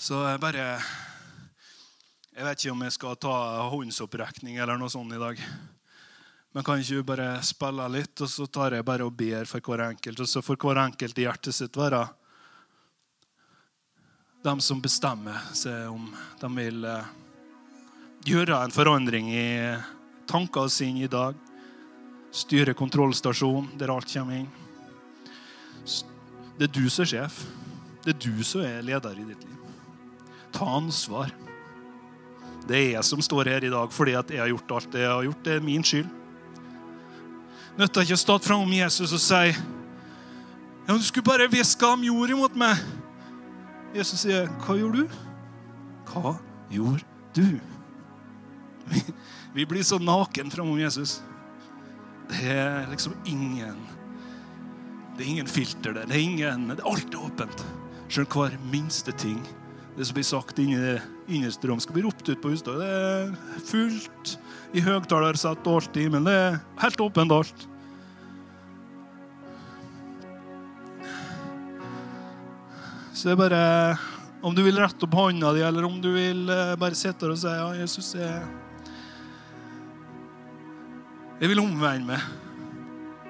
Så 0.00 0.16
jeg 0.30 0.40
bare 0.40 0.66
Jeg 2.32 2.48
vet 2.48 2.64
ikke 2.64 2.72
om 2.72 2.88
jeg 2.88 2.96
skal 2.96 3.20
ta 3.20 3.36
håndsopprekning 3.68 4.56
eller 4.56 4.80
noe 4.80 4.88
sånt 4.88 5.12
i 5.12 5.20
dag. 5.20 5.44
Men 6.52 6.64
kan 6.64 6.80
ikke 6.80 7.00
du 7.00 7.06
bare 7.08 7.28
spille 7.46 7.86
litt, 7.94 8.12
og 8.20 8.28
så 8.28 8.46
tar 8.46 8.76
jeg 8.76 8.84
bare 8.84 9.06
og 9.08 9.14
ber 9.16 9.48
for 9.48 9.64
hver 9.64 9.86
enkelt. 9.86 10.20
Og 10.20 10.28
så 10.28 10.42
får 10.44 10.58
hver 10.60 10.82
enkelt 10.84 11.18
i 11.18 11.24
hjertet 11.24 11.56
sitt 11.56 11.78
være 11.80 12.04
de 14.42 14.52
som 14.60 14.80
bestemmer 14.82 15.38
seg 15.54 15.86
om 15.86 16.08
de 16.40 16.48
vil 16.56 16.84
eh, 16.84 17.10
gjøre 18.26 18.58
en 18.58 18.74
forandring 18.74 19.28
i 19.30 19.46
tankene 20.26 20.72
sine 20.72 21.04
i 21.06 21.10
dag. 21.10 21.36
Styre 22.34 22.74
kontrollstasjonen 22.74 23.76
der 23.78 23.92
alt 23.94 24.10
kommer 24.10 24.40
inn. 24.40 24.50
Det 26.58 26.68
er 26.68 26.74
du 26.74 26.88
som 26.90 27.04
er 27.04 27.12
sjef. 27.12 27.38
Det 28.02 28.16
er 28.16 28.18
du 28.24 28.42
som 28.46 28.64
er 28.66 28.82
leder 28.84 29.20
i 29.20 29.28
ditt 29.28 29.44
liv. 29.46 29.60
Ta 30.52 30.66
ansvar. 30.78 31.30
Det 32.66 32.76
er 32.78 32.90
jeg 32.96 33.06
som 33.06 33.22
står 33.22 33.50
her 33.50 33.64
i 33.66 33.70
dag 33.72 33.94
fordi 33.94 34.16
jeg 34.16 34.42
har 34.42 34.50
gjort 34.50 34.74
alt 34.78 34.90
det 34.92 35.04
jeg 35.04 35.12
har 35.12 35.28
gjort. 35.28 35.46
Det 35.46 35.54
er 35.54 35.64
min 35.70 35.86
skyld. 35.86 36.10
Nytter 37.78 38.04
ikke 38.04 38.18
å 38.18 38.20
stå 38.20 38.38
framom 38.44 38.72
Jesus 38.76 39.14
og 39.16 39.22
si 39.22 39.52
ja, 40.82 40.96
du 40.96 41.04
skulle 41.06 41.24
bare 41.24 41.46
hviske 41.46 41.86
om 41.86 42.02
jord 42.02 42.32
imot 42.34 42.56
meg. 42.58 42.80
Jesus 43.94 44.24
sier, 44.24 44.48
'Hva 44.48 44.74
gjorde 44.76 45.04
du?' 45.04 45.14
Hva 46.10 46.34
gjorde 46.70 47.04
du? 47.36 47.60
Vi, 48.90 49.02
vi 49.54 49.66
blir 49.66 49.82
så 49.86 49.98
naken 50.02 50.50
framom 50.50 50.80
Jesus. 50.80 51.22
Det 52.28 52.50
er 52.50 52.90
liksom 52.90 53.14
ingen 53.24 53.78
Det 55.16 55.26
er 55.26 55.30
ingen 55.30 55.46
filter 55.46 55.92
der. 55.92 56.06
Det 56.06 56.16
er 56.16 56.24
ingen, 56.24 56.68
det 56.68 56.80
er 56.80 56.88
alt 56.88 57.14
er 57.14 57.20
åpent. 57.20 57.64
Selv 58.08 58.32
hver 58.32 58.56
minste 58.72 59.12
ting. 59.12 59.40
Det 59.96 60.06
som 60.08 60.16
blir 60.16 60.24
sagt 60.24 60.58
inni 60.58 60.78
det 60.80 61.02
innerste 61.28 61.68
rom, 61.68 61.80
skal 61.80 61.98
bli 61.98 62.04
ropt 62.06 62.28
ut 62.28 62.40
på 62.40 62.52
huset 62.54 62.70
Det 62.80 62.88
er 62.88 63.34
fullt 63.68 64.38
i 64.72 64.80
høyttalersett 64.80 65.68
i 65.68 66.06
himmelen. 66.06 66.24
Det 66.24 66.32
er 66.32 66.58
helt 66.80 67.04
åpent 67.04 67.32
alt. 67.36 67.66
Så 73.12 73.28
det 73.28 73.34
er 73.34 73.42
bare 73.42 73.98
Om 74.42 74.54
du 74.56 74.62
vil 74.64 74.80
rette 74.80 75.04
opp 75.06 75.14
hånda 75.14 75.52
di, 75.54 75.60
eller 75.62 75.84
om 75.86 76.00
du 76.02 76.08
vil 76.16 76.48
eh, 76.50 76.72
bare 76.74 76.98
sitte 76.98 77.28
der 77.28 77.34
og 77.36 77.38
si 77.38 77.46
ja, 77.46 77.68
Jesus, 77.78 78.08
jeg, 78.18 78.40
jeg 81.38 81.52
vil 81.52 81.62
omvende 81.62 82.08
meg. 82.08 82.24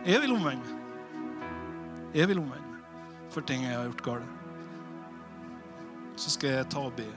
Jeg 0.09 0.23
vil 0.23 0.33
omvende 0.33 0.65
meg. 0.65 0.79
Jeg 2.17 2.31
vil 2.31 2.41
omvende 2.41 2.65
meg 2.65 3.29
for 3.33 3.45
ting 3.45 3.67
jeg 3.67 3.77
har 3.77 3.91
gjort 3.91 4.07
galt. 4.07 4.42
Så 6.23 6.37
skal 6.37 6.57
jeg 6.57 6.69
ta 6.71 6.85
og 6.87 6.95
be. 6.99 7.09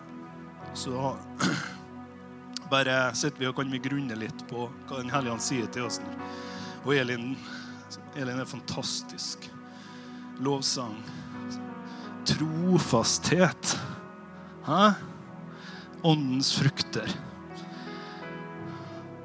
Så 0.75 0.93
bare 2.73 2.97
sitter 3.15 3.43
vi 3.43 3.49
og 3.51 3.57
kan 3.59 3.69
vi 3.71 3.83
grunne 3.83 4.17
litt 4.17 4.47
på 4.49 4.65
hva 4.87 5.01
Den 5.03 5.13
hellige 5.13 5.35
ånd 5.35 5.45
sier 5.45 5.69
til 5.75 5.85
oss. 5.85 6.01
Og 6.85 6.95
Elin, 6.97 7.35
Elin 8.17 8.41
er 8.41 8.49
fantastisk. 8.49 9.45
Lovsang 10.43 10.97
trofasthet. 12.25 13.79
Hæ? 14.65 14.91
Åndens 16.01 16.59
frukter. 16.59 17.09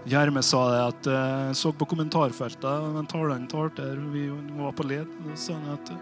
Gjerme 0.05 0.43
sa 0.43 0.61
det 0.73 0.81
at 0.85 1.09
jeg 1.13 1.49
eh, 1.51 1.57
så 1.57 1.73
på 1.77 1.87
kommentarfeltet 1.89 2.87
den 2.97 3.09
talen 3.09 3.45
talte 3.51 3.85
vi 4.13 4.27
var 4.57 4.73
på 4.77 4.87
led. 4.89 5.11
Da 5.27 5.37
sa 5.37 5.57
han 5.59 5.75
at 5.77 5.93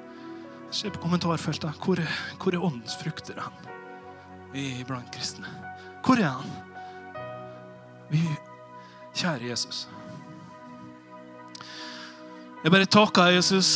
Se 0.71 0.91
på 0.93 1.01
kommentarfeltet. 1.03 1.79
Hvor 1.85 2.03
hvor 2.39 2.55
er 2.55 2.65
åndens 2.65 2.97
frukter 3.01 3.41
hen? 3.41 4.85
Blant 4.89 5.13
kristne. 5.15 5.49
Hvor 6.05 6.21
er 6.21 6.33
han? 6.33 6.51
Vi, 8.09 8.23
kjære 9.15 9.51
Jesus. 9.51 9.87
Jeg 12.65 12.73
bare 12.75 12.87
takker 12.91 13.35
Jesus 13.37 13.71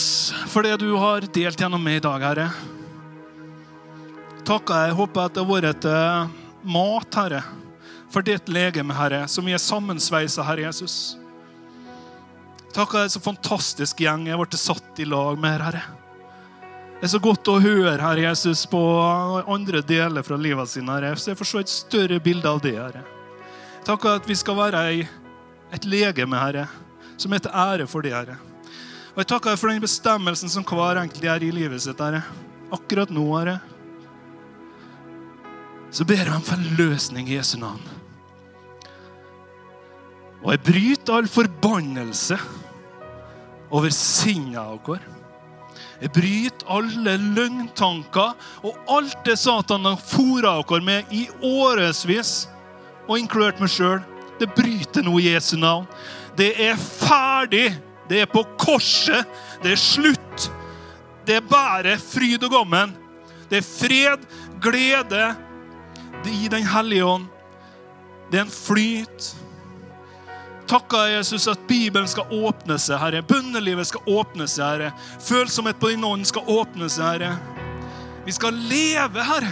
for 0.50 0.64
det 0.64 0.78
du 0.80 0.90
har 0.98 1.24
delt 1.32 1.60
gjennom 1.60 1.82
meg 1.82 2.00
i 2.00 2.04
dag, 2.04 2.24
Herre 2.24 2.48
takker 4.46 4.86
jeg. 4.86 4.96
Håper 4.98 5.26
at 5.26 5.34
det 5.34 5.42
har 5.42 5.50
vært 5.50 5.86
et 5.86 5.88
mat, 6.62 7.18
Herre, 7.18 7.42
for 8.12 8.26
ditt 8.26 8.50
legeme, 8.52 8.94
Herre, 8.96 9.24
som 9.30 9.46
vi 9.46 9.54
er 9.56 9.62
sammensveisa, 9.62 10.44
Herre 10.46 10.66
Jesus. 10.68 11.16
Takker 12.72 13.04
jeg 13.04 13.14
så 13.14 13.22
fantastisk 13.22 14.00
gjeng 14.00 14.26
jeg 14.28 14.40
ble 14.40 14.60
satt 14.60 15.02
i 15.02 15.08
lag 15.08 15.40
med, 15.40 15.60
Herre. 15.60 16.01
Det 17.02 17.08
er 17.08 17.16
så 17.16 17.18
godt 17.18 17.48
å 17.50 17.56
høre 17.58 17.96
Herre 17.98 18.22
Jesus, 18.28 18.60
på 18.70 18.78
andre 19.50 19.80
deler 19.82 20.22
fra 20.22 20.36
livet 20.38 20.70
sitt. 20.70 20.86
Så 21.18 21.32
jeg 21.32 21.38
får 21.40 21.48
se 21.50 21.62
et 21.64 21.72
større 21.72 22.18
bilde 22.22 22.46
av 22.46 22.60
det, 22.62 22.76
Herre. 22.78 23.02
Takk 23.82 24.06
at 24.06 24.28
vi 24.30 24.36
skal 24.38 24.54
være 24.54 24.82
et 25.74 25.88
legeme, 25.90 26.38
Herre, 26.38 26.68
som 27.18 27.34
er 27.34 27.42
til 27.42 27.50
ære 27.50 27.88
for 27.90 28.06
det, 28.06 28.12
Herre. 28.14 28.36
Og 29.16 29.18
jeg 29.18 29.32
takker 29.32 29.58
for 29.58 29.72
den 29.72 29.82
bestemmelsen 29.82 30.52
som 30.52 30.62
hver 30.62 31.00
enkelt 31.02 31.26
gjør 31.26 31.42
i 31.42 31.50
livet 31.58 31.82
sitt, 31.82 31.98
Herre. 31.98 32.22
Akkurat 32.70 33.10
nå, 33.10 33.26
Herre 33.34 33.58
så 35.92 36.06
ber 36.08 36.22
jeg 36.22 36.32
om 36.32 36.44
forløsning 36.46 37.26
i 37.28 37.34
Jesu 37.34 37.58
navn. 37.60 37.82
Og 40.40 40.54
jeg 40.54 40.62
bryter 40.70 41.18
all 41.18 41.26
forbannelse 41.28 42.38
over 43.74 43.90
sinnet 43.90 44.86
vårt. 44.86 45.02
Jeg 45.04 45.21
bryter 46.10 46.66
alle 46.66 47.14
løgntanker 47.20 48.32
og 48.66 48.90
alt 48.90 49.20
det 49.26 49.36
Satan 49.38 49.86
har 49.86 50.00
fôra 50.02 50.56
oss 50.58 50.82
med 50.82 51.04
i 51.14 51.28
årevis, 51.38 52.48
og 53.06 53.18
inkludert 53.18 53.60
meg 53.62 53.70
sjøl. 53.70 54.00
Det 54.40 54.50
bryter 54.56 55.04
nå 55.06 55.20
Jesu 55.22 55.56
navn. 55.56 55.86
Det 56.34 56.54
er 56.58 56.74
ferdig. 56.76 57.68
Det 58.08 58.22
er 58.24 58.26
på 58.30 58.42
korset. 58.58 59.28
Det 59.62 59.76
er 59.76 59.80
slutt. 59.80 60.48
Det 61.26 61.38
er 61.38 61.46
bare 61.46 61.94
fryd 62.02 62.42
og 62.42 62.50
gammen. 62.56 62.96
Det 63.50 63.60
er 63.60 63.66
fred, 63.66 64.26
glede, 64.62 65.34
i 66.26 66.48
Den 66.48 66.66
hellige 66.66 67.04
ånd. 67.04 67.26
Det 68.30 68.38
er 68.38 68.44
en 68.46 68.50
flyt. 68.50 69.32
Takker 70.72 71.06
Jesus 71.06 71.44
at 71.52 71.66
Bibelen 71.68 72.08
skal 72.08 72.30
åpne 72.32 72.78
seg, 72.80 72.96
Herre. 72.96 73.20
Bønnelivet 73.28 73.90
skal 73.90 74.06
åpne 74.08 74.46
seg, 74.48 74.64
Herre. 74.64 75.18
Følsomhet 75.20 75.76
på 75.76 75.90
din 75.92 76.04
ånd 76.08 76.24
skal 76.24 76.46
åpne 76.48 76.86
seg, 76.88 77.10
Herre. 77.10 77.34
Vi 78.24 78.32
skal 78.32 78.56
leve, 78.70 79.20
Herre. 79.20 79.50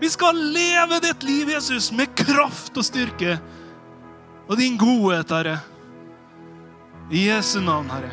Vi 0.00 0.08
skal 0.10 0.40
leve 0.50 0.98
ditt 1.04 1.22
liv, 1.22 1.52
Jesus, 1.54 1.92
med 1.94 2.10
kraft 2.18 2.74
og 2.74 2.82
styrke 2.82 3.36
og 4.48 4.56
din 4.58 4.74
godhet, 4.80 5.30
Herre. 5.30 5.52
I 7.14 7.28
Jesu 7.28 7.60
navn, 7.62 7.86
Herre. 7.92 8.10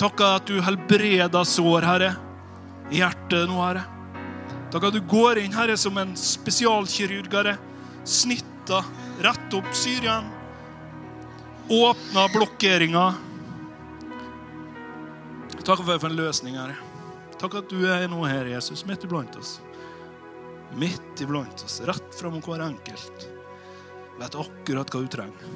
Takker 0.00 0.38
at 0.38 0.48
du 0.48 0.62
helbreder 0.64 1.44
sår, 1.50 1.84
Herre, 1.84 2.14
i 2.88 3.02
hjertet 3.02 3.44
nå, 3.50 3.58
Herre. 3.60 3.84
Takk 4.72 4.88
at 4.88 4.96
du 4.96 5.04
går 5.12 5.42
inn, 5.42 5.52
Herre, 5.52 5.76
som 5.76 6.00
en 6.00 6.16
spesialkirurg, 6.16 7.28
Herre. 7.36 7.58
Snitter, 8.08 8.88
rett 9.28 9.60
opp 9.60 9.68
Syrien. 9.76 10.32
Åpna 11.68 12.28
blokkeringa. 12.28 13.14
Takk 15.64 15.80
for 15.80 16.10
en 16.10 16.16
løsning, 16.16 16.58
Herre. 16.60 16.76
Takk 17.40 17.56
at 17.62 17.70
du 17.72 17.86
er 17.88 18.04
nå 18.12 18.20
her, 18.28 18.50
Jesus, 18.52 18.84
midt 18.84 19.06
iblant 19.06 19.36
oss. 19.40 19.56
Midt 20.76 21.20
iblant 21.24 21.64
oss, 21.64 21.78
rett 21.88 22.18
fram 22.18 22.36
hver 22.44 22.66
enkelt. 22.66 23.28
Vet 24.20 24.36
akkurat 24.38 24.92
hva 24.92 25.00
du 25.00 25.08
trenger. 25.10 25.54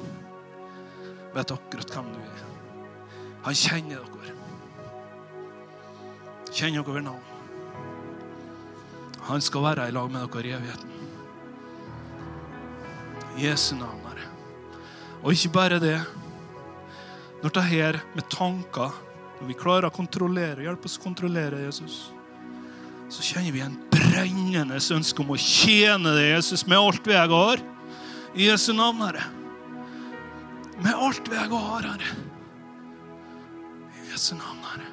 Vet 1.35 1.53
akkurat 1.53 1.93
hvem 1.93 2.09
du 2.15 2.19
er. 2.23 2.43
Han 3.45 3.55
kjenner 3.55 4.01
dere. 4.01 4.35
Kjenner 6.49 6.81
dere 6.81 6.95
ved 6.97 7.05
navn. 7.05 7.27
Han 9.29 9.45
skal 9.45 9.67
være 9.67 9.87
i 9.91 9.93
lag 9.93 10.09
med 10.09 10.25
dere 10.33 10.49
i 10.49 10.57
evigheten. 10.57 10.97
Jesu 13.39 13.75
navn, 13.77 14.01
Herre. 14.09 14.28
Og 15.23 15.33
ikke 15.35 15.51
bare 15.55 15.79
det. 15.83 15.97
Når 17.43 17.55
det 17.55 17.65
her 17.71 17.99
med 18.15 18.27
tanker, 18.31 18.95
når 19.39 19.47
vi 19.47 19.57
klarer 19.59 19.87
å 19.87 19.95
kontrollere, 19.95 20.65
hjelpe 20.65 20.89
oss 20.89 20.97
å 20.99 21.03
kontrollere 21.03 21.61
Jesus, 21.63 22.09
så 23.09 23.25
kjenner 23.25 23.55
vi 23.55 23.63
en 23.63 23.77
brennende 23.89 24.77
ønske 24.77 25.23
om 25.23 25.31
å 25.33 25.39
tjene 25.39 26.13
deg, 26.17 26.33
Jesus, 26.35 26.65
med 26.67 26.77
alt 26.77 27.07
vi 27.07 27.15
har. 27.17 27.63
I 28.35 28.49
Jesu 28.51 28.73
navn, 28.77 29.01
Herre. 29.01 29.23
Med 30.83 30.93
alt 30.93 31.31
vi 31.31 31.39
har, 31.39 31.87
Herre. 31.87 32.11
I 33.95 34.11
Jesu 34.11 34.35
navn, 34.35 34.61
Herre. 34.67 34.91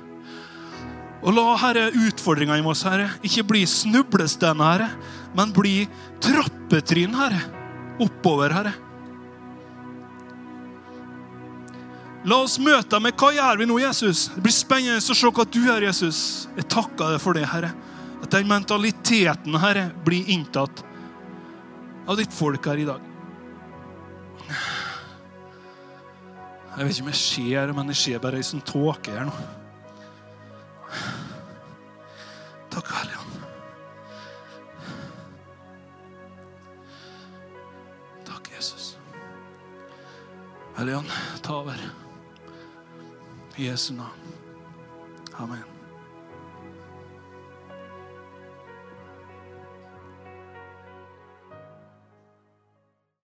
Og 1.27 1.35
la 1.35 1.45
Herre, 1.61 1.91
utfordringene 2.07 2.63
i 2.63 2.71
oss, 2.71 2.87
Herre, 2.87 3.11
ikke 3.27 3.45
bli 3.51 3.67
snublesteiner, 3.69 4.87
Herre, 4.87 5.15
men 5.37 5.53
bli 5.55 5.77
trappetrinn, 6.25 7.19
Herre, 7.19 7.43
oppover, 8.01 8.55
Herre. 8.55 8.77
La 12.27 12.41
oss 12.43 12.57
møte 12.59 12.91
deg 12.91 13.03
med 13.05 13.15
hva 13.21 13.29
gjør 13.37 13.61
vi 13.61 13.67
nå, 13.71 13.77
Jesus? 13.79 14.25
Det 14.35 14.43
blir 14.43 14.55
spennende 14.55 14.99
å 14.99 15.15
se 15.15 15.31
hva 15.31 15.45
du 15.47 15.61
gjør, 15.63 15.85
Jesus. 15.87 16.21
Jeg 16.57 16.67
takker 16.73 17.15
deg 17.15 17.23
for 17.23 17.39
det, 17.39 17.45
Herre. 17.47 17.71
At 18.19 18.33
den 18.35 18.49
mentaliteten, 18.51 19.55
Herre, 19.63 19.93
blir 20.03 20.27
inntatt 20.35 20.83
av 22.07 22.19
ditt 22.19 22.35
folk 22.35 22.67
her 22.67 22.83
i 22.83 22.87
dag. 22.89 23.05
Jeg 26.77 26.85
vet 26.85 26.97
ikke 26.97 27.05
om 27.07 27.13
jeg 27.13 27.21
ser, 27.21 27.71
men 27.77 27.93
jeg 27.95 28.01
ser 28.01 28.19
bare 28.25 28.41
ei 28.41 28.47
sånn 28.47 28.65
tåke 28.67 29.15
her 29.15 29.29
nå. 29.29 29.37
Takk, 32.75 32.91
Hellige 32.93 33.23
Ånd. 33.23 33.47
Takk, 38.27 38.51
Jesus. 38.59 38.91
Hellige 40.77 40.99
Ånd, 41.05 41.15
ta 41.47 41.63
over. 41.63 41.87
I 43.59 43.63
Jesu 43.63 43.95
navn. 43.95 44.21
Amen. 45.41 45.76